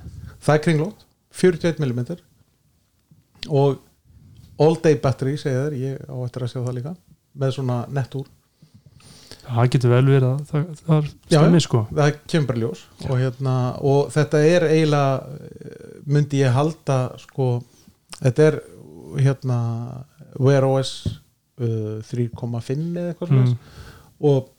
það 0.46 0.54
er 0.57 0.64
kringlót, 0.66 1.07
41 1.36 1.82
mm 1.82 2.16
og 3.46 3.78
all 4.62 4.78
day 4.82 4.96
battery 5.02 5.36
segja 5.40 5.66
þér, 5.66 5.76
ég 5.82 6.09
á 6.09 6.16
eftir 6.24 6.46
að 6.46 6.52
segja 6.52 6.64
það 6.66 6.78
líka 6.78 6.94
með 7.36 7.54
svona 7.59 7.78
nett 7.92 8.16
úr. 8.18 8.32
Það 9.46 9.68
getur 9.76 9.92
vel 9.92 10.07
verið 10.09 10.28
að 10.28 10.38
það, 10.48 10.62
það 10.86 10.96
er 10.96 11.04
Já, 11.07 11.36
stemmið 11.36 11.62
sko. 11.66 11.82
Það 11.94 12.16
kemur 12.32 12.48
bara 12.48 12.62
ljós. 12.64 12.80
Og, 13.04 13.12
hérna, 13.20 13.54
og 13.92 14.09
þetta 14.14 14.40
er 14.48 14.66
eiginlega 14.72 15.36
eh, 15.46 15.84
myndi 16.16 16.40
ég 16.42 16.57
halda 16.57 16.98
sko, 17.22 17.46
þetta 18.18 18.48
er 18.48 18.59
hérna 19.22 19.59
Wear 20.42 20.66
OS 20.66 20.92
uh, 21.61 22.02
3.5 22.11 22.96
eða 22.96 23.12
eitthvað 23.12 23.34
Mm. 23.36 23.57
og 24.20 24.52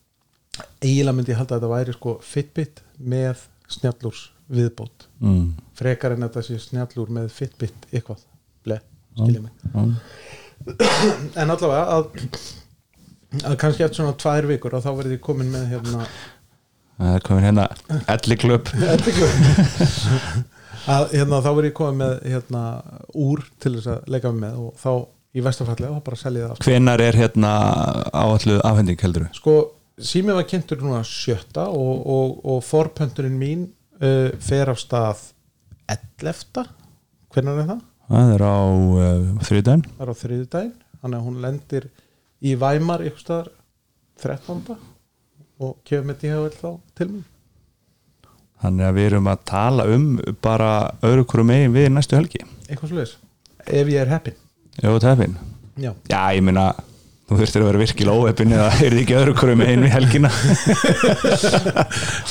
eiginlega 0.82 1.16
myndi 1.18 1.34
ég 1.34 1.38
halda 1.42 1.58
að 1.58 1.62
þetta 1.62 1.74
væri 1.74 1.94
sko 1.98 2.14
Fitbit 2.24 2.82
með 2.98 3.44
snjallúrs 3.68 4.24
viðbót 4.48 5.08
mm. 5.20 5.48
frekar 5.78 6.16
en 6.16 6.24
þetta 6.26 6.44
sé 6.46 6.58
snjallúr 6.62 7.12
með 7.14 7.28
Fitbit 7.36 7.88
eitthvað, 7.92 8.24
ble, 8.66 8.80
skilja 9.18 9.42
mig. 9.44 9.52
En 11.38 11.54
allavega 11.54 11.84
að, 11.98 12.10
að 13.44 13.60
kannski 13.62 13.86
eftir 13.86 14.02
svona 14.02 14.18
tvær 14.20 14.50
vikur 14.50 14.76
að 14.78 14.88
þá 14.88 14.92
verði 15.02 15.18
ég 15.18 15.24
komin 15.28 15.54
með 15.54 15.70
hérna 15.76 16.08
það 16.98 17.14
er 17.14 17.26
komin 17.28 17.46
hérna 17.46 17.68
elli 18.10 18.38
klöp 18.42 18.72
að 20.88 21.14
hérna, 21.14 21.42
þá 21.44 21.50
verð 21.52 21.70
ég 21.70 21.76
komið 21.78 22.00
með 22.02 22.14
hérna, 22.32 22.64
úr 23.18 23.44
til 23.62 23.74
þess 23.78 23.92
að 23.94 24.12
leika 24.16 24.34
með 24.34 24.60
og 24.64 24.70
þá 24.82 24.92
í 25.38 25.44
vestafalli 25.46 25.90
og 25.92 26.04
bara 26.06 26.20
selja 26.20 26.52
það 26.52 26.62
hvenar 26.66 27.04
er 27.04 27.20
hérna 27.20 27.52
áallu 28.16 28.58
afhending 28.66 29.02
heldur 29.04 29.28
sko, 29.38 29.58
símið 30.00 30.40
var 30.40 30.48
kynntur 30.50 30.82
núna 30.82 31.04
sjötta 31.06 31.68
og, 31.70 31.96
og, 32.02 32.40
og 32.54 32.64
forpönturinn 32.66 33.38
mín 33.38 33.68
uh, 34.02 34.32
fer 34.42 34.74
af 34.74 34.82
stað 34.82 35.28
11. 36.24 36.66
hvernig 37.34 37.62
er 37.62 37.70
það? 37.76 37.86
Það 38.08 38.34
er 38.36 38.44
á 38.48 38.58
uh, 38.64 39.24
þriðdæn 39.48 39.84
það 39.88 40.04
er 40.06 40.12
á 40.12 40.16
þriðudaginn 40.22 40.76
þannig 41.02 41.18
að 41.20 41.26
hún 41.28 41.42
lendir 41.44 41.88
í 42.42 42.54
Væmar 42.60 43.04
ykkur 43.08 43.24
staðar 43.24 43.50
13. 44.24 44.78
og 45.64 45.76
kemur 45.88 46.08
með 46.12 46.18
DHL 46.24 46.56
þá 46.58 46.70
til 46.98 47.10
mér 47.12 47.26
þannig 48.64 48.88
að 48.88 48.98
við 48.98 49.08
erum 49.12 49.30
að 49.32 49.44
tala 49.52 49.86
um 49.94 50.06
bara 50.44 50.72
öðru 51.06 51.28
hverju 51.30 51.46
megin 51.46 51.76
við 51.76 51.92
næstu 51.94 52.18
helgi. 52.18 52.42
Eitthvað 52.68 52.90
slúðis, 52.94 53.14
ef 53.68 53.92
ég 53.94 54.02
er 54.02 54.10
heppin 54.12 54.38
Jó, 54.82 54.92
tefin 55.02 55.36
já, 55.78 55.92
Já, 56.10 56.22
ég 56.34 56.42
meina, 56.46 56.66
þú 57.30 57.38
þurftir 57.42 57.64
að 57.64 57.70
vera 57.70 57.82
virkilega 57.84 58.18
óheppin 58.24 58.56
eða 58.58 58.68
er 58.74 58.96
þið 58.96 59.04
ekki 59.04 59.18
öðru 59.20 59.36
hverju 59.42 59.60
megin 59.62 59.86
við 59.86 59.94
helgina? 59.94 60.32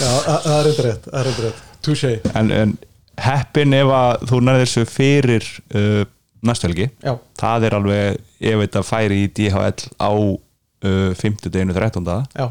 Já 0.00 0.10
það 0.10 0.58
er 0.58 0.70
eitthvað 0.70 0.88
rétt, 0.88 1.06
það 1.06 1.20
er 1.20 1.30
eitthvað 1.30 1.46
rétt. 1.46 1.62
Touché, 1.86 2.12
en, 2.34 2.50
en 2.54 2.74
heppin 3.22 3.76
ef 3.76 3.92
að 3.96 4.26
þú 4.30 4.40
nærðir 4.44 4.66
þessu 4.66 4.84
fyrir 4.90 5.48
uh, 5.74 6.02
næstu 6.46 6.68
helgi. 6.68 6.88
Já, 7.04 7.14
það 7.40 7.68
er 7.68 7.78
alveg, 7.78 8.24
ef 8.40 8.64
þetta 8.64 8.84
færi 8.86 9.22
í 9.24 9.30
DHL 9.36 9.88
á 10.02 10.10
uh, 10.12 11.12
50 11.16 11.52
deginu 11.54 11.76
13. 11.76 12.10
já, 12.36 12.48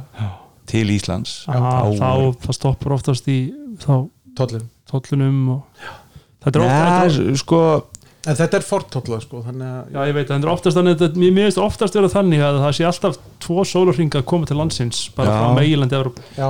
til 0.65 0.87
Íslands. 0.95 1.43
Ah, 1.51 1.85
þá 1.93 2.33
það 2.41 2.57
stoppar 2.57 2.95
oftast 2.97 3.29
í 3.29 3.39
þá 3.83 4.07
tollin 4.35 4.65
tollunum 4.89 5.43
og 5.55 5.83
þetta 6.45 6.59
er 6.59 6.65
oft, 6.65 6.73
þetta 6.75 7.03
er 7.05 7.19
Já, 7.33 7.41
sko 7.41 7.61
En 8.25 8.33
þetta 8.33 8.57
er 8.57 8.63
fortólla 8.65 9.19
sko 9.21 9.43
þannig 9.45 9.67
að 9.69 9.89
Já, 9.93 9.99
ég 10.09 10.15
veit, 10.17 10.29
það 10.31 10.45
er 10.47 10.49
oftast 10.49 10.79
þannig 10.79 11.01
að 11.05 11.17
mér 11.21 11.35
finnst 11.45 11.59
oftast 11.61 11.97
vera 11.97 12.09
þannig 12.09 12.41
að 12.41 12.55
það 12.63 12.71
sé 12.77 12.87
alltaf 12.89 13.19
tvo 13.45 13.65
sólarringa 13.69 14.21
að 14.21 14.25
koma 14.31 14.49
til 14.49 14.57
landsins 14.57 15.01
bara 15.13 15.29
Já. 15.29 15.35
frá 15.37 15.59
meilandi 15.59 15.97
Evróp 15.99 16.21
já, 16.33 16.47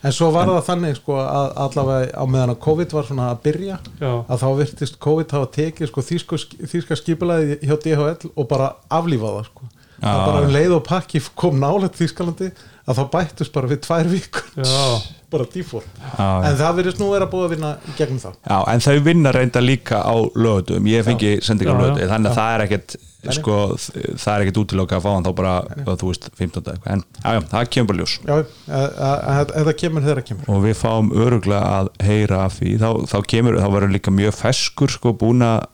en 0.00 0.14
svo 0.16 0.30
var 0.34 0.48
það 0.48 0.62
þannig 0.68 0.96
sko 1.00 1.18
að 1.20 1.50
allavega 1.64 2.08
á 2.16 2.24
meðan 2.24 2.54
að 2.54 2.62
COVID 2.66 2.94
var 2.96 3.08
svona 3.08 3.28
að 3.34 3.42
byrja 3.46 3.76
Já, 4.00 4.12
að 4.24 4.42
þá 4.42 4.48
virtist 4.62 4.98
COVID 5.06 5.36
hafa 5.36 5.50
tekið 5.58 5.90
sko 5.90 6.06
þýsku, 6.06 6.40
þýska 6.72 6.98
skipulaði 7.00 7.60
hjá 7.60 7.76
DHL 7.84 8.32
og 8.34 8.48
bara 8.50 8.72
aflífa 8.88 9.36
það 9.36 9.46
sko. 9.50 9.70
Já. 10.00 10.08
að 10.08 10.20
bara 10.24 10.44
um 10.46 10.52
leið 10.54 10.74
og 10.78 10.84
pakki 10.86 11.20
kom 11.36 11.58
nálega 11.60 11.92
Þýskalandi 11.98 12.46
að 12.88 12.96
þá 12.96 13.02
bættust 13.12 13.52
bara 13.52 13.68
við 13.68 13.82
tvær 13.84 14.08
vikur. 14.10 14.46
Bara 15.30 15.44
já, 15.46 16.24
en 16.48 16.56
það 16.58 16.78
virðist 16.80 16.98
nú 16.98 17.06
vera 17.12 17.28
búið 17.30 17.44
að 17.44 17.52
vinna 17.52 17.68
gegnum 17.94 18.16
það 18.18 18.32
já, 18.42 18.56
en 18.72 18.80
þau 18.82 19.04
vinna 19.06 19.32
reynda 19.36 19.60
líka 19.62 20.00
á 20.02 20.14
lögutum 20.34 20.88
ég 20.90 21.04
fengi 21.06 21.36
sendingar 21.46 21.78
lögutum 21.78 22.10
þannig 22.10 22.32
að 22.32 22.40
það 22.40 22.54
er 22.56 22.64
ekkert. 22.64 22.96
Sko, 23.36 23.56
það 23.76 24.30
er 24.34 24.44
ekkert 24.46 24.60
útiloka 24.62 24.96
að 24.96 25.02
fá 25.04 25.10
hann 25.14 25.24
þá 25.26 25.32
bara, 25.36 25.54
hvað 25.84 25.98
þú 26.00 26.10
veist, 26.10 26.28
15. 26.38 26.62
eitthvað. 26.72 26.92
En 26.92 27.02
já, 27.24 27.32
já, 27.36 27.40
það 27.50 27.66
kemur 27.74 27.88
bara 27.90 27.98
ljós. 28.00 28.14
Já, 28.24 28.34
að- 28.38 28.94
að- 29.00 29.24
að- 29.34 29.52
að 29.60 29.66
það 29.70 29.76
kemur 29.82 30.02
þegar 30.06 30.20
það 30.22 30.28
kemur. 30.30 30.48
Og 30.54 30.62
við 30.64 30.78
fáum 30.80 31.10
öruglega 31.12 31.74
að 31.80 31.90
heyra 32.08 32.38
af 32.46 32.56
því, 32.60 32.70
þá, 32.80 32.88
þá 33.12 33.18
kemur, 33.34 33.58
þá 33.60 33.68
verður 33.76 33.92
líka 33.98 34.10
mjög 34.16 34.34
feskur 34.40 34.88
sko 34.96 35.12
búin 35.12 35.44
að 35.44 35.66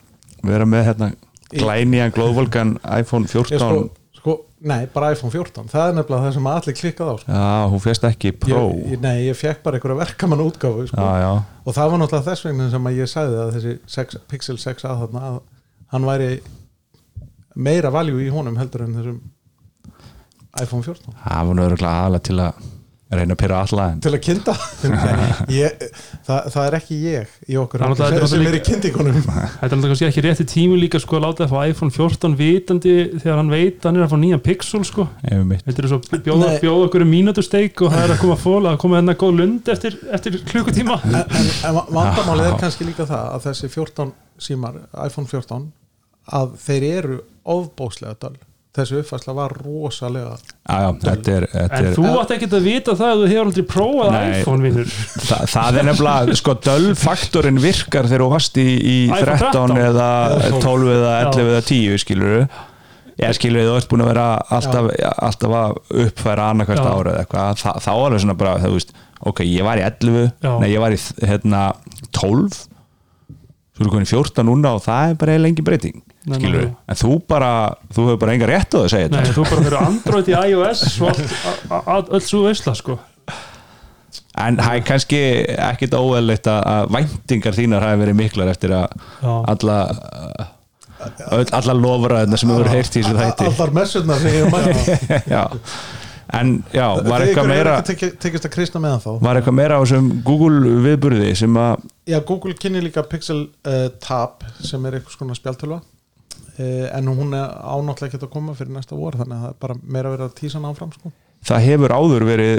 vera 0.43 0.65
með 0.67 0.85
hérna 0.91 1.13
glænýjan 1.55 2.13
glóðvolgan 2.13 2.75
iPhone 2.99 3.27
ég 3.27 3.31
14 3.31 3.59
sko, 3.63 3.91
sko, 4.19 4.35
nei, 4.67 4.87
bara 4.93 5.13
iPhone 5.15 5.31
14 5.31 5.69
það 5.71 5.89
er 5.91 5.95
nefnilega 6.01 6.25
það 6.27 6.33
sem 6.35 6.47
allir 6.51 6.75
klikkað 6.81 7.07
á 7.07 7.15
sko. 7.21 7.31
já, 7.33 7.71
hún 7.71 7.83
férst 7.85 8.07
ekki 8.09 8.33
Pro. 8.41 8.63
ég, 8.75 9.01
nei, 9.01 9.29
ég 9.29 9.37
fekk 9.39 9.63
bara 9.63 9.79
einhverja 9.79 10.01
verkamann 10.01 10.43
útgáfu 10.43 10.89
sko. 10.91 10.97
já, 10.99 11.31
og 11.65 11.75
það 11.77 11.91
var 11.93 11.99
náttúrulega 12.03 12.27
þess 12.33 12.45
vegna 12.49 12.71
sem 12.71 12.89
að 12.91 12.99
ég 12.99 13.13
sagði 13.13 13.39
að 13.45 13.53
þessi 13.57 13.79
6, 13.95 14.17
Pixel 14.29 14.57
6a 14.59 14.97
þarna 15.07 15.23
að 15.31 15.41
hann 15.95 16.03
væri 16.11 16.41
meira 17.57 17.91
valjú 17.95 18.21
í 18.23 18.31
honum 18.33 18.57
heldur 18.61 18.87
en 18.87 18.97
þessum 18.99 19.21
iPhone 20.63 20.85
14 20.85 21.13
það 21.25 21.51
var 21.51 21.59
nú 21.59 21.67
öruglega 21.67 22.01
aðalega 22.03 22.27
til 22.31 22.41
að 22.41 22.65
reyna 23.17 23.37
að 23.37 23.39
pyrra 23.39 23.59
alla 23.63 23.85
en 23.93 24.01
til 24.03 24.11
að 24.17 24.23
kynna 24.27 24.55
ég, 25.61 25.83
það, 26.27 26.49
það 26.51 26.65
er 26.65 26.77
ekki 26.81 26.97
ég 27.05 27.35
í 27.47 27.59
okkur. 27.61 27.83
Það 27.83 27.87
er 27.87 27.93
náttúrulega- 27.93 28.31
sem, 28.33 28.41
er 28.43 28.49
er 28.51 28.57
í 28.59 28.63
kyndingunum. 28.67 29.21
Þetta 29.61 29.69
er 29.69 29.79
náttúrulega 29.79 30.09
ekki 30.09 30.25
rétti 30.27 30.47
tími 30.51 30.79
líka 30.81 31.01
sko 31.03 31.21
að 31.21 31.27
láta 31.27 31.47
það 31.47 31.53
fá 31.53 31.71
iPhone 31.71 31.95
14 31.95 32.35
vitandi 32.41 32.95
þegar 33.21 33.39
hann 33.39 33.53
veit 33.55 33.79
að 33.79 33.87
hann 33.91 34.01
er 34.01 34.07
að 34.09 34.11
fá 34.11 34.19
nýjan 34.25 34.43
pixel 34.49 34.83
sko. 34.89 35.07
Þetta 35.23 35.77
er 35.85 35.91
svo 35.93 36.01
bjóða, 36.17 36.51
bjóða 36.65 36.89
okkur 36.89 37.07
um 37.07 37.15
mínútusteik 37.15 37.85
og 37.87 37.95
það 37.95 38.09
er 38.09 38.17
að 38.17 38.21
koma 38.25 38.39
fóla 38.43 38.75
að 38.75 38.83
koma 38.83 38.99
hérna 38.99 39.17
góð 39.23 39.39
lund 39.45 39.73
eftir, 39.77 40.01
eftir 40.19 40.41
klukkutíma. 40.51 40.99
En, 41.07 41.23
en, 41.23 41.55
en 41.71 41.81
vandamálið 41.95 42.51
er 42.51 42.61
kannski 42.65 42.91
líka 42.91 43.07
það 43.07 43.31
að 43.37 43.47
þessi 43.53 43.71
14 43.77 44.13
símar, 44.49 44.83
iPhone 45.07 45.31
14 45.31 45.71
að 46.35 46.59
þeir 46.67 46.91
eru 46.91 47.23
ofbóslega 47.55 48.19
döl 48.27 48.37
þessi 48.77 48.99
uppfærsla 49.01 49.35
var 49.37 49.55
rosalega 49.65 50.35
já, 50.37 50.77
já, 50.83 50.89
þetta 51.07 51.33
er, 51.33 51.47
þetta 51.53 51.79
En 51.79 51.89
er 51.89 51.97
þú 51.97 52.07
átt 52.21 52.33
ekki 52.37 52.49
að 52.51 52.67
vita 52.67 52.97
það 52.99 53.13
að 53.13 53.23
þú 53.23 53.29
hefur 53.31 53.51
aldrei 53.51 53.67
prófað 53.73 54.15
Nei. 54.17 54.39
iPhone 54.41 54.85
Þa, 54.87 55.39
það 55.55 55.81
er 55.81 55.89
nefnilega, 55.91 56.39
sko, 56.41 56.57
döllfaktorinn 56.67 57.61
virkar 57.63 58.09
þegar 58.11 58.27
þú 58.27 58.31
varst 58.35 58.61
í, 58.61 58.67
í 58.77 58.97
iPhone 59.07 59.39
13 59.41 59.53
13 59.57 59.85
eða 59.87 60.09
Eða 60.37 60.63
12 60.67 60.95
eða 60.97 61.15
Já. 61.17 61.29
11 61.31 61.53
eða 61.55 61.65
10 61.73 62.03
skilur 62.05 62.39
ég 63.17 63.33
skilur 63.39 63.65
þú 63.71 63.77
ert 63.81 63.89
búin 63.89 64.05
að 64.05 64.11
vera 64.13 64.29
alltaf, 64.53 64.91
alltaf 65.25 65.55
að 65.57 65.77
uppfæra 66.05 66.51
annarkvært 66.53 66.83
Já. 66.83 66.89
ára 66.93 67.15
eða 67.15 67.25
eitthvað, 67.25 67.63
þá 67.65 67.93
er 67.95 68.01
það 68.13 68.23
svona 68.27 68.39
bara 68.43 68.57
þú 68.61 68.73
veist, 68.75 68.93
ok, 69.31 69.45
ég 69.49 69.65
var 69.65 69.81
í 69.81 69.87
11 69.87 70.19
Já. 70.45 70.51
nei, 70.61 70.69
ég 70.75 70.83
var 70.85 70.93
í 70.93 70.99
hérna 71.25 71.63
12 72.13 72.59
svo 73.77 73.85
er 73.85 73.91
komin 73.93 74.07
í 74.07 74.11
14 74.11 74.47
núna 74.49 74.71
og 74.79 74.83
það 74.87 75.11
er 75.11 75.19
bara 75.21 75.35
eiginlega 75.37 75.53
engin 75.53 75.67
breyting 75.69 75.99
Nei, 76.27 76.39
skilur 76.41 76.63
nei. 76.65 76.71
en 76.91 76.99
þú 77.03 77.11
bara, 77.29 77.51
þú 77.93 78.07
hefur 78.09 78.21
bara 78.23 78.33
enga 78.39 78.49
rétt 78.51 78.73
á 78.73 78.77
það 78.79 78.87
að 78.87 78.95
segja 78.95 79.11
Nei, 79.13 79.19
þetta. 79.21 79.35
þú 79.37 79.45
bara 79.51 79.67
fyrir 79.67 79.79
Android 79.83 80.31
í 80.33 80.37
iOS 80.51 80.81
öll 82.17 82.25
svo 82.27 82.41
veisla 82.47 82.75
sko. 82.79 82.97
En 84.37 84.57
það 84.61 84.75
er 84.79 84.83
kannski 84.85 85.21
ekkit 85.69 85.95
óeðlegt 85.97 86.49
að, 86.53 86.59
að 86.73 86.91
væntingar 86.97 87.55
þínar 87.57 87.85
hafi 87.87 88.01
verið 88.03 88.19
miklar 88.19 88.51
eftir 88.53 88.75
að 88.77 88.97
alla 89.53 89.77
öll, 91.37 91.47
alla 91.57 91.75
lofraðina 91.77 92.41
sem 92.41 92.53
hefur 92.53 92.69
heyrt 92.73 92.97
í 92.99 93.05
þessu 93.05 93.17
þætti. 93.21 93.47
allar 93.53 93.73
messurnar 93.79 94.21
sem 94.21 94.37
ég 94.37 94.51
mætti 94.53 94.99
já. 95.37 95.43
En 96.41 96.53
já, 96.75 96.87
var 97.07 97.25
eitthvað 97.25 97.51
meira 97.51 97.75
tekist, 97.87 98.47
að 98.47 98.53
kristna 98.55 98.83
meðan 98.83 99.03
þá 99.03 99.11
var 99.25 99.41
eitthvað 99.41 99.59
meira 99.59 99.79
á 99.79 99.83
þessum 99.83 100.09
Google 100.27 100.79
viðburði 100.87 101.35
sem 101.39 101.59
að 101.61 101.85
Já, 102.07 102.21
Google 102.23 102.55
kynni 102.55 102.83
líka 102.85 103.03
Pixel 103.07 103.49
uh, 103.67 103.89
Tab 104.03 104.47
sem 104.63 104.85
er 104.87 104.99
eitthvað 104.99 105.19
svona 105.19 105.37
spjaltölva 105.39 105.81
uh, 105.83 106.87
en 106.95 107.11
hún 107.11 107.37
er 107.37 107.51
ánáttúrulega 107.51 108.13
ekki 108.13 108.23
að 108.23 108.33
koma 108.33 108.57
fyrir 108.59 108.75
næsta 108.77 108.99
vor 108.99 109.19
þannig 109.19 109.37
að 109.37 109.47
það 109.47 109.55
er 109.55 109.61
bara 109.67 109.79
meira 109.83 110.13
verið 110.15 110.29
að 110.29 110.37
tísa 110.41 110.63
ná 110.63 110.69
fram 110.79 110.93
sko. 110.95 111.15
það 111.51 111.69
hefur 111.71 111.97
áður 111.97 112.27
verið 112.31 112.59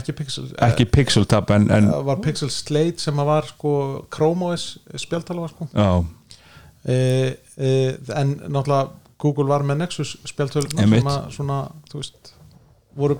ekki 0.00 0.16
Pixel 0.20 0.46
ekki 0.68 0.88
Pixel 0.94 1.26
Tab 1.30 1.50
en, 1.54 1.68
en 1.74 1.90
var 2.06 2.22
Pixel 2.24 2.50
Slate 2.54 3.02
sem 3.02 3.22
að 3.22 3.30
var 3.32 3.50
sko 3.50 3.74
Chrome 4.14 4.52
OS 4.52 4.72
spjaltala 5.02 5.46
var 5.46 5.54
sko 5.54 5.70
já, 5.74 5.90
e, 6.86 6.98
en 8.14 8.36
náttúrulega 8.46 8.90
Google 9.20 9.50
var 9.50 9.64
með 9.66 9.82
Nexus 9.82 10.14
Einmitt. 10.24 11.00
sem 11.02 11.10
að 11.10 11.32
svona, 11.34 11.58
þú 11.90 12.00
veist 12.00 12.30
voru 13.00 13.18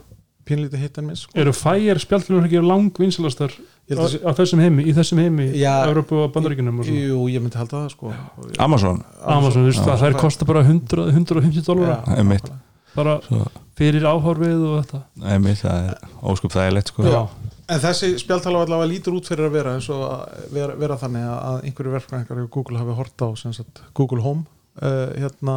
pínlítið 0.51 0.81
hitt 0.83 0.97
en 0.99 1.07
miss 1.11 1.27
sko. 1.27 1.35
eru 1.39 1.53
Fire 1.55 1.99
spjaldfélur 2.03 2.47
ekki 2.49 2.63
lang 2.65 2.89
vinsalastar 2.99 3.53
Ég 3.91 3.99
á, 3.99 4.01
held 4.01 4.07
að 4.07 4.13
sé- 4.15 4.23
á 4.25 4.31
þessum 4.39 4.63
heimi, 4.65 4.85
í 4.89 4.95
þessum 4.97 5.21
heimi 5.23 5.47
Já. 5.59 5.75
Európu 5.87 6.17
og 6.25 6.33
Bandaríkunum 6.35 6.81
og 6.81 6.87
svona 6.89 7.05
Jú, 7.11 7.21
ég 7.31 7.43
myndi 7.45 7.59
halda 7.61 7.85
það 7.85 7.93
sko 7.95 8.13
Amazon 8.59 9.03
Amazon, 9.23 9.63
þú 9.63 9.69
veist, 9.71 9.85
það 9.87 10.03
þær 10.05 10.19
kosta 10.25 10.49
bara 10.49 10.63
100, 10.67 11.07
150 11.13 11.67
dólar 11.69 11.93
Já, 11.93 12.17
Einmitt. 12.19 12.51
bara 12.97 13.19
Svo, 13.27 13.45
fyrir 13.79 14.03
áhorfið 14.11 14.65
og 14.71 14.75
þetta 14.85 15.03
einmitt, 15.35 15.61
það 15.63 15.91
er 15.93 16.17
óskup 16.33 16.53
þægilegt 16.57 16.91
sko. 16.95 17.05
Já, 17.07 17.23
En 17.71 17.79
þessi 17.79 18.09
spjaltala 18.19 18.65
allavega 18.65 18.89
lítur 18.91 19.15
út 19.15 19.29
fyrir 19.31 19.47
að 19.47 19.53
vera 19.55 19.75
eins 19.77 19.87
og 19.95 20.01
að 20.03 20.49
vera, 20.57 20.75
vera 20.75 20.97
þannig 20.99 21.29
að 21.31 21.61
einhverju 21.69 21.93
verkfræðingar 21.95 22.41
í 22.43 22.49
Google 22.51 22.81
hafi 22.81 22.97
hort 22.99 23.23
á 23.23 23.29
sem 23.39 23.53
sagt, 23.55 23.83
Google 23.95 24.21
Home 24.25 24.43
uh, 24.83 25.13
hérna 25.15 25.55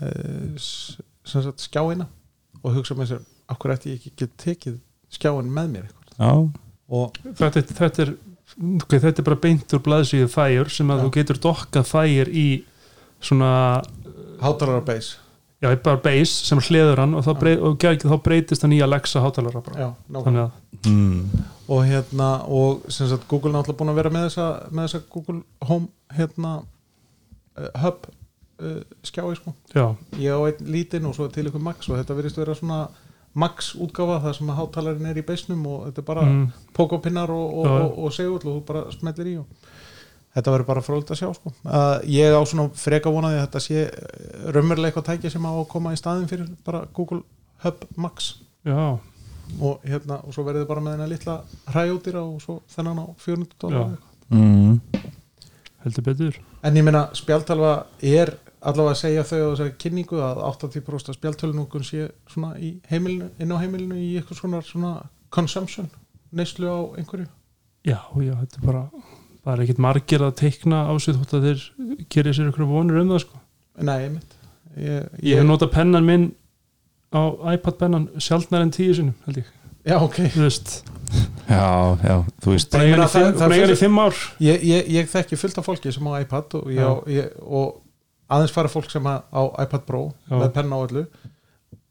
uh, 0.00 0.56
s- 0.56 0.96
sem 1.28 1.42
sagt, 1.44 1.60
skjáina 1.60 2.06
og 2.64 2.74
hugsa 2.78 2.96
með 2.96 3.10
sér, 3.12 3.20
okkur 3.54 3.74
ætti 3.76 3.94
ég 3.94 4.00
ekki 4.00 4.12
get 4.24 4.36
tekið 4.44 4.80
skjáin 5.10 5.50
með 5.52 5.72
mér 5.74 5.86
eitthvað. 5.88 6.18
já, 6.18 6.32
og 6.90 7.20
þetta, 7.38 7.62
er- 7.62 7.72
þetta 7.80 8.04
er 8.06 8.12
okay, 8.82 9.00
þetta 9.00 9.22
er 9.22 9.26
bara 9.30 9.40
beint 9.44 9.74
úr 9.76 9.82
blaðsíðu 9.86 10.28
Fire 10.32 10.68
sem 10.72 10.90
að 10.90 11.00
Já. 11.00 11.04
þú 11.04 11.10
getur 11.16 11.40
dokkað 11.46 11.90
Fire 11.90 12.30
í 12.30 12.46
svona 13.20 13.50
hátalara 14.40 14.84
base. 14.84 15.18
Já, 15.60 15.68
bara 15.84 16.00
base 16.00 16.46
sem 16.48 16.60
hliður 16.64 17.02
hann 17.02 17.14
og, 17.18 17.24
þá, 17.26 17.32
brey, 17.36 17.58
og 17.60 17.76
þá 18.08 18.14
breytist 18.24 18.62
hann 18.64 18.72
í 18.72 18.80
Alexa 18.80 19.20
hátalara 19.20 19.60
bara. 19.60 19.76
Já, 19.82 19.88
að 20.16 20.86
mm, 20.88 21.42
og 21.68 21.82
hérna 21.84 22.30
og 22.48 22.86
sem 22.88 23.10
sagt 23.10 23.26
Google 23.28 23.52
er 23.52 23.58
náttúrulega 23.58 23.82
búin 23.82 23.92
að 23.92 24.00
vera 24.00 24.14
með 24.14 24.24
þessa, 24.30 24.46
með 24.72 24.86
þessa 24.88 25.02
Google 25.12 25.42
Home 25.68 26.16
hérna 26.16 26.54
uh, 27.60 27.68
hub 27.82 28.08
uh, 28.08 28.80
skjái 29.04 29.36
sko. 29.36 29.52
Já, 29.76 29.84
ég 30.16 30.32
á 30.32 30.40
einn 30.48 30.72
lítinn 30.72 31.10
og 31.10 31.14
svo 31.18 31.28
til 31.28 31.50
ykkur 31.50 31.62
Max 31.68 31.92
og 31.92 32.00
þetta 32.00 32.16
virðist 32.16 32.40
vera 32.40 32.56
svona 32.56 32.80
Max 33.38 33.74
útgáfa 33.78 34.18
þar 34.24 34.36
sem 34.36 34.48
að 34.50 34.58
hátalarinn 34.58 35.10
er 35.10 35.20
í 35.20 35.26
beisnum 35.26 35.60
og 35.70 35.84
þetta 35.88 36.02
er 36.02 36.06
bara 36.08 36.24
mm. 36.26 36.46
pókopinnar 36.74 37.30
og, 37.30 37.58
og, 37.60 37.68
og, 37.70 37.98
og 38.06 38.14
segull 38.14 38.40
og 38.40 38.48
þú 38.48 38.62
bara 38.66 38.86
smellir 38.94 39.30
í 39.30 39.36
og 39.38 39.68
þetta 40.34 40.54
verður 40.54 40.68
bara 40.68 40.82
fróðilegt 40.86 41.12
að 41.14 41.20
sjá 41.20 41.28
sko. 41.34 41.52
uh, 41.66 42.00
ég 42.10 42.34
á 42.34 42.42
svona 42.46 42.68
freka 42.78 43.12
vonaði 43.12 43.38
að 43.38 43.46
þetta 43.46 43.62
sé 43.64 43.84
uh, 43.86 44.50
raunverulega 44.54 44.90
eitthvað 44.90 45.08
tækja 45.10 45.32
sem 45.34 45.46
á 45.46 45.52
að 45.52 45.68
koma 45.70 45.94
í 45.94 46.00
staðin 46.00 46.28
fyrir 46.30 46.50
bara 46.66 46.82
Google 46.96 47.22
Hub 47.64 47.86
Max 48.00 48.32
já, 48.66 48.98
og, 49.58 49.80
hérna, 49.86 50.20
og 50.22 50.34
svo 50.34 50.44
verður 50.46 50.64
þið 50.64 50.70
bara 50.70 50.84
með 50.84 50.96
þennan 50.96 51.12
litla 51.14 51.38
hræjótira 51.74 52.22
og 52.22 52.44
svo 52.44 52.60
þennan 52.70 53.02
á 53.02 53.06
400 53.24 53.50
Já. 53.50 53.58
dólar 53.64 53.98
mm, 54.30 55.02
heldur 55.84 56.06
betur 56.06 56.38
en 56.66 56.78
ég 56.78 56.86
meina 56.86 57.06
spjaltalva 57.18 57.74
er 58.02 58.34
allavega 58.60 58.94
að 58.94 59.00
segja 59.00 59.24
þau 59.24 59.38
á 59.40 59.48
þessari 59.52 59.74
kynningu 59.80 60.20
að 60.24 60.42
80% 60.50 61.12
af 61.12 61.18
spjaltölunungun 61.18 61.86
sé 61.86 62.08
svona 62.30 62.52
í 62.60 62.74
heimilinu, 62.90 63.30
inn 63.40 63.54
á 63.54 63.62
heimilinu 63.62 63.96
í 64.00 64.10
eitthvað 64.20 64.42
svona, 64.42 64.60
svona 64.66 64.92
consumption 65.32 65.88
neyslu 66.36 66.68
á 66.68 66.78
einhverju? 67.00 67.28
Já, 67.88 67.98
já, 68.20 68.34
þetta 68.42 68.60
er 68.60 68.66
bara 68.68 68.84
er 69.54 69.62
ekkit 69.64 69.80
margir 69.82 70.24
að 70.24 70.36
teikna 70.42 70.82
á 70.86 70.92
sig 71.00 71.16
þótt 71.16 71.38
að 71.38 71.46
þeir 71.48 71.64
gerir 72.12 72.36
sér 72.36 72.50
ykkur 72.52 72.68
vonur 72.68 73.00
um 73.00 73.14
það 73.14 73.24
sko. 73.24 73.40
nei, 73.80 73.96
einmitt. 74.04 74.36
Ég, 74.76 75.08
ég 75.24 75.40
hef 75.40 75.48
notað 75.48 75.72
pennan 75.74 76.06
minn 76.06 76.28
á 77.10 77.22
iPad 77.56 77.78
pennan 77.80 78.08
sjaldnar 78.20 78.62
en 78.66 78.72
tíu 78.74 78.94
sinum 78.94 79.16
held 79.26 79.40
ég, 79.40 79.48
já, 79.88 79.96
ok. 79.98 80.18
Þú 80.36 80.44
veist. 80.44 80.74
Já, 81.50 81.64
já, 82.04 82.16
þú 82.44 82.52
veist. 82.52 82.76
Ég 82.78 83.00
hann 83.40 83.54
í 83.74 83.78
fimm- 83.80 83.98
ár. 83.98 84.14
ég, 84.38 84.62
ég, 84.62 84.90
ég 85.00 85.08
þekki 85.10 85.38
fullt 85.40 85.58
af 85.58 85.66
fólki 85.66 85.90
sem 85.92 86.06
á 86.06 86.20
iPad 86.20 86.54
og, 86.60 86.68
ég, 86.70 87.08
ég, 87.16 87.32
og 87.42 87.80
aðeins 88.30 88.54
fara 88.54 88.70
fólk 88.72 88.90
sem 88.92 89.06
á 89.06 89.20
á 89.30 89.42
iPad 89.64 89.86
Pro 89.88 90.02
Já. 90.28 90.36
með 90.36 90.50
penna 90.56 90.78
á 90.78 90.84
öllu. 90.86 91.06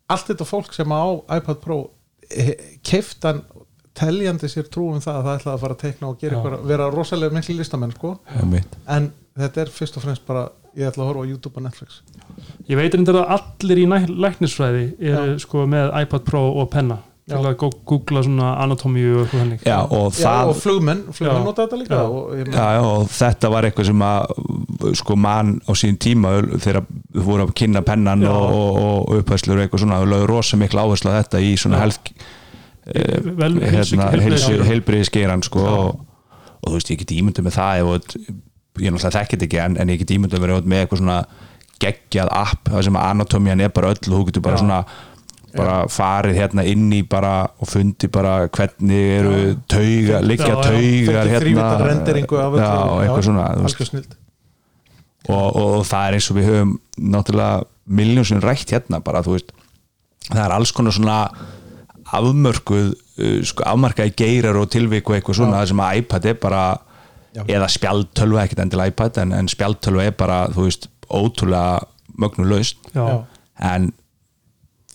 Allt 0.09 0.29
þetta 0.31 0.47
fólk 0.49 0.73
sem 0.73 0.91
á 0.91 1.03
iPad 1.37 1.59
Pro 1.63 1.79
keiftan 2.85 3.43
teljandi 3.99 4.47
sér 4.51 4.69
trúum 4.71 5.01
það 5.03 5.17
að 5.17 5.25
það 5.25 5.39
ætlaði 5.39 5.55
að 5.55 5.63
fara 5.63 5.75
að 5.75 5.81
teikna 5.83 6.09
og 6.09 6.23
ykkur, 6.29 6.55
vera 6.69 6.89
rosalega 6.93 7.35
miklu 7.35 7.57
listamenn 7.57 7.95
sko. 7.95 8.15
en 8.87 9.11
þetta 9.39 9.63
er 9.65 9.73
fyrst 9.73 9.97
og 9.97 10.05
fremst 10.05 10.25
bara 10.27 10.47
ég 10.77 10.87
ætla 10.87 11.03
að 11.03 11.09
horfa 11.09 11.25
á 11.25 11.29
YouTube 11.31 11.57
og 11.57 11.65
Netflix. 11.65 12.01
Ég 12.69 12.77
veit 12.77 12.93
reyndar 12.93 13.19
að 13.23 13.33
allir 13.39 13.81
í 13.81 13.85
læknisfræði 13.89 14.85
eru 15.11 15.39
sko 15.41 15.65
með 15.67 15.91
iPad 16.03 16.27
Pro 16.29 16.43
og 16.61 16.69
penna 16.71 16.99
til 17.29 17.39
að 17.49 17.55
googla 17.89 18.23
svona 18.25 18.49
anatómíu 18.63 19.11
og 19.13 19.21
eitthvað 19.23 19.41
þannig 19.43 19.65
já, 19.69 19.77
og 19.85 20.07
Já, 20.13 20.23
það 20.25 20.49
og 20.51 20.57
flugmenn, 20.63 21.03
flugmenn 21.13 21.45
nota 21.47 21.65
þetta 21.67 21.79
líka 21.81 21.99
Já. 21.99 22.03
og, 22.09 22.33
ég, 22.39 22.49
Já, 22.53 22.65
já, 22.75 22.81
og 22.89 23.07
þetta 23.19 23.51
var 23.53 23.67
eitthvað 23.69 23.89
sem 23.91 24.03
að 24.09 24.95
sko 25.01 25.17
mann 25.27 25.53
á 25.65 25.71
sín 25.77 25.97
tíma 26.01 26.33
þegar 26.57 26.81
við 27.13 27.23
vorum 27.29 27.47
að 27.49 27.55
kynna 27.61 27.81
pennan 27.87 28.25
Já. 28.25 28.31
og, 28.33 28.57
og, 28.59 28.81
og 29.13 29.21
upphæslur 29.23 29.57
og 29.59 29.65
eitthvað 29.67 29.85
svona 29.85 30.01
og 30.03 30.11
lögðu 30.13 30.29
rosa 30.33 30.59
miklu 30.61 30.83
áherslu 30.83 31.13
á 31.13 31.17
þetta 31.21 31.41
í 31.45 31.53
svona 31.61 31.79
Já. 31.79 31.85
helg 31.87 32.13
eh, 32.89 33.19
Vel- 33.39 33.59
heilsu- 33.61 33.99
hérna, 34.65 35.41
sko 35.45 35.65
og, 35.65 35.99
og 36.63 36.71
þú 36.71 36.77
veist, 36.79 36.89
ég 36.93 37.03
get 37.03 37.11
ímyndið 37.19 37.45
með 37.45 37.57
það 37.59 37.83
ef, 37.83 38.09
þú- 38.15 38.37
ég 38.79 38.93
náttúrulega 38.95 39.15
þekkit 39.19 39.45
ekki 39.47 39.59
en, 39.65 39.77
en 39.83 39.89
ég 39.93 39.99
get 40.01 40.11
ímyndið 40.15 40.43
með, 40.43 40.55
með 40.65 40.83
eitthvað 40.85 41.01
svona 41.03 41.19
geggjað 41.79 42.27
app, 42.35 42.67
það 42.67 42.81
sem 42.89 42.97
að 42.99 43.05
anatómian 43.13 43.61
er 43.63 43.69
bara 43.71 43.93
öll 43.93 43.99
og 44.01 44.11
þú 44.17 44.25
getur 44.29 44.43
bara 44.43 44.57
Já. 44.57 44.63
svona 44.65 44.79
bara 45.55 45.75
farið 45.89 46.37
hérna 46.37 46.65
inn 46.69 46.89
í 46.93 47.01
bara 47.09 47.33
og 47.57 47.69
fundi 47.71 48.09
bara 48.11 48.47
hvernig 48.53 49.13
eru 49.19 49.35
tauga, 49.71 50.21
liggja 50.21 50.55
taugar 50.59 51.29
hérna. 51.31 51.69
já, 52.61 52.73
eitthvað 53.03 53.23
svona 53.25 53.45
og, 55.29 55.35
og, 55.35 55.61
og 55.79 55.87
það 55.89 56.07
er 56.07 56.17
eins 56.17 56.29
og 56.31 56.37
við 56.39 56.49
höfum 56.49 56.75
náttúrulega 57.15 57.63
miljónsin 57.99 58.43
rætt 58.43 58.73
hérna 58.73 59.01
bara 59.03 59.23
þú 59.25 59.37
veist. 59.37 59.55
Það 60.29 60.43
er 60.45 60.53
alls 60.53 60.73
konar 60.75 60.95
svona 60.95 61.17
afmörkuð 62.19 62.91
uh, 62.93 63.39
sko, 63.45 63.65
afmarkaði 63.69 64.13
geirar 64.17 64.57
og 64.59 64.69
tilvik 64.73 65.09
og 65.09 65.17
eitthvað 65.17 65.41
svona 65.41 65.59
það 65.61 65.71
sem 65.71 65.83
að 65.85 66.01
iPad 66.01 66.29
er 66.31 66.39
bara 66.41 66.63
Já. 67.35 67.43
eða 67.45 67.69
spjaldtölva, 67.69 68.43
ekkert 68.43 68.63
endilega 68.65 68.93
iPad 68.93 69.21
en, 69.23 69.33
en 69.37 69.49
spjaldtölva 69.51 70.07
er 70.09 70.15
bara, 70.17 70.39
þú 70.53 70.65
veist 70.65 70.89
ótrúlega 71.09 71.79
mögnulegst 72.19 72.89
en 72.95 73.91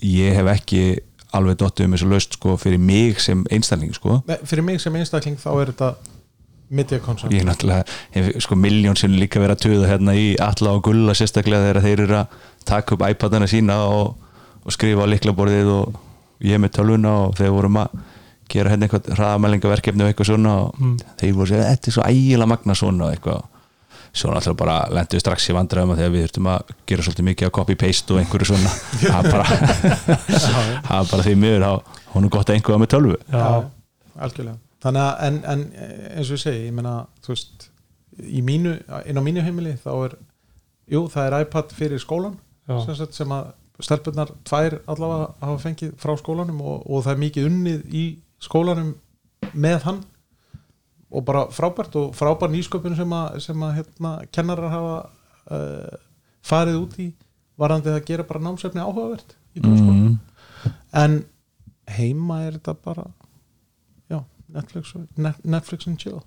ég 0.03 0.35
hef 0.39 0.47
ekki 0.55 0.83
alveg 1.35 1.57
dottið 1.59 1.87
um 1.89 1.95
þessu 1.97 2.09
laust 2.11 2.37
sko 2.39 2.57
fyrir 2.61 2.79
mig 2.79 3.21
sem 3.23 3.45
einstakling 3.51 3.95
sko. 3.97 4.21
Fyrir 4.47 4.63
mig 4.67 4.81
sem 4.83 4.95
einstakling 4.95 5.37
þá 5.41 5.49
er 5.63 5.73
þetta 5.73 5.89
media 6.75 6.99
concept 7.03 7.33
ég 7.35 7.45
náttúrulega, 7.47 7.85
hef 8.15 8.29
sko 8.43 8.57
miljón 8.59 8.97
sinni 8.99 9.19
líka 9.21 9.41
verið 9.43 9.57
að 9.57 9.65
tuða 9.67 9.91
hérna 9.91 10.15
í 10.19 10.29
alla 10.41 10.73
og 10.79 10.83
gulla 10.87 11.15
sérstaklega 11.15 11.67
þegar 11.69 11.83
þeir 11.85 12.03
eru 12.07 12.17
að 12.23 12.39
taka 12.67 12.95
upp 12.97 13.05
iPadana 13.11 13.47
sína 13.51 13.77
og, 13.91 14.15
og 14.65 14.73
skrifa 14.75 15.05
á 15.05 15.13
liklaborðið 15.13 15.71
og 15.75 15.99
ég 16.45 16.59
með 16.63 16.73
tölvuna 16.79 17.13
og 17.27 17.35
þeir 17.39 17.53
vorum 17.55 17.77
að 17.83 17.99
gera 18.55 18.71
hérna 18.73 18.87
eitthvað 18.89 19.13
hraðamælingaverkefni 19.19 20.05
og 20.05 20.11
eitthvað 20.13 20.31
svona 20.33 20.55
og 20.65 20.81
Mm. 20.81 20.97
þeir 21.21 21.35
voru 21.35 21.47
að 21.47 21.53
segja, 21.55 21.69
þetta 21.75 21.89
er 21.91 21.95
svo 21.99 22.03
ægilega 22.09 22.47
magna 22.51 22.75
svona 22.79 23.05
og 23.07 23.15
eitthvað 23.15 23.43
svo 24.15 24.31
náttúrulega 24.31 24.59
bara 24.61 24.77
lendu 24.95 25.17
við 25.17 25.25
strax 25.25 25.49
í 25.51 25.57
vandræðum 25.57 25.93
að 25.95 26.01
þegar 26.01 26.13
við 26.15 26.25
þurftum 26.25 26.51
að 26.53 26.75
gera 26.91 27.07
svolítið 27.07 27.29
mikið 27.29 27.49
að 27.49 27.55
copy-paste 27.59 28.15
og 28.15 28.21
einhverju 28.23 28.51
svona. 28.51 28.75
Það 29.03 29.19
er 29.19 29.31
bara, 29.35 29.47
það 30.89 31.11
bara 31.11 31.27
því 31.27 31.35
miður 31.43 31.67
þá 31.67 31.97
hún 32.15 32.29
er 32.29 32.35
gott 32.37 32.53
að 32.53 32.59
einhverja 32.59 32.83
með 32.85 32.93
tölvu. 32.95 33.19
Já, 33.35 33.47
algjörlega. 34.29 34.59
Þannig 34.85 35.05
að 35.09 35.25
en, 35.27 35.41
en 35.51 35.67
eins 36.13 36.29
og 36.29 36.37
ég 36.37 36.45
segi 36.45 36.67
ég 36.69 36.77
meina, 36.77 36.95
þú 37.25 37.35
veist 37.35 37.69
í 38.23 38.45
mínu, 38.47 38.77
inn 39.09 39.19
á 39.19 39.23
mínu 39.25 39.43
heimili 39.43 39.75
þá 39.83 39.91
er 39.97 40.17
jú, 40.93 41.05
það 41.11 41.27
er 41.27 41.37
iPad 41.43 41.75
fyrir 41.75 42.03
skólan 42.03 42.37
sem, 42.69 42.95
sagt, 42.95 43.17
sem 43.17 43.33
að 43.35 43.53
stelpunnar 43.83 44.31
tvær 44.47 44.79
allavega 44.91 45.31
hafa 45.41 45.63
fengið 45.65 45.95
frá 46.01 46.15
skólanum 46.21 46.61
og, 46.63 46.85
og 46.87 47.03
það 47.05 47.15
er 47.17 47.23
mikið 47.25 47.49
unnið 47.49 47.97
í 47.97 48.05
skólanum 48.45 48.93
með 49.53 49.89
hann 49.89 50.03
og 51.15 51.25
bara 51.27 51.45
frábært 51.55 51.95
og 52.01 52.15
frábær 52.19 52.53
nýsköpun 52.53 52.97
sem 52.99 53.15
að, 53.15 53.39
sem 53.45 53.63
að 53.67 53.77
hérna, 53.79 54.13
kennarar 54.35 54.73
hafa 54.73 54.97
uh, 55.55 56.03
farið 56.45 56.81
út 56.81 56.99
í 57.03 57.09
varandi 57.61 57.93
að 57.95 58.05
gera 58.09 58.27
bara 58.27 58.43
námsefni 58.43 58.83
áhugavert 58.83 59.37
í 59.55 59.63
grunnskólanum. 59.63 60.15
Mm. 60.15 60.77
en 61.05 61.19
heima 61.95 62.41
er 62.47 62.57
þetta 62.59 62.77
bara 62.85 63.09
já, 64.11 64.23
Netflix, 64.55 64.95
Netflix 65.17 65.91
and 65.91 66.01
chill. 66.03 66.23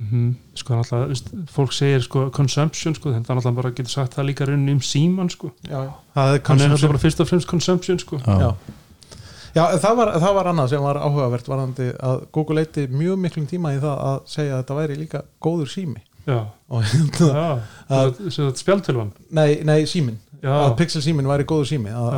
Mm 0.00 0.34
sko 0.58 0.74
náttúrulega, 0.74 1.10
veist, 1.10 1.28
fólk 1.54 1.74
segir 1.74 2.02
sko 2.02 2.28
consumption 2.34 2.96
sko, 2.96 3.12
þannig 3.12 3.28
að 3.28 3.36
náttúrulega 3.38 3.58
bara 3.60 3.74
getur 3.76 3.92
sagt 3.92 4.16
það 4.16 4.26
líka 4.30 4.48
rauninni 4.48 4.74
um 4.74 4.80
síman 4.82 5.30
sko, 5.30 5.52
já, 5.68 5.76
já. 5.86 5.92
það 6.16 6.30
er 6.32 6.40
hann 6.48 6.64
er 6.64 6.72
náttúrulega 6.72 6.92
bara 6.94 7.02
fyrst 7.04 7.22
og 7.22 7.28
fremst 7.30 7.50
consumption 7.50 8.00
sko, 8.02 8.18
já. 8.24 8.38
já, 8.42 8.74
það 9.54 9.96
var, 10.00 10.10
það 10.18 10.34
var 10.38 10.50
annað 10.50 10.72
sem 10.72 10.82
var 10.82 10.98
áhugavert 10.98 11.48
varandi 11.48 11.88
að 12.02 12.24
Google 12.34 12.64
eitti 12.64 12.88
mjög 12.90 13.20
miklum 13.22 13.46
tíma 13.50 13.74
í 13.76 13.80
það 13.82 14.02
að 14.08 14.16
segja 14.32 14.56
að 14.56 14.62
þetta 14.62 14.78
væri 14.80 14.98
líka 14.98 15.22
góður 15.44 15.70
sími. 15.70 16.02
Já, 16.24 16.38
hérna, 16.72 17.42
já 17.90 18.50
spjaldtölvan. 18.56 19.12
Nei, 19.36 19.60
nei 19.66 19.84
símin 19.86 20.16
já, 20.40 20.52
að 20.52 20.76
Pixel 20.80 21.02
símin 21.04 21.28
væri 21.28 21.46
góður 21.48 21.68
sími. 21.70 21.92
Að, 21.92 22.16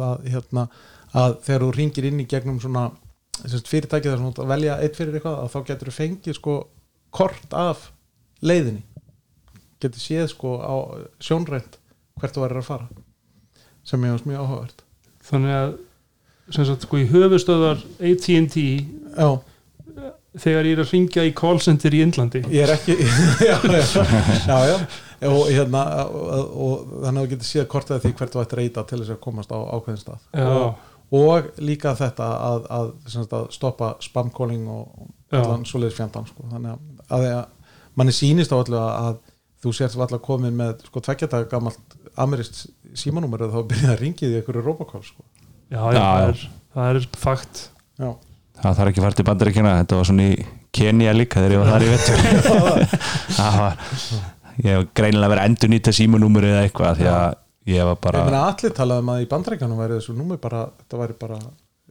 Já. 0.00 0.10
hérna, 0.34 0.66
að 1.14 1.36
þegar 1.46 1.64
þú 1.66 1.70
ringir 1.78 2.08
inn 2.10 2.22
í 2.22 2.28
gegnum 2.30 2.60
svona 2.62 2.88
fyrirtæki 3.44 4.10
þar 4.10 4.20
sem 4.20 4.34
þú 4.36 4.48
velja 4.50 4.80
eitt 4.82 4.98
fyrir 4.98 5.18
eitthvað 5.18 5.40
að 5.42 5.54
þá 5.54 5.58
getur 5.70 5.90
þú 5.90 5.96
fengið 5.98 6.38
sko 6.38 6.58
kort 7.14 7.56
af 7.58 7.88
leiðinni. 8.44 8.84
Getur 9.82 10.02
séð 10.02 10.28
sko 10.34 10.58
á 10.62 10.74
sjónrænt 11.22 11.78
hvert 12.20 12.36
þú 12.36 12.44
værir 12.44 12.62
að 12.62 12.68
fara 12.68 13.02
sem 13.84 14.04
ég 14.06 14.14
varst 14.14 14.28
mjög 14.28 14.44
áhugavert. 14.44 14.84
Þannig 15.24 15.56
að 15.58 15.74
sem 16.52 16.66
sagt 16.68 16.84
sko 16.86 17.00
í 17.00 17.06
höfustöðar 17.08 17.80
AT&T 18.00 18.64
já, 19.16 19.28
þegar 20.44 20.68
ég 20.68 20.76
er 20.76 20.82
að 20.84 20.92
ringja 20.92 21.24
í 21.24 21.32
call 21.36 21.60
center 21.62 21.94
í 21.94 22.02
Indlandi 22.04 22.42
ég 22.52 22.66
er 22.66 22.74
ekki 22.74 22.96
já, 23.48 23.56
já, 23.64 24.58
já. 24.72 24.78
Og, 25.24 25.46
hérna, 25.48 25.84
og, 26.04 26.56
og 26.66 26.96
þannig 27.06 27.20
að 27.20 27.22
þú 27.22 27.28
getur 27.30 27.48
séð 27.48 27.68
kort 27.72 27.92
af 27.94 28.02
því 28.02 28.10
hvert 28.18 28.34
þú 28.34 28.42
ættir 28.42 28.58
að 28.58 28.64
reyta 28.64 28.84
til 28.88 28.98
þess 29.00 29.14
að 29.14 29.22
komast 29.24 29.54
á 29.54 29.58
ákveðin 29.72 30.02
stað 30.02 30.26
og, 30.44 30.88
og 31.16 31.52
líka 31.64 31.94
þetta 31.96 32.26
að, 32.50 32.66
að, 32.76 32.90
að 33.24 33.46
stoppa 33.54 33.94
spamcalling 34.04 34.66
og 34.68 35.06
Já. 35.32 35.40
allan 35.40 35.64
svoleiðis 35.68 35.96
fjandan 35.96 36.28
sko. 36.28 36.44
þannig 36.50 36.74
að, 36.74 36.82
að, 37.08 37.28
að 37.30 37.94
manni 37.98 38.14
sýnist 38.14 38.52
á 38.52 38.58
allu 38.58 38.80
að 38.82 39.16
þú 39.64 39.72
sért 39.78 39.96
alltaf 39.96 40.20
komin 40.24 40.56
með 40.58 40.84
sko 40.90 41.00
tveggjadaga 41.06 41.48
gamalt 41.54 41.96
amirist 42.20 42.66
símanúmer 42.94 43.46
og 43.46 43.54
þá 43.54 43.60
byrjaði 43.70 43.94
að 43.94 44.02
ringið 44.02 44.34
í 44.34 44.38
einhverju 44.38 44.62
robocall 44.62 45.02
sko. 45.06 45.24
Já, 45.70 45.80
já, 45.80 45.94
Já, 45.94 46.04
það, 46.04 46.28
er, 46.28 46.44
það 46.74 46.90
er 47.00 47.08
fakt. 47.24 47.62
Já, 47.98 48.10
það 48.62 48.78
þarf 48.78 48.90
ekki 48.92 49.00
að 49.02 49.06
fara 49.08 49.18
til 49.20 49.26
bandaríkjana 49.30 49.74
þetta 49.82 49.98
var 50.00 50.08
svona 50.10 50.28
í 50.32 50.36
Kenya 50.74 51.12
líka 51.14 51.38
þegar 51.42 51.52
ég 51.54 51.60
var 51.62 51.72
þar 51.74 51.84
í 51.84 51.90
vettur 51.94 52.78
það 53.38 53.58
var 53.60 53.76
ég 54.64 54.70
hef 54.70 54.86
greinilega 54.98 55.32
verið 55.34 55.48
endur 55.50 55.70
nýta 55.74 55.92
símanúmur 55.94 56.46
eða 56.48 56.64
eitthvað 56.66 56.98
því 57.00 57.10
að 57.10 57.36
ég 57.74 57.86
var 57.90 58.00
bara 58.02 58.22
ég 58.24 58.30
meina 58.30 58.40
allir 58.50 58.74
talaði 58.76 59.04
um 59.04 59.12
að 59.14 59.22
í 59.22 59.28
bandrækjanum 59.30 59.78
væri 59.84 59.98
þessu 60.00 60.14
númer 60.18 60.40
bara, 60.42 60.64
þetta 60.82 61.00
væri 61.00 61.16
bara 61.22 61.38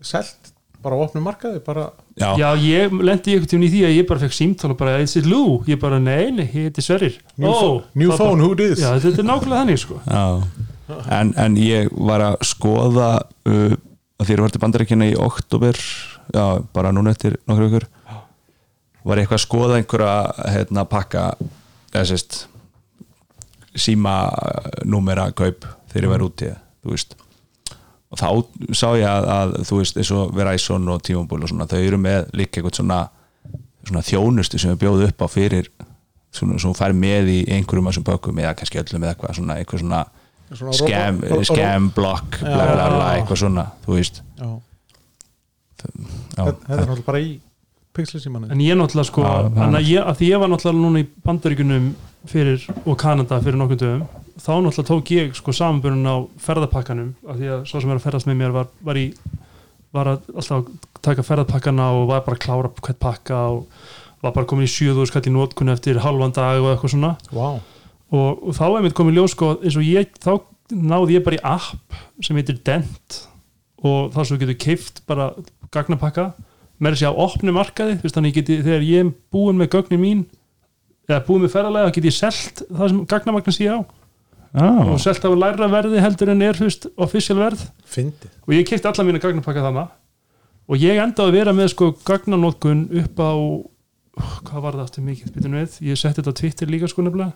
selt, 0.04 0.52
bara 0.84 1.00
á 1.00 1.04
opnum 1.06 1.24
markaði 1.28 1.62
bara, 1.64 1.86
já, 2.20 2.28
já, 2.40 2.48
ég 2.60 2.92
lendi 3.00 3.34
einhvern 3.38 3.52
tíminn 3.54 3.70
í 3.70 3.72
því 3.72 3.82
að 3.88 3.96
ég 3.96 4.08
bara 4.12 4.24
fekk 4.26 4.36
símtal 4.36 4.74
og 4.76 4.80
bara, 4.84 4.98
is 5.04 5.16
it 5.20 5.28
Lou? 5.32 5.62
ég 5.70 5.80
bara, 5.80 6.00
nei, 6.04 6.28
nei, 6.36 6.44
ég 6.52 6.68
heiti 6.68 6.84
Sverrir. 6.84 7.16
New, 7.40 7.48
Ó, 7.48 7.56
phone, 7.56 7.82
new 8.04 8.12
phone, 8.12 8.36
bara, 8.36 8.44
who 8.44 8.60
this 8.60 8.84
já, 8.84 8.92
þetta 9.00 9.24
er 9.24 9.30
nákvæmlega 9.32 9.62
þannig 9.64 9.80
sko. 9.86 10.02
Já, 10.04 10.24
en, 10.90 11.34
en 11.40 11.58
ég 11.60 11.92
var 11.96 12.24
að 12.32 12.40
skoða 12.48 13.10
uh, 13.50 13.76
að 14.20 14.28
því 14.28 14.38
að 14.38 14.46
var 14.46 14.54
til 14.54 14.64
bandaríkina 14.64 15.10
í 15.12 15.18
oktober 15.20 15.80
já, 15.80 16.46
bara 16.76 16.94
núna 16.96 17.14
eftir 17.16 17.38
nokkur 17.48 17.70
ykkur 17.70 17.88
var 19.04 19.20
ég 19.20 19.26
eitthvað 19.26 19.40
að 19.40 19.46
skoða 19.46 19.80
einhverja 19.80 20.50
hérna 20.54 20.86
pakka 20.90 21.28
eða 21.94 22.06
sérst 22.14 22.44
síma 23.76 24.16
númera 24.86 25.30
kaup 25.36 25.66
þegar 25.92 26.08
ég 26.08 26.14
var 26.14 26.26
úti 26.26 26.50
þú 26.84 26.94
veist. 26.94 27.16
Og 28.14 28.20
þá 28.20 28.28
sá 28.78 28.88
ég 29.00 29.08
að, 29.10 29.28
að 29.34 29.54
þú 29.68 29.80
veist 29.80 29.98
eins 29.98 30.12
og 30.14 30.34
Verizon 30.38 30.92
og 30.94 31.02
T-Mobile 31.06 31.48
og 31.48 31.52
svona 31.52 31.68
þau 31.70 31.80
eru 31.80 32.00
með 32.02 32.28
líka 32.38 32.60
eitthvað 32.60 32.78
svona, 32.78 33.00
svona 33.88 34.04
þjónustu 34.06 34.62
sem 34.62 34.74
við 34.74 34.84
bjóðu 34.84 35.08
upp 35.10 35.26
á 35.26 35.28
fyrir 35.34 35.72
svona, 36.34 36.60
sem 36.62 36.76
fær 36.78 36.94
með 36.98 37.32
í 37.34 37.40
einhverjum 37.56 37.90
af 37.90 37.96
þessum 37.96 38.08
bökum 38.12 38.44
eða 38.44 38.54
kannski 38.60 38.82
öllum 38.84 39.08
eða 39.08 39.16
eitthvað 39.16 39.40
svona, 39.40 39.58
eitthvað 39.62 39.84
Svona 39.84 40.04
scam, 40.52 41.22
scam 41.48 41.90
block 41.96 42.40
bla 42.42 42.68
bla 42.74 42.88
bla, 42.90 43.08
Já. 43.08 43.18
eitthvað 43.18 43.42
svona 43.44 43.66
þú 43.86 43.98
veist. 43.98 44.22
Þetta 45.84 46.48
er 46.48 46.84
náttúrulega 46.84 47.06
bara 47.06 47.22
í 47.22 47.32
pixelsímanu 47.94 48.52
en 48.54 48.64
ég 48.64 48.78
náttúrulega 48.80 49.10
sko, 49.10 49.24
Já, 49.26 49.38
að, 49.68 49.80
ég, 49.88 50.02
að 50.02 50.20
því 50.20 50.30
ég 50.32 50.44
var 50.44 50.52
náttúrulega 50.54 50.82
núna 50.82 51.04
í 51.04 51.08
bandaríkunum 51.26 51.88
fyrir, 52.30 52.68
og 52.86 52.98
Kanada 53.00 53.40
fyrir 53.44 53.60
nokkuð 53.60 53.82
dögum 53.84 54.06
þá 54.40 54.54
náttúrulega 54.66 54.90
tók 54.90 55.12
ég 55.14 55.36
sko 55.38 55.54
samanbörun 55.54 56.08
á 56.10 56.16
ferðapakkanum 56.42 57.12
af 57.28 57.40
því 57.40 57.52
að 57.58 57.66
svo 57.70 57.84
sem 57.84 57.92
er 57.94 58.00
að 58.00 58.06
ferðast 58.08 58.30
með 58.30 58.40
mér 58.42 58.56
var, 58.56 58.72
var 58.82 59.00
í 59.00 59.08
var 59.94 60.10
að 60.16 60.32
alltaf 60.34 60.56
að 60.58 60.72
taka 61.06 61.26
ferðapakkana 61.28 61.92
og 62.00 62.08
var 62.10 62.24
bara 62.26 62.40
að 62.40 62.46
klára 62.48 62.72
hvert 62.80 63.00
pakka 63.04 63.42
og 63.54 63.68
var 64.24 64.34
bara 64.34 64.48
komin 64.50 64.66
í 64.66 64.72
7000 64.72 65.12
skall 65.12 65.28
í 65.30 65.34
nótkunni 65.36 65.76
eftir 65.76 66.00
halvan 66.02 66.34
dag 66.34 66.62
og 66.64 66.72
eitthvað 66.72 66.96
svona. 66.96 67.12
Wow. 67.36 67.60
Og, 68.14 68.44
og 68.50 68.58
þá 68.58 68.66
er 68.70 68.86
mitt 68.86 68.98
komið 68.98 69.20
ljós 69.20 69.34
sko, 69.36 69.56
eins 69.64 69.78
og 69.80 69.88
ég, 69.88 70.12
þá 70.22 70.38
náði 70.74 71.18
ég 71.18 71.26
bara 71.26 71.40
í 71.40 71.44
app 71.54 71.98
sem 72.24 72.38
heitir 72.38 72.60
Dent. 72.66 73.24
Og 73.84 74.14
það 74.14 74.30
svo 74.30 74.40
getur 74.40 74.60
keift 74.64 75.02
bara 75.10 75.32
gagnapakka, 75.74 76.30
með 76.80 76.96
þess 76.96 77.10
að 77.10 77.20
opni 77.26 77.56
markaði, 77.56 77.98
þú 77.98 78.08
veist 78.08 78.18
þannig 78.18 78.32
ég 78.32 78.38
geti, 78.40 78.60
þegar 78.64 78.86
ég 78.88 79.04
er 79.04 79.12
búin 79.34 79.60
með 79.60 79.74
gögnin 79.76 80.02
mín 80.02 80.24
eða 81.10 81.20
búin 81.28 81.44
með 81.44 81.54
ferðalega, 81.58 81.90
þá 81.90 81.98
get 81.98 82.08
ég 82.08 82.16
selt 82.16 82.64
það 82.70 82.94
sem 82.94 83.04
gagnamagna 83.12 83.56
sé 83.56 83.68
á. 83.68 83.80
Og 84.54 84.94
já, 84.94 85.02
selt 85.08 85.26
af 85.26 85.36
læra 85.36 85.68
verði 85.72 86.02
heldur 86.04 86.32
en 86.32 86.46
er 86.46 86.60
þú 86.60 86.68
veist, 86.70 86.88
official 87.02 87.40
verð. 87.40 87.66
Fyndið 87.90 88.32
og 88.46 88.54
ég 88.54 88.68
keipti 88.70 88.90
alla 88.90 89.06
mína 89.08 89.22
gagnapakka 89.24 89.66
þannig 89.66 90.00
og 90.64 90.80
ég 90.80 91.00
endaði 91.02 91.32
að 91.32 91.38
vera 91.40 91.54
með 91.58 91.72
sko 91.74 91.90
gagnanótkun 92.08 92.86
upp 93.02 93.20
á 93.20 93.34
hvað 94.46 94.62
var 94.62 94.78
það 94.78 94.84
aftur 94.86 95.08
mikið, 95.08 95.34
byrjum 95.34 95.58
við. 95.58 95.80
Ég 95.90 96.00
setti 96.00 96.22
þetta 96.22 96.32
á 96.32 96.40
Twitter 96.40 96.72
líka 96.72 96.88
sko 96.92 97.04
nefnilega 97.04 97.34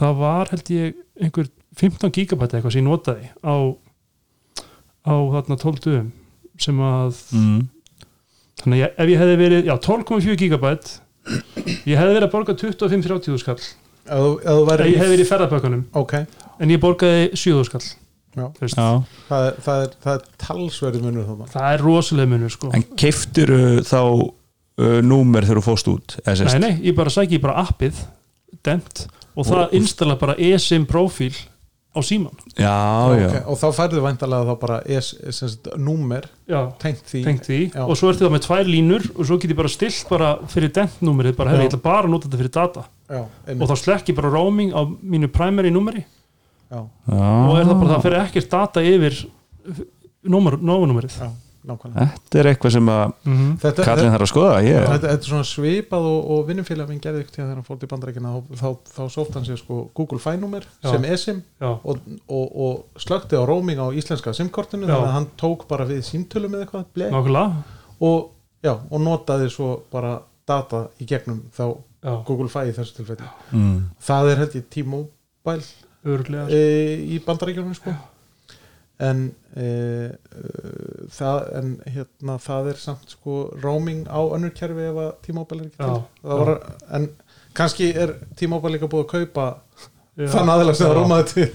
það 0.00 0.18
var 0.20 0.50
held 0.52 0.70
ég 0.74 0.98
einhver 1.26 1.48
15 1.80 2.12
gigabæti 2.16 2.56
eitthvað 2.58 2.74
sem 2.76 2.82
ég 2.82 2.88
notaði 2.88 3.30
á 3.44 3.54
á 5.06 5.14
þarna 5.36 5.58
12 5.62 5.82
dögum 5.86 6.12
sem 6.60 6.78
að 6.82 7.18
mm, 7.36 7.58
þannig 8.62 8.78
að 8.78 8.82
ég- 8.82 8.94
ef 9.04 9.10
ég 9.12 9.20
hefði 9.22 9.36
verið, 9.42 9.66
já 9.68 9.74
12,4 9.86 10.38
gigabæt 10.40 10.94
ég 11.86 11.98
hefði 11.98 12.14
verið 12.16 12.26
að 12.28 12.32
borga 12.32 12.54
25-30 12.56 13.38
skall. 13.42 13.58
Ef 14.06 14.18
þú- 14.22 14.40
ef 14.40 14.50
þú 14.50 14.62
ef 14.62 14.68
væri 14.70 14.88
ég 14.92 14.98
hefði 15.02 15.12
verið 15.16 15.24
í 15.26 15.30
ferðabökkunum 15.30 15.84
ok, 16.00 16.12
en 16.62 16.70
ég 16.74 16.82
borgaði 16.82 17.30
7 17.36 17.64
skall 17.70 17.86
Já. 18.36 18.50
Já. 18.60 18.88
Það 19.30 19.44
er, 19.48 19.54
það 19.64 19.78
er, 19.82 19.92
það 20.04 20.10
er 20.18 20.24
talsverði 20.42 20.98
munur 21.00 21.24
þarna. 21.24 21.46
Það 21.54 21.68
er 21.72 21.80
rosalega 21.86 22.28
munur 22.28 22.50
sko. 22.52 22.68
En 22.76 22.82
keiftur 23.00 23.52
þá 23.80 24.00
uh, 24.04 24.98
númer 25.00 25.46
þegar 25.48 25.60
þú 25.62 25.64
fóst 25.64 25.88
út 25.88 26.16
eða 26.20 26.50
Nei, 26.50 26.58
nei, 26.66 26.74
ég 26.84 26.98
bara 26.98 27.12
sæki 27.14 27.38
bara 27.40 27.62
appið 27.64 28.02
Dent 28.66 29.06
og 29.36 29.44
það 29.46 29.62
Og- 29.66 29.74
installa 29.80 30.16
bara 30.18 30.34
eSIM 30.38 30.86
profíl 30.86 31.34
á 31.96 32.00
síman 32.04 32.34
já, 32.58 32.68
já, 33.16 33.26
Ok, 33.28 33.36
og 33.48 33.56
þá 33.56 33.66
færðu 33.72 34.02
væntalega 34.04 34.44
þá 34.50 34.58
bara 34.60 34.80
númer 35.80 36.24
já, 36.48 36.72
tengt 36.78 37.04
því. 37.08 37.22
tengt 37.24 37.46
því. 37.48 37.60
Og 37.86 37.96
svo 37.96 38.10
ertu 38.12 38.26
það 38.26 38.34
með 38.36 38.44
tvær 38.46 38.66
línur 38.68 39.06
og 39.16 39.24
svo 39.26 39.38
get 39.40 39.50
ég 39.50 39.56
bara 39.56 39.68
stilt 39.72 40.08
bara 40.10 40.36
fyrir 40.46 40.68
Dent-númerið 40.76 41.36
bara, 41.36 41.52
Já. 41.52 41.62
ég 41.62 41.70
ætla 41.70 41.82
bara 41.82 42.02
að 42.06 42.10
nota 42.12 42.28
þetta 42.28 42.40
fyrir 42.42 42.52
data. 42.52 42.84
Já, 43.08 43.22
og 43.60 43.68
þá 43.70 43.76
slekk 43.80 44.08
ég 44.12 44.16
bara 44.16 44.30
roaming 44.30 44.72
á 44.76 44.80
mínu 44.84 45.28
primary 45.32 45.70
númeri. 45.70 46.04
Já, 46.70 46.82
já. 47.08 47.48
og 47.48 47.56
er 47.58 47.64
það 47.64 47.80
bara, 47.80 47.94
það 47.96 48.02
fyrir 48.02 48.20
ekkert 48.26 48.50
data 48.50 48.80
yfir 48.82 49.26
nógunúmerið 50.26 51.16
já, 51.20 51.30
nákvæmlega. 51.66 52.06
Þetta 52.14 52.38
er 52.40 52.48
eitthvað 52.50 52.72
sem 52.76 52.90
að 52.92 53.02
mm 53.06 53.32
-hmm. 53.36 53.54
þetta, 53.62 53.86
þarf 53.86 54.24
að 54.26 54.30
skoða 54.30 54.60
ég, 54.64 54.78
þetta, 54.82 55.08
þetta 55.08 55.26
er 55.26 55.30
svona 55.30 55.48
svipað 55.50 56.08
og, 56.10 56.30
og 56.34 56.44
vinnumfélag 56.50 56.88
minn 56.90 57.00
gerði 57.02 57.24
ykkur 57.24 57.36
þegar 57.36 57.54
hann 57.54 57.66
fór 57.66 57.80
til 57.80 57.90
bandarækina 57.90 58.34
þá, 58.34 58.60
þá, 58.62 58.68
þá 58.96 59.02
sótt 59.16 59.34
hann 59.34 59.48
sér 59.48 59.58
sko 59.60 59.80
Google 59.94 60.22
Fi-númer 60.22 60.68
Já. 60.84 60.90
sem 60.90 61.04
eSIM 61.04 61.42
Já, 61.60 61.70
og, 61.82 61.98
og, 62.28 62.46
og 62.66 63.02
slökti 63.02 63.36
á 63.36 63.42
roaming 63.46 63.80
á 63.82 63.86
íslenska 63.90 64.32
SIM-kortinu 64.32 64.86
Já. 64.86 64.94
þannig 64.94 65.08
að 65.08 65.16
hann 65.18 65.28
tók 65.36 65.66
bara 65.68 65.84
við 65.84 66.04
símtölum 66.06 66.54
eða 66.54 66.66
eitthvað 66.66 66.86
ble, 66.94 67.10
nákvæmlega. 67.10 67.82
Og, 68.00 68.30
já, 68.62 68.74
og 68.90 69.00
notaði 69.00 69.50
svo 69.50 69.82
bara 69.90 70.20
data 70.46 70.86
í 71.00 71.06
gegnum 71.08 71.42
þá 71.50 71.76
Já, 72.06 72.12
Google 72.22 72.46
Fi 72.52 72.68
í 72.70 72.74
þessu 72.76 73.00
tilfelli. 73.00 73.26
Mm, 73.50 73.78
það 74.06 74.28
er 74.30 74.42
held 74.42 74.52
ég 74.54 74.66
T-Mobile 74.70 75.64
e, 76.54 76.60
í 77.16 77.18
bandaríkjunum 77.24 77.74
sko. 77.74 77.94
En 79.02 79.26
e, 79.52 79.66
e, 79.66 80.46
það 81.12 81.38
en 81.58 81.72
hérna 81.92 82.38
það 82.40 82.70
er 82.72 82.80
samt 82.80 83.12
sko 83.12 83.40
roaming 83.60 84.06
á 84.08 84.20
önnur 84.24 84.54
kerfi 84.56 84.88
ef 84.88 85.00
að 85.02 85.10
T-Mobile 85.26 85.66
er 85.66 85.68
ekki 85.68 85.82
til. 85.82 85.98
Var, 86.24 86.52
en 86.96 87.08
kannski 87.56 87.90
er 87.92 88.14
T-Mobile 88.38 88.76
líka 88.76 88.88
búið 88.88 89.04
að 89.04 89.12
kaupa 89.12 89.46
Já. 90.16 90.30
þann 90.32 90.52
aðeins 90.54 90.80
það 90.80 90.92
Já. 90.92 90.96
rómaði 91.00 91.26
til. 91.34 91.48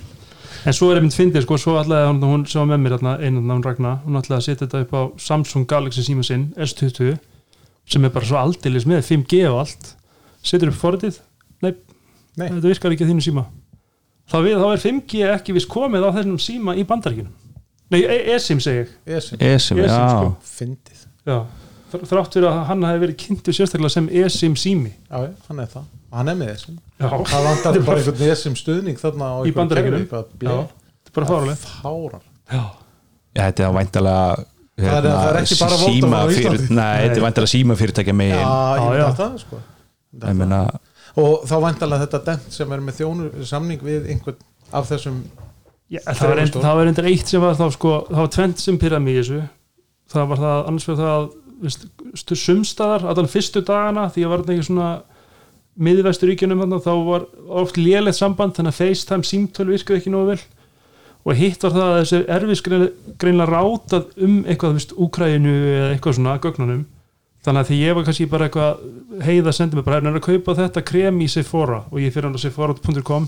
En 0.62 0.76
svo 0.78 0.92
er 0.92 1.00
einmitt 1.00 1.18
fyndið, 1.18 1.48
sko, 1.48 1.58
svo 1.58 1.74
ætlaði 1.80 2.12
hún, 2.12 2.20
hún 2.30 2.44
sem 2.46 2.62
var 2.62 2.70
með 2.70 2.84
mér 2.84 2.96
einan 3.24 3.50
hún 3.50 3.64
Ragna, 3.66 3.96
hún 4.06 4.20
ætlaði 4.20 4.38
að 4.38 4.46
setja 4.46 4.68
þetta 4.68 4.82
upp 4.86 4.94
á 4.94 5.02
Samsung 5.18 5.66
Galaxy 5.70 6.04
síma 6.06 6.26
sinn, 6.28 6.52
S20 6.54 7.16
sem 7.89 8.06
er 8.06 8.14
bara 8.14 8.28
svo 8.30 8.38
aldeilis 8.38 8.86
með 8.86 9.02
5G 9.08 9.39
og 9.50 9.64
allt, 9.64 9.96
setur 10.46 10.70
upp 10.70 10.78
forritið? 10.78 11.18
Nei, 11.66 11.74
Nei. 12.38 12.52
þetta 12.52 12.70
virkar 12.70 12.94
ekki 12.94 13.10
á 13.10 13.10
þínu 13.10 13.26
síma 13.26 13.48
þá, 14.32 14.38
við, 14.45 14.57
þá 14.61 14.67
er 14.71 14.82
5G 14.86 15.23
ekki 15.36 15.55
vist 15.59 15.69
komið 15.71 16.07
á 16.07 16.09
þessum 16.17 16.39
síma 16.41 16.75
í 16.79 16.86
bandaríkinum 16.88 17.34
Nei, 17.91 18.05
E- 18.07 18.36
eSIM 18.38 18.61
segi 18.63 18.86
ég. 18.86 18.91
ESIM, 19.17 19.41
esim, 19.43 19.79
já. 19.84 19.95
sko. 19.99 20.27
fyndið. 20.47 20.99
Já, 21.27 21.34
þr- 21.91 22.05
þrátt 22.07 22.38
fyrir 22.38 22.47
að 22.47 22.59
hann 22.69 22.86
hafi 22.88 23.01
verið 23.01 23.17
kynntu 23.19 23.51
sérstaklega 23.57 23.91
sem 23.91 24.05
eSIM 24.21 24.53
sími. 24.55 24.93
Já, 25.09 25.25
hann 25.49 25.59
er 25.59 25.67
það, 25.73 25.89
hann 26.15 26.32
er 26.32 26.38
með 26.39 26.53
ESIM. 26.53 26.77
Já, 27.01 27.09
það 27.11 27.43
vantar 27.49 27.79
bara 27.89 27.99
einhvern 27.99 28.23
ESIM 28.32 28.55
stuðning 28.55 29.01
þarna 29.01 29.27
á 29.27 29.38
Í 29.43 29.51
bara 29.57 30.23
Já, 30.39 30.55
þetta 30.63 31.11
er 31.11 31.17
bara 31.19 31.29
fáralegt 31.34 31.67
fárar 31.67 32.23
Já, 32.47 32.63
Já, 33.36 33.41
þetta 33.43 33.67
er 33.67 33.75
væntalega 33.82 34.23
er- 34.39 35.09
það 35.11 35.27
er 35.34 35.41
ekki 35.41 35.59
bara 35.59 35.82
á 36.15 36.23
Íslandi. 36.32 36.69
Nei, 36.79 36.95
þetta 37.03 37.19
er 37.19 37.25
væntalega 37.27 37.51
síma 37.57 37.77
fyrirtækja 37.84 38.15
já, 38.15 38.19
megin 38.23 38.39
ég 38.39 38.47
Já, 38.47 38.88
veit 38.88 39.01
já. 39.01 39.07
að 39.11 39.19
það 39.19 39.36
sko. 39.43 39.59
Ég 40.21 40.39
meina, 40.39 40.61
og 41.20 41.45
þá 41.49 41.55
vantarlega 41.66 42.05
þetta 42.05 42.24
dent 42.30 42.53
sem 42.55 42.72
er 42.72 42.84
með 42.84 43.01
þjónu 43.01 43.45
samning 43.47 43.84
við 43.84 44.12
einhvern 44.14 44.43
af 44.72 44.88
þessum 44.91 45.24
Já, 45.91 45.99
það 46.07 46.30
var, 46.32 46.39
var 46.64 46.86
reyndar 46.88 47.07
eitt 47.09 47.28
sem 47.28 47.41
var 47.43 47.57
þá 47.59 47.66
sko, 47.76 47.89
það 48.07 48.22
var 48.22 48.30
tvent 48.32 48.62
sem 48.64 48.78
pyrraði 48.80 49.03
mig 49.03 49.18
í 49.18 49.20
þessu. 49.20 49.39
Það 50.12 50.30
var 50.30 50.39
það 50.39 50.70
annars 50.70 50.86
fyrir 50.88 51.01
það 51.01 51.16
að 51.18 52.38
sumstaðar, 52.39 53.03
allan 53.12 53.28
fyrstu 53.32 53.64
dagana 53.68 54.05
því 54.14 54.24
að 54.24 54.32
var 54.32 54.43
þetta 54.43 54.55
ekki 54.55 54.68
svona 54.70 54.91
miðvesturíkjunum 55.88 56.64
þarna, 56.64 56.80
þá 56.86 56.93
var 57.09 57.28
oft 57.62 57.80
lélegt 57.80 58.20
samband 58.20 58.55
þannig 58.55 58.72
að 58.72 58.80
FaceTime 58.80 59.28
símtöl 59.28 59.68
virkaði 59.68 59.99
ekki 59.99 60.14
nógu 60.16 60.32
vel. 60.32 60.39
Og 61.28 61.38
hitt 61.38 61.68
var 61.68 61.76
það 61.76 61.89
að 61.89 61.99
þessi 61.99 62.22
erfis 62.38 62.64
greinlega 62.64 63.51
rátað 63.51 64.07
um 64.24 64.39
eitthvað, 64.45 64.72
þú 64.72 64.80
veist, 64.80 64.95
Úkræinu 64.95 65.57
eða 65.76 65.91
eitthvað 65.91 66.18
svona 66.18 66.39
gögnunum 66.41 66.86
þannig 67.46 67.64
að 67.64 67.70
því 67.72 67.80
ég 67.82 67.96
var 67.98 68.06
kannski 68.08 68.28
bara 68.30 68.48
eitthvað 68.50 69.26
heiða 69.26 69.54
sendi 69.58 69.76
mig 69.80 69.86
bara, 69.88 69.98
er 70.02 70.18
að 70.20 70.26
kaupa 70.28 70.56
þetta 70.60 70.84
krem 70.86 71.22
í 71.26 71.28
Sephora? 71.32 71.82
Og 71.92 72.00
ég 72.04 72.14
fyrir 72.14 72.30
hann 72.30 72.38
á 72.38 72.42
sephora.com 72.44 73.28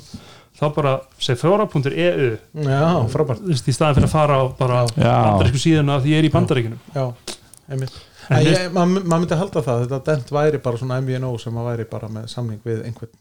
þá 0.54 0.66
bara 0.76 0.94
sephora.eu 1.18 2.38
já, 2.62 2.82
frábært. 3.10 3.42
Þú 3.42 3.50
veist, 3.56 3.70
í 3.70 3.74
staðin 3.74 3.98
fyrir 3.98 4.10
að 4.10 4.14
fara 4.14 4.38
á 4.38 4.44
bara 4.60 4.84
bandarísku 4.94 5.62
síðuna 5.64 6.00
því 6.04 6.14
ég 6.14 6.22
er 6.22 6.28
í 6.30 6.34
bandaríkunum 6.34 6.80
já, 6.94 7.06
einmitt. 7.74 7.96
Maður 8.30 9.04
maður 9.04 9.24
myndi 9.24 9.40
halda 9.42 9.64
það, 9.66 9.82
þetta 9.88 10.00
dent 10.12 10.30
væri 10.38 10.62
bara 10.64 10.80
svona 10.80 11.00
MVNO 11.02 11.34
sem 11.42 11.58
að 11.60 11.70
væri 11.72 11.88
bara 11.90 12.08
með 12.14 12.30
samning 12.32 12.62
við 12.64 12.86
einhvern 12.88 13.12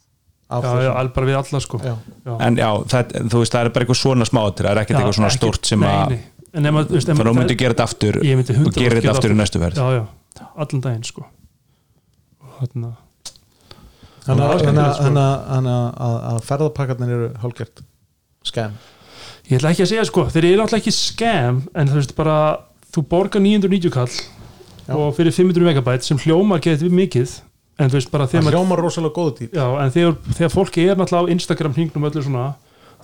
já, 0.52 0.84
já, 0.84 0.92
bara 1.16 1.26
við 1.26 1.38
alla 1.40 1.60
sko. 1.64 1.80
Já, 1.82 1.94
en 2.36 2.60
já, 2.60 2.68
það, 2.92 3.16
þú 3.32 3.40
veist, 3.42 3.54
það 3.56 3.64
er 3.64 3.72
bara 3.72 3.86
eitthvað 3.86 4.00
svona 4.04 4.28
smátir 4.28 4.68
það 4.68 4.74
er 4.76 4.82
ekkert 4.84 4.98
eitthvað 5.00 5.16
svona 5.18 5.30
ekki- 5.32 5.40
stórt 5.40 5.70
sem 5.72 5.82
að 5.88 5.96
maður, 5.96 6.18
þannig 6.52 6.76
að 6.82 6.92
þú 6.92 7.16
maður- 7.16 7.38
myndir 7.40 7.58
gera 7.62 7.74
þetta 7.74 7.86
aftur 7.88 8.18
ég 8.20 8.36
myndi 8.38 8.56
100% 8.58 8.68
og 8.68 8.76
gera 8.84 9.00
þetta 9.00 9.14
aftur 9.16 9.32
í 9.32 9.38
næstu 9.40 9.62
verð 9.62 9.80
já, 9.80 9.86
já, 9.96 10.02
allan 10.56 10.80
daginn 10.84 11.04
sko 11.04 11.24
þannig 12.60 12.92
að- 12.92 13.00
þannig 14.26 14.44
að- 14.46 14.58
sko. 14.58 14.66
þannig 14.66 15.22
að- 15.22 15.46
þannig 15.52 15.76
að- 15.98 16.42
ferðapakkarnir 16.48 17.10
eru 17.16 17.30
hálfgert 17.42 17.82
skam 18.44 18.72
ég 19.50 19.58
ætla 19.58 19.70
ekki 19.72 19.82
að 19.82 19.90
segja 19.92 20.04
sko, 20.06 20.24
þeir 20.30 20.44
eru 20.52 20.62
alltaf 20.62 20.78
ekki 20.80 20.92
scam 20.92 21.62
en 21.74 21.88
þú 21.88 21.94
veist 22.00 22.14
bara, 22.16 22.58
þú 22.92 23.06
borgar 23.08 23.40
990 23.42 23.90
kall 23.90 24.06
Já. 24.88 24.94
og 24.96 25.14
fyrir 25.16 25.32
500 25.32 25.62
megabæt 25.62 26.02
sem 26.04 26.18
hljómar 26.18 26.60
getur 26.60 26.88
við 26.88 26.96
mikið 27.06 27.40
en 27.78 27.90
þú 27.90 27.92
veist 27.98 28.10
bara 28.10 28.26
þegar 28.26 28.52
hljómar 28.52 28.78
rosalega 28.78 29.14
góðu 29.14 29.38
dýr 29.38 29.50
já, 29.54 29.66
en 29.82 29.90
þegar, 29.90 30.16
þegar 30.34 30.50
fólki 30.54 30.88
er 30.90 30.96
náttúrulega 30.96 31.26
á 31.26 31.32
Instagram 31.34 31.74
hringnum 31.74 32.04
öllu 32.10 32.22
svona, 32.22 32.54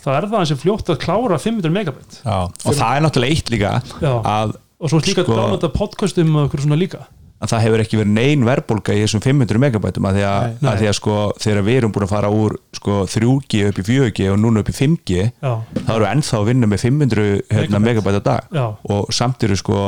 þá 0.03 0.09
er 0.15 0.27
það 0.29 0.39
eins 0.39 0.51
og 0.55 0.59
fljótt 0.63 0.91
að 0.95 0.99
klára 1.03 1.39
500 1.39 1.71
megabæt 1.73 2.23
já. 2.23 2.37
og 2.47 2.75
það 2.75 2.97
er 2.97 3.03
náttúrulega 3.03 3.31
eitt 3.35 3.51
líka 3.51 3.73
Já. 4.01 4.15
að, 4.23 4.57
og 4.81 4.91
svo 4.91 4.99
er 4.99 5.07
líka 5.11 5.25
Sko- 5.25 5.59
að 5.59 5.73
podcastum 5.75 6.37
og 6.37 6.51
okkur 6.51 6.61
svona 6.67 6.79
líka 6.79 7.07
að 7.39 7.53
það 7.53 7.63
hefur 7.65 7.83
ekki 7.85 7.99
verið 8.01 8.15
nein 8.17 8.45
verðbólga 8.47 8.95
í 8.97 9.03
þessum 9.05 9.23
500 9.23 9.61
megabætum 9.63 10.09
að 10.11 10.17
því 10.19 10.25
að, 10.27 10.47
Nei. 10.59 10.69
að, 10.73 10.79
því 10.81 10.89
að 10.91 10.97
sko, 10.99 11.17
þegar 11.45 11.67
við 11.69 11.79
erum 11.81 11.93
búin 11.95 12.07
að 12.09 12.13
fara 12.15 12.31
úr 12.35 12.57
sko, 12.75 12.97
3G 13.15 13.61
upp 13.71 13.79
í 13.79 13.85
4G 13.87 14.29
og 14.33 14.39
núna 14.43 14.63
upp 14.65 14.73
í 14.73 14.77
5G 14.79 15.19
já, 15.29 15.53
þá 15.87 15.93
við 15.95 16.09
ennþá 16.11 16.41
að 16.41 16.49
vinna 16.51 16.71
með 16.73 16.85
500 16.89 17.29
hérna, 17.55 17.83
megabæt 17.85 18.19
á 18.19 18.23
dag. 18.27 18.49
Já, 18.59 18.65
og 18.91 19.13
samt 19.15 19.47
eru 19.47 19.59
sko 19.61 19.83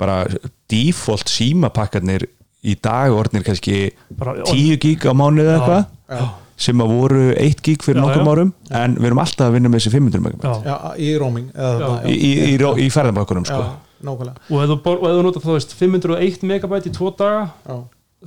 bara 0.00 0.24
default 0.72 1.30
símapakkarnir 1.30 2.26
í 2.64 2.74
dag 2.82 3.14
orðnir 3.14 3.44
kannski 3.46 3.92
bara 4.18 4.40
10 4.48 4.80
gig 4.82 5.04
á 5.06 5.12
mánuði 5.14 5.52
eða 5.54 5.60
eitthvað 5.60 6.32
sem 6.64 6.78
að 6.82 6.92
voru 6.94 7.22
1 7.34 7.62
gig 7.66 7.82
fyrir 7.82 7.98
Já, 7.98 8.04
nokkrum 8.04 8.28
já. 8.28 8.32
árum 8.34 8.50
en 8.78 8.92
við 8.98 9.08
erum 9.10 9.20
alltaf 9.24 9.48
að 9.48 9.56
vinna 9.56 9.70
með 9.70 9.80
þessi 9.82 9.94
500 9.96 10.22
megabæt 10.26 11.00
í 11.02 11.08
roaming 11.18 11.48
eða, 11.50 11.70
Já. 11.70 11.86
þarna, 11.86 12.10
í, 12.10 12.14
í, 12.14 12.30
í, 12.54 12.84
í 12.84 12.90
ferðabakkunum 12.94 13.46
já, 13.48 13.50
sko. 13.50 13.93
Nákvæmlega. 14.04 14.36
Og 14.50 14.62
ef 14.64 14.68
þú, 14.70 14.76
bor- 14.84 15.00
og 15.02 15.08
ef 15.10 15.16
þú 15.18 15.22
notar 15.26 15.42
þá 15.44 15.50
veist 15.54 15.74
501 15.78 16.42
megabæt 16.50 16.86
í 16.90 16.92
tvo 16.94 17.10
daga 17.18 17.50
já, 17.66 17.76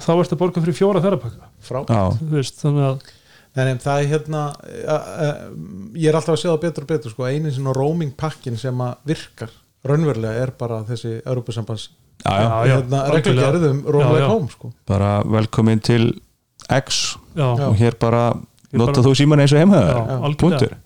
þá 0.03 0.09
ertu 0.17 0.36
að 0.36 0.41
borga 0.41 0.61
fyrir 0.65 0.78
fjóra 0.78 1.01
Já, 1.01 2.03
þú 2.19 2.32
veist, 2.36 2.59
þannig 2.63 2.89
að 2.91 3.13
Nei, 3.57 3.63
nei, 3.65 3.78
það 3.82 4.01
er 4.03 4.09
hérna 4.11 4.41
ég 5.97 6.09
er 6.11 6.17
alltaf 6.19 6.36
að 6.36 6.41
sjá 6.43 6.49
það 6.51 6.59
betur 6.67 6.84
og 6.86 6.89
betur 6.91 7.13
sko, 7.13 7.25
einin 7.25 7.53
sinni 7.55 7.73
roaming 7.73 8.11
pakkin 8.19 8.57
sem 8.59 8.84
að 8.86 8.99
virkar 9.09 9.49
raunverulega 9.88 10.43
er 10.43 10.51
bara 10.59 10.82
þessi 10.86 11.15
Europasambans 11.23 11.88
já, 12.21 12.30
já, 12.30 12.38
Já, 12.38 12.67
já, 12.67 12.75
hérna, 12.75 13.01
reglugerðum 13.15 13.80
Já, 13.82 13.91
roaming 13.95 14.21
já. 14.21 14.28
home 14.30 14.49
sko. 14.53 14.71
bara 14.88 15.11
velkomin 15.25 15.82
til 15.82 16.05
X 16.69 17.17
já, 17.34 17.47
Já. 17.57 17.67
og 17.69 17.75
hér 17.82 17.97
bara 17.99 18.23
nota 18.73 18.91
bara- 18.93 19.05
þú 19.07 19.15
síman 19.15 19.39
eins 19.41 19.53
og 19.53 19.59
já, 19.97 20.01
algjörlega. 20.21 20.38
punktur 20.38 20.78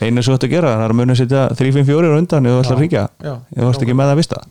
einu 0.00 0.22
þú 0.22 0.34
ætti 0.36 0.48
að 0.48 0.52
gera 0.56 0.74
er 0.76 0.92
að 0.92 0.98
muna 0.98 1.14
að 1.14 1.22
setja 1.22 1.46
354 1.54 2.10
á 2.12 2.18
undan 2.18 2.48
eða 2.48 2.58
þú 2.58 2.64
ætlar 2.64 2.82
að 2.82 2.84
já, 2.96 3.32
ef 3.34 3.62
þú 3.62 3.70
ert 3.70 3.86
ekki 3.86 3.96
með 3.96 4.12
að 4.12 4.20
vista. 4.20 4.42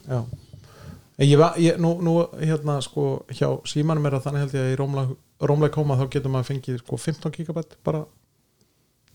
ég, 1.22 1.44
ég, 1.62 1.80
nú, 1.82 1.92
nú 2.04 2.16
hérna 2.40 2.78
sko 2.84 3.06
hjá 3.30 3.48
símanum 3.68 4.06
er 4.06 4.18
það 4.18 4.28
þannig 4.28 4.44
held 4.44 4.56
ég 4.56 4.66
að 4.66 4.72
í 4.72 4.78
Rómlag, 4.80 5.14
Rómlag 5.50 5.74
koma 5.74 5.98
þá 6.00 6.06
getur 6.12 6.34
maður 6.34 6.50
fengið 6.52 6.78
sko 6.82 7.00
15 7.00 7.34
gigabæt 7.38 7.78
bara 7.86 8.04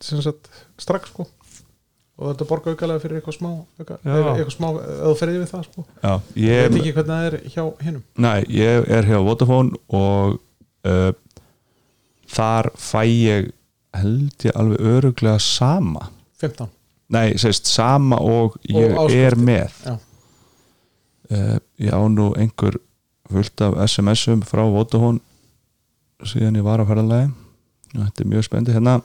sagt 0.01 0.51
strax 0.81 1.13
sko. 1.13 1.27
Og 2.21 2.29
þetta 2.29 2.45
borga 2.49 2.73
aukalega 2.73 3.01
fyrir 3.01 3.17
eitthvað 3.17 3.37
smá 3.39 3.51
eitthvað 3.81 4.51
smá, 4.53 4.67
eða 4.77 5.07
þú 5.07 5.13
ferði 5.17 5.39
við 5.41 5.49
það 5.49 5.63
sko. 5.69 5.85
Já, 6.03 6.11
ég 6.37 6.51
ég, 6.51 6.67
veit 6.67 6.79
ekki 6.81 6.95
hvernig 6.97 7.11
það 7.15 7.27
er 7.29 7.37
hjá 7.55 7.63
hinnum 7.81 8.03
næ, 8.21 8.31
ég 8.53 8.91
er 8.97 9.09
hjá 9.09 9.17
Vodafone 9.25 9.81
og 9.97 10.35
uh, 10.85 11.13
þar 12.31 12.69
fæ 12.77 13.01
ég 13.07 13.49
held 13.95 14.45
ég 14.47 14.55
alveg 14.55 14.79
öruglega 14.79 15.39
sama. 15.39 16.09
15 16.41 16.69
nei, 17.11 17.35
sérst 17.39 17.67
sama 17.67 18.19
og 18.23 18.55
ég 18.71 18.95
Og 18.97 19.11
er 19.11 19.35
með. 19.35 19.73
Já. 19.85 19.97
uh, 21.31 21.57
ég 21.79 21.91
á 21.91 22.01
nú 22.07 22.31
einhver 22.39 22.79
fullt 23.31 23.61
af 23.61 23.77
SMS-um 23.87 24.43
frá 24.47 24.63
Vodafone 24.71 25.19
síðan 26.23 26.59
ég 26.59 26.63
var 26.67 26.83
á 26.83 26.85
ferðalagi. 26.87 27.31
Þetta 27.91 28.23
er 28.23 28.31
mjög 28.31 28.47
spendi 28.47 28.75
hérna. 28.75 29.01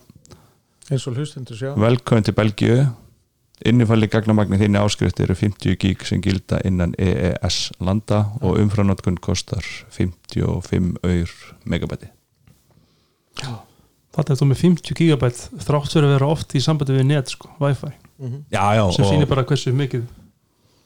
Eins 0.90 1.06
og 1.08 1.18
hlustundur 1.18 1.58
sjá. 1.58 1.72
Velkomin 1.74 2.26
til 2.26 2.34
Belgíu. 2.36 2.86
Innifalli 3.66 4.06
gagnamagni 4.12 4.58
þínni 4.60 4.78
áskrift 4.78 5.20
eru 5.24 5.34
50 5.34 5.78
gig 5.80 6.02
sem 6.06 6.20
gilda 6.20 6.60
innan 6.68 6.92
EES 7.00 7.72
landa 7.80 8.26
og 8.42 8.58
umfranotkun 8.60 9.16
kostar 9.16 9.64
55 9.96 11.00
eur 11.02 11.32
megabæti 11.64 12.12
þetta 14.16 14.32
er 14.32 14.40
þú 14.40 14.46
með 14.50 14.60
50 14.64 14.94
gigabæt 15.00 15.40
þrátt 15.66 15.92
fyrir 15.92 16.08
að 16.08 16.14
vera 16.16 16.28
oft 16.32 16.54
í 16.56 16.62
sambandi 16.64 16.96
við 16.96 17.06
net 17.12 17.28
sko, 17.34 17.50
wifi, 17.60 17.92
Mhm. 18.18 18.44
já, 18.50 18.62
já, 18.78 18.84
sem 18.96 19.04
sýnir 19.04 19.28
bara 19.28 19.44
hversu 19.44 19.72
mikið 19.76 20.06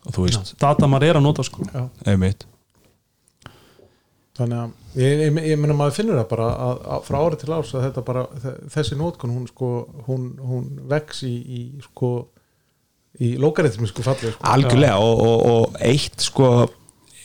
og 0.06 0.14
þú 0.16 0.24
veist, 0.26 0.54
data 0.58 0.86
maður 0.90 1.10
er 1.10 1.18
að 1.20 1.22
nota 1.22 1.42
sko 1.46 1.62
Já. 1.70 1.88
einmitt 2.06 2.46
þannig 4.38 4.56
að 4.56 5.00
ég, 5.02 5.20
ég, 5.26 5.38
ég 5.52 5.58
meina 5.60 5.74
maður 5.76 5.96
finnur 5.98 6.18
það 6.20 6.28
bara 6.30 6.48
að, 6.64 6.82
að 6.96 7.06
frá 7.08 7.18
ári 7.26 7.38
til 7.42 7.52
árs 7.54 7.72
að 7.76 7.84
þetta 7.88 8.04
bara 8.06 8.22
þe- 8.44 8.56
þessi 8.74 8.98
nótkun 9.00 9.34
hún 9.34 9.46
sko 9.50 9.70
hún, 10.06 10.26
hún 10.40 10.68
vex 10.90 11.22
í, 11.28 11.32
í 11.58 11.60
sko 11.84 12.10
í 13.20 13.34
lókaritmisku 13.42 14.04
falli 14.06 14.30
sko. 14.32 14.46
algjörlega 14.54 14.96
og, 15.02 15.22
og, 15.26 15.46
og 15.50 15.80
eitt 15.84 16.24
sko 16.24 16.50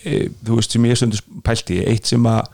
e, 0.03 0.27
þú 0.43 0.57
veist 0.59 0.75
sem 0.75 0.87
ég 0.89 0.99
stundu 0.99 1.21
pælti 1.45 1.79
eitt 1.87 2.09
sem 2.09 2.25
að 2.29 2.49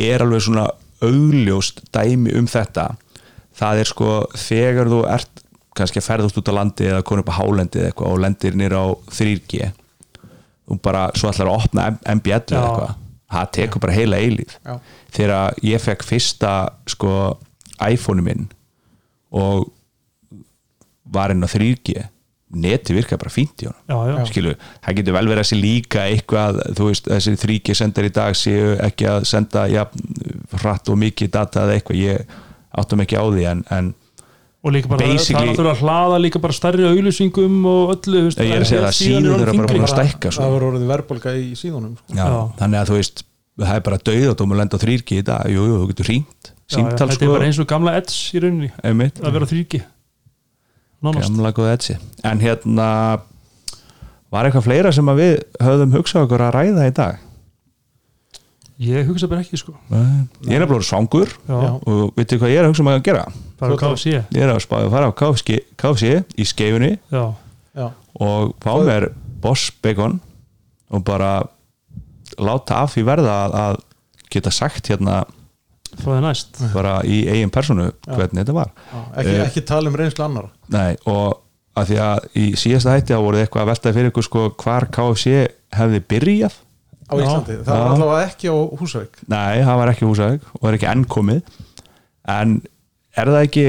er 0.00 0.24
alveg 0.24 0.46
svona 0.46 0.68
augljóst 1.04 1.84
dæmi 1.94 2.34
um 2.38 2.48
þetta. 2.50 2.90
Það 3.60 3.82
er 3.82 3.90
sko 3.90 4.10
þegar 4.38 4.90
þú 4.92 5.00
ert 5.10 5.44
kannski 5.76 6.00
að 6.00 6.08
ferðast 6.08 6.38
út 6.40 6.50
á 6.50 6.58
landi 6.58 6.88
eða 6.90 7.04
konu 7.06 7.22
upp 7.24 7.32
á 7.32 7.38
hálendi 7.38 7.80
eða 7.80 7.90
eitthvað 7.92 8.14
og 8.14 8.22
lendir 8.24 8.56
nýra 8.58 8.82
á 8.84 8.88
3G 9.14 9.70
og 10.70 10.80
bara 10.84 11.08
svo 11.18 11.30
ætlar 11.30 11.50
að 11.50 11.58
opna 11.64 11.86
MBL 12.16 12.36
eða 12.36 12.62
eitthvað. 12.64 12.96
Það 13.30 13.50
tekur 13.54 13.82
bara 13.84 13.94
heila 13.94 14.18
eilíf 14.18 14.56
Já. 14.66 14.72
þegar 15.14 15.60
ég 15.62 15.82
fekk 15.84 16.02
fyrsta 16.02 16.54
sko 16.90 17.12
iPhone-u 17.86 18.24
minn 18.26 18.48
og 19.30 19.68
var 21.10 21.30
inn 21.30 21.46
á 21.46 21.48
3G 21.50 22.08
neti 22.50 22.94
virkaði 22.96 23.20
bara 23.22 23.30
fínt 23.30 23.62
í 23.62 23.68
honum. 23.68 24.24
Skilu, 24.26 24.56
það 24.82 24.96
getur 24.98 25.14
vel 25.14 25.28
verið 25.30 25.44
að 25.44 25.48
sé 25.52 25.58
líka 25.60 26.06
eitthvað, 26.10 26.58
þú 26.74 26.88
veist, 26.88 27.06
þessi 27.06 27.34
3G 27.44 27.76
sendar 27.78 28.08
í 28.08 28.10
dag 28.16 28.34
séu 28.38 28.72
ekki 28.82 29.06
að 29.06 29.26
senda 29.30 29.68
ja, 29.70 29.84
hratt 30.58 30.88
og 30.88 30.98
mikið 30.98 31.30
data 31.30 31.64
eða 31.66 31.78
eitthvað 31.78 31.96
ég 32.00 32.36
áttum 32.80 33.00
ekki 33.04 33.16
á 33.18 33.24
því 33.30 33.44
en, 33.50 33.64
en 33.70 33.94
og 34.60 34.72
líka 34.74 34.88
bara 34.92 35.06
Basically- 35.06 35.40
það 35.40 35.48
náttúrulega 35.54 35.76
að 35.76 35.82
hlaða 35.84 36.18
líka 36.20 36.38
bara 36.44 36.52
stærri 36.52 36.84
auglýsingum 36.90 37.54
og 37.70 37.94
öllu 37.96 38.24
veist, 38.26 38.38
Ég 38.38 38.50
er 38.52 38.60
að 38.60 38.68
segja 38.68 38.90
síðan 38.92 39.24
síður 39.24 39.42
eru 39.48 39.56
bara 39.64 39.80
að 39.86 39.92
stækka 39.94 40.30
svo. 40.34 40.42
það 40.42 40.52
var 40.56 40.66
orðið 40.68 40.86
verðbólga 40.92 41.32
í 41.40 41.46
síðunum 41.56 41.94
sko. 41.96 42.14
já, 42.14 42.24
Já. 42.26 42.40
þannig 42.60 42.78
að 42.82 42.90
þú 42.90 42.98
veist 43.00 43.24
það 43.60 43.74
er 43.76 43.80
bara 43.88 43.98
dauð 44.10 44.28
og 44.30 44.36
þú 44.40 44.46
múið 44.50 44.60
lenda 44.60 44.76
á 44.76 44.80
3G 44.84 45.16
í 45.20 45.24
dag. 45.24 45.42
Jú, 45.52 45.62
jú, 45.68 45.78
þú 45.80 45.88
getur 45.90 46.06
hringt, 46.08 46.52
símtal 46.70 47.08
þetta 47.08 47.08
er 47.10 47.18
sko. 47.18 47.32
bara 47.32 47.44
eins 47.48 47.58
og 47.60 47.66
gamla 47.68 47.96
Edge 47.96 48.14
í 48.36 48.40
rauninni. 48.44 48.70
Einmitt, 48.84 49.20
að 49.20 49.32
vera 49.36 49.46
3G 49.50 49.80
nánast. 51.02 51.26
Gamla 51.28 51.52
góð 51.56 51.72
etsi 51.74 51.96
en 52.24 52.40
hérna 52.40 52.86
var 54.30 54.44
eitthvað 54.46 54.64
fleira 54.68 54.92
sem 54.92 55.08
að 55.10 55.20
við 55.24 55.34
höfðum 55.64 55.94
hugsað 55.96 56.26
okkur 56.28 56.44
að 56.46 56.54
ræða 56.58 56.86
í 56.88 56.94
dag 56.94 57.18
ég 58.80 59.06
hugsa 59.10 59.28
bara 59.28 59.42
ekki 59.44 59.58
sko. 59.60 59.74
Ég 59.92 60.54
er 60.56 60.62
nefnilega 60.64 60.86
svangur. 60.88 61.28
Já, 61.48 61.58
og 61.86 62.14
veitir 62.16 62.40
hvað 62.40 62.52
ég 62.54 62.60
er 62.60 62.64
að 62.66 62.72
hugsa 62.72 62.84
um 62.84 62.90
að 62.94 63.02
gera? 63.10 63.24
Bara 63.60 63.74
Þú- 63.76 63.80
KFC 63.82 64.06
ég 64.16 64.40
er 64.46 64.52
að 64.54 64.62
spáði 64.64 64.88
að 64.88 64.94
fara 64.96 65.10
á 65.10 65.12
KFC, 65.20 65.58
KFC 65.76 66.12
í 66.40 66.46
skeifunni 66.48 66.92
já, 67.12 67.24
já, 67.76 67.90
og 68.20 68.54
fá 68.64 68.72
mér 68.86 69.10
boss 69.40 69.70
bacon 69.84 70.18
og 70.90 71.04
bara 71.04 71.34
láta 72.40 72.80
af 72.84 72.94
því 72.96 73.04
verða 73.04 73.34
að, 73.44 73.54
að 73.64 73.76
geta 74.30 74.50
sagt 74.54 74.88
hérna 74.88 75.20
bara 76.72 77.00
í 77.04 77.24
eigin 77.28 77.50
personu 77.52 77.90
hvernig 78.06 78.44
þetta 78.44 78.54
var. 78.54 78.70
Já. 78.92 79.00
Ekki, 79.20 79.34
Eh. 79.36 79.44
ekki 79.48 79.62
tala 79.66 79.88
um 79.90 79.96
reynslu 79.98 80.24
annara 80.24 80.50
Nei, 80.70 80.96
og 81.06 81.40
að 81.76 81.86
því 81.90 81.96
að 82.04 82.28
í 82.38 82.44
síðasta 82.58 82.94
hætti 82.96 83.14
þá 83.14 83.20
voruð 83.24 83.42
eitthvað 83.44 83.62
að 83.64 83.70
veltaði 83.72 83.94
fyrir 83.98 84.10
ykkur 84.12 84.26
sko 84.26 84.44
hvar 84.62 84.86
KFC 84.94 85.34
hefði 85.76 86.00
byrjað 86.12 86.54
á 87.10 87.14
Íslandi, 87.18 87.56
það 87.66 87.80
var 87.82 87.94
allavega 87.94 88.28
ekki 88.28 88.52
á 88.52 88.56
Húsavík. 88.80 89.22
Nei, 89.30 89.56
það 89.66 89.80
var 89.82 89.92
ekki 89.94 90.08
húsæk 90.08 90.52
og 90.60 90.68
er 90.70 90.78
ekki 90.78 90.90
enn 90.90 91.06
komið. 91.10 91.56
En 92.30 92.60
er 93.18 93.32
það 93.32 93.46
ekki 93.48 93.66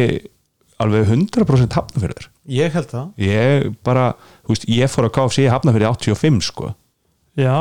alveg 0.82 1.10
100% 1.10 1.78
hafnafyrður 1.78 2.30
ég 2.52 2.74
held 2.74 2.90
það. 2.92 3.10
Ég 3.22 3.72
bara, 3.86 4.12
þú 4.46 4.56
veist, 4.56 4.70
ég 4.72 4.92
fór 4.92 5.08
að 5.08 5.16
KFC 5.18 5.48
hafnafyrði 5.52 5.90
85 5.92 6.46
sko. 6.50 6.72
Já, 7.40 7.58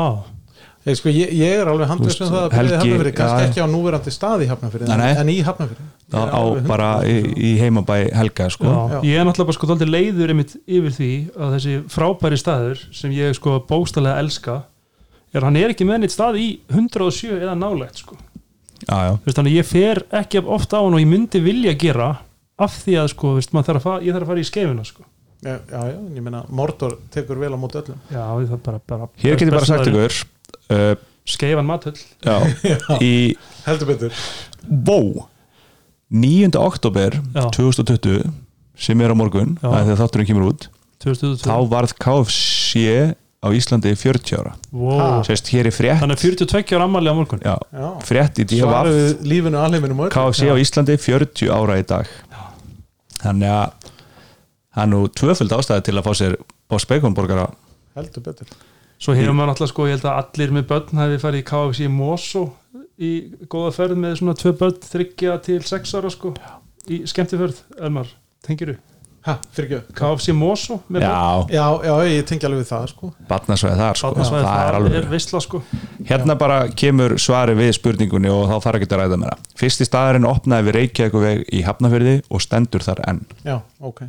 Ég, 0.81 0.95
sko, 0.97 1.11
ég, 1.13 1.29
ég 1.37 1.59
er 1.61 1.69
alveg 1.69 1.91
sem 1.91 1.99
veist, 2.01 2.21
það 2.23 2.35
að 2.39 2.53
byrja 2.55 2.69
í 2.73 2.77
Hafnafyrir, 2.79 3.13
kannski 3.13 3.41
já. 3.43 3.47
ekki 3.51 3.61
á 3.61 3.67
núverandi 3.69 4.13
stað 4.15 4.41
í 4.41 4.47
Hafnafyrir, 4.49 4.89
Nei, 4.89 5.11
en, 5.13 5.29
í 5.29 5.35
Hafnafyrir 5.45 5.83
á, 6.09 6.21
á 6.25 6.41
bara 6.65 6.87
í, 7.05 7.17
í 7.37 7.51
heimabæ 7.59 7.97
Helga 8.17 8.47
sko. 8.49 8.65
Já. 8.65 8.95
Já. 8.95 8.97
ég 9.05 9.19
er 9.21 9.27
náttúrulega 9.29 9.51
bara 9.51 9.77
sko 9.77 9.91
leiður 9.91 10.33
einmitt 10.33 10.55
yfir 10.65 10.95
því 10.95 11.11
að 11.37 11.53
þessi 11.53 11.75
frábæri 11.93 12.41
staður 12.41 12.81
sem 12.97 13.13
ég 13.13 13.37
sko 13.37 13.59
bóstalega 13.69 14.23
elska 14.23 14.57
er 15.31 15.41
að 15.41 15.47
hann 15.47 15.59
er 15.61 15.73
ekki 15.73 15.87
með 15.87 16.03
neitt 16.03 16.13
stað 16.15 16.39
í 16.41 16.47
107 16.71 17.37
eða 17.39 17.55
nálægt 17.57 18.03
sko. 18.03 18.17
Já, 18.81 18.97
já, 19.05 19.13
veist, 19.21 19.37
þannig 19.37 19.53
að 19.53 19.59
ég 19.59 19.69
fer 19.69 20.03
ekki 20.21 20.41
oft 20.41 20.73
á 20.73 20.79
hann 20.81 20.97
og 20.97 21.01
ég 21.03 21.09
myndi 21.09 21.41
vilja 21.43 21.73
gera 21.77 22.09
af 22.61 22.77
því 22.81 22.97
að 23.01 23.09
sko, 23.13 23.33
veist, 23.37 23.53
þarf 23.53 23.87
að 23.93 24.07
ég 24.07 24.15
þarf 24.15 24.25
að 24.25 24.31
fara 24.33 24.41
í 24.43 24.49
skeifuna 24.49 24.85
sko. 24.87 25.05
já, 25.41 25.53
já, 25.69 25.81
já, 25.91 25.97
ég 26.17 26.25
meina 26.25 26.43
Mordor 26.49 26.97
tekur 27.13 27.39
vel 27.41 27.53
á 27.53 27.59
móti 27.61 27.79
öllum. 27.81 28.01
Já, 28.09 28.23
ég 28.41 28.49
þarf 28.51 28.63
bara, 28.65 28.81
bara 28.89 29.09
hér 29.21 29.37
get 29.37 29.47
ég 29.47 29.55
bara 29.55 29.69
sagt 29.69 29.89
ykkur 29.89 30.17
uh, 30.75 30.93
skeifan 31.25 31.69
matöll 31.69 31.97
já, 32.29 32.37
í 33.01 33.13
heldur 33.67 33.93
betur. 33.93 34.21
Vó 34.65 35.27
9. 36.11 36.51
oktober 36.59 37.15
Já. 37.31 37.45
2020 37.55 38.25
sem 38.81 39.01
er 39.01 39.13
á 39.13 39.15
morgun, 39.15 39.55
það 39.61 39.77
er 39.77 39.85
þegar 39.87 39.99
þátturinn 40.01 40.27
kemur 40.27 40.47
út 40.49 40.65
2022 41.01 41.45
þá 41.47 41.55
varð 41.71 41.93
KFC 42.01 42.81
á 43.41 43.47
Íslandi 43.49 43.95
40 43.97 44.37
ára. 44.37 44.53
Wow. 44.69 45.23
Sérst 45.25 45.49
hér 45.49 45.69
er 45.69 45.73
frétt. 45.73 46.01
Þannig 46.03 46.19
að 46.19 46.25
42 46.27 46.75
ára 46.77 46.85
ammali 46.85 47.09
á 47.09 47.15
morgun? 47.17 47.41
Já, 47.41 47.55
já. 47.73 47.87
frétt 48.05 48.37
í 48.37 48.45
DFF 48.45 49.23
lífinu 49.25 49.57
alheiminum 49.57 50.03
og 50.03 50.09
öllu. 50.09 50.13
KFC 50.13 50.51
á 50.53 50.55
Íslandi 50.61 50.97
40 51.01 51.49
ára 51.49 51.79
í 51.81 51.85
dag. 51.89 52.11
Þannig 53.21 53.55
að 53.55 53.89
það 54.71 54.83
er 54.83 54.91
nú 54.93 55.01
tvöföld 55.17 55.57
ástæði 55.57 55.87
til 55.87 55.97
að 55.97 56.05
fá 56.05 56.13
sér 56.21 56.37
Boss 56.69 56.87
Bacon 56.87 57.17
borgara 57.17 57.49
heldur 57.97 58.23
betur. 58.25 58.51
Svo 59.01 59.15
hefur 59.17 59.33
maður 59.33 59.51
náttúrulega 59.51 59.73
sko, 59.73 59.87
ég 59.89 59.97
held 59.97 60.07
að 60.07 60.19
allir 60.21 60.53
með 60.55 60.67
börn 60.69 61.01
hafi 61.01 61.19
farið 61.23 61.41
í 61.41 61.47
KFC 61.49 61.89
Moso 61.89 62.43
í 63.01 63.11
góða 63.49 63.73
ferð 63.73 63.97
með 63.97 64.19
svona 64.19 64.37
tvö 64.37 64.53
börn 64.59 64.77
þryggja 64.85 65.37
til 65.47 65.59
sex 65.65 65.95
ára 65.97 66.11
sko 66.13 66.35
í 66.91 67.01
skemmtiförð, 67.09 67.63
Elmar, 67.81 68.13
tengir 68.45 68.75
ha, 69.27 69.35
fyrir 69.53 69.75
ekki 69.77 69.93
KFC 69.99 70.33
Moso 70.33 70.79
já, 70.89 71.45
já, 71.53 71.65
já, 71.85 71.93
ég 72.09 72.25
tengi 72.29 72.47
alveg 72.47 72.63
við 72.63 72.69
það 72.71 72.87
sko. 72.91 73.09
batnasvæði 73.29 73.77
þar 73.81 73.99
sko. 73.99 74.11
Barnasvæði, 74.15 74.45
það 74.47 74.63
er 74.69 74.77
alveg 74.79 74.95
er 75.01 75.07
veistla 75.11 75.41
sko 75.45 75.61
Hérna 76.09 76.35
bara 76.41 76.57
kemur 76.81 77.15
svari 77.21 77.53
við 77.59 77.71
spurningunni 77.77 78.31
og 78.33 78.47
þá 78.49 78.55
þarf 78.65 78.79
ekki 78.81 78.89
að 78.95 79.01
ræða 79.03 79.19
með 79.21 79.31
það. 79.33 79.45
Fyrsti 79.61 79.87
staðurinn 79.87 80.25
opnaði 80.31 80.67
við 80.69 80.77
Reykjavíkuveg 80.79 81.43
í 81.53 81.61
Hafnafjörði 81.67 82.15
og 82.29 82.41
stendur 82.47 82.85
þar 82.87 83.03
enn. 83.11 83.21
já, 83.45 83.57
ok 83.79 84.03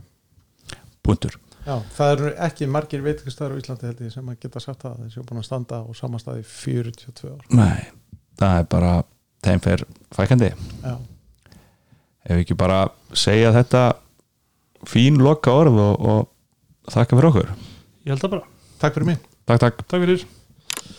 Puntur. 1.03 1.37
já, 1.67 1.77
það 1.97 2.13
eru 2.17 2.33
ekki 2.47 2.67
margir 2.71 3.03
veitingastæður 3.05 3.55
á 3.55 3.61
Íslandi 3.61 3.87
held 3.91 4.01
ég 4.07 4.13
sem 4.15 4.29
að 4.33 4.39
geta 4.47 4.61
sagt 4.63 4.83
það 4.87 5.01
þessi 5.05 5.19
er 5.21 5.27
búin 5.29 5.41
að 5.43 5.47
standa 5.49 5.81
á 5.83 5.87
samastæði 5.99 6.45
42 6.47 7.33
ár 7.33 7.45
Nei, 7.59 7.83
það 8.41 8.59
er 8.63 8.69
bara 8.71 8.93
þeim 9.43 9.61
fer 9.65 9.85
fækandi. 10.15 10.53
já, 10.83 10.95
Ef 12.23 12.37
við 12.39 12.45
ekki 12.45 12.55
bara 12.55 12.81
segja 13.19 13.51
þetta 13.55 13.81
fín 14.89 15.18
loka 15.22 15.53
orð 15.55 15.78
og, 15.78 16.07
og 16.12 16.93
þakka 16.93 17.18
fyrir 17.18 17.30
okkur. 17.30 17.51
ég 18.07 18.14
held 18.14 18.22
það 18.24 18.33
bara, 18.37 18.47
takk 18.83 18.95
fyrir 18.99 19.07
mig 19.12 19.18
Takk, 19.47 19.59
takk. 19.62 19.83
takk 19.91 20.03
fyrir 20.05 20.24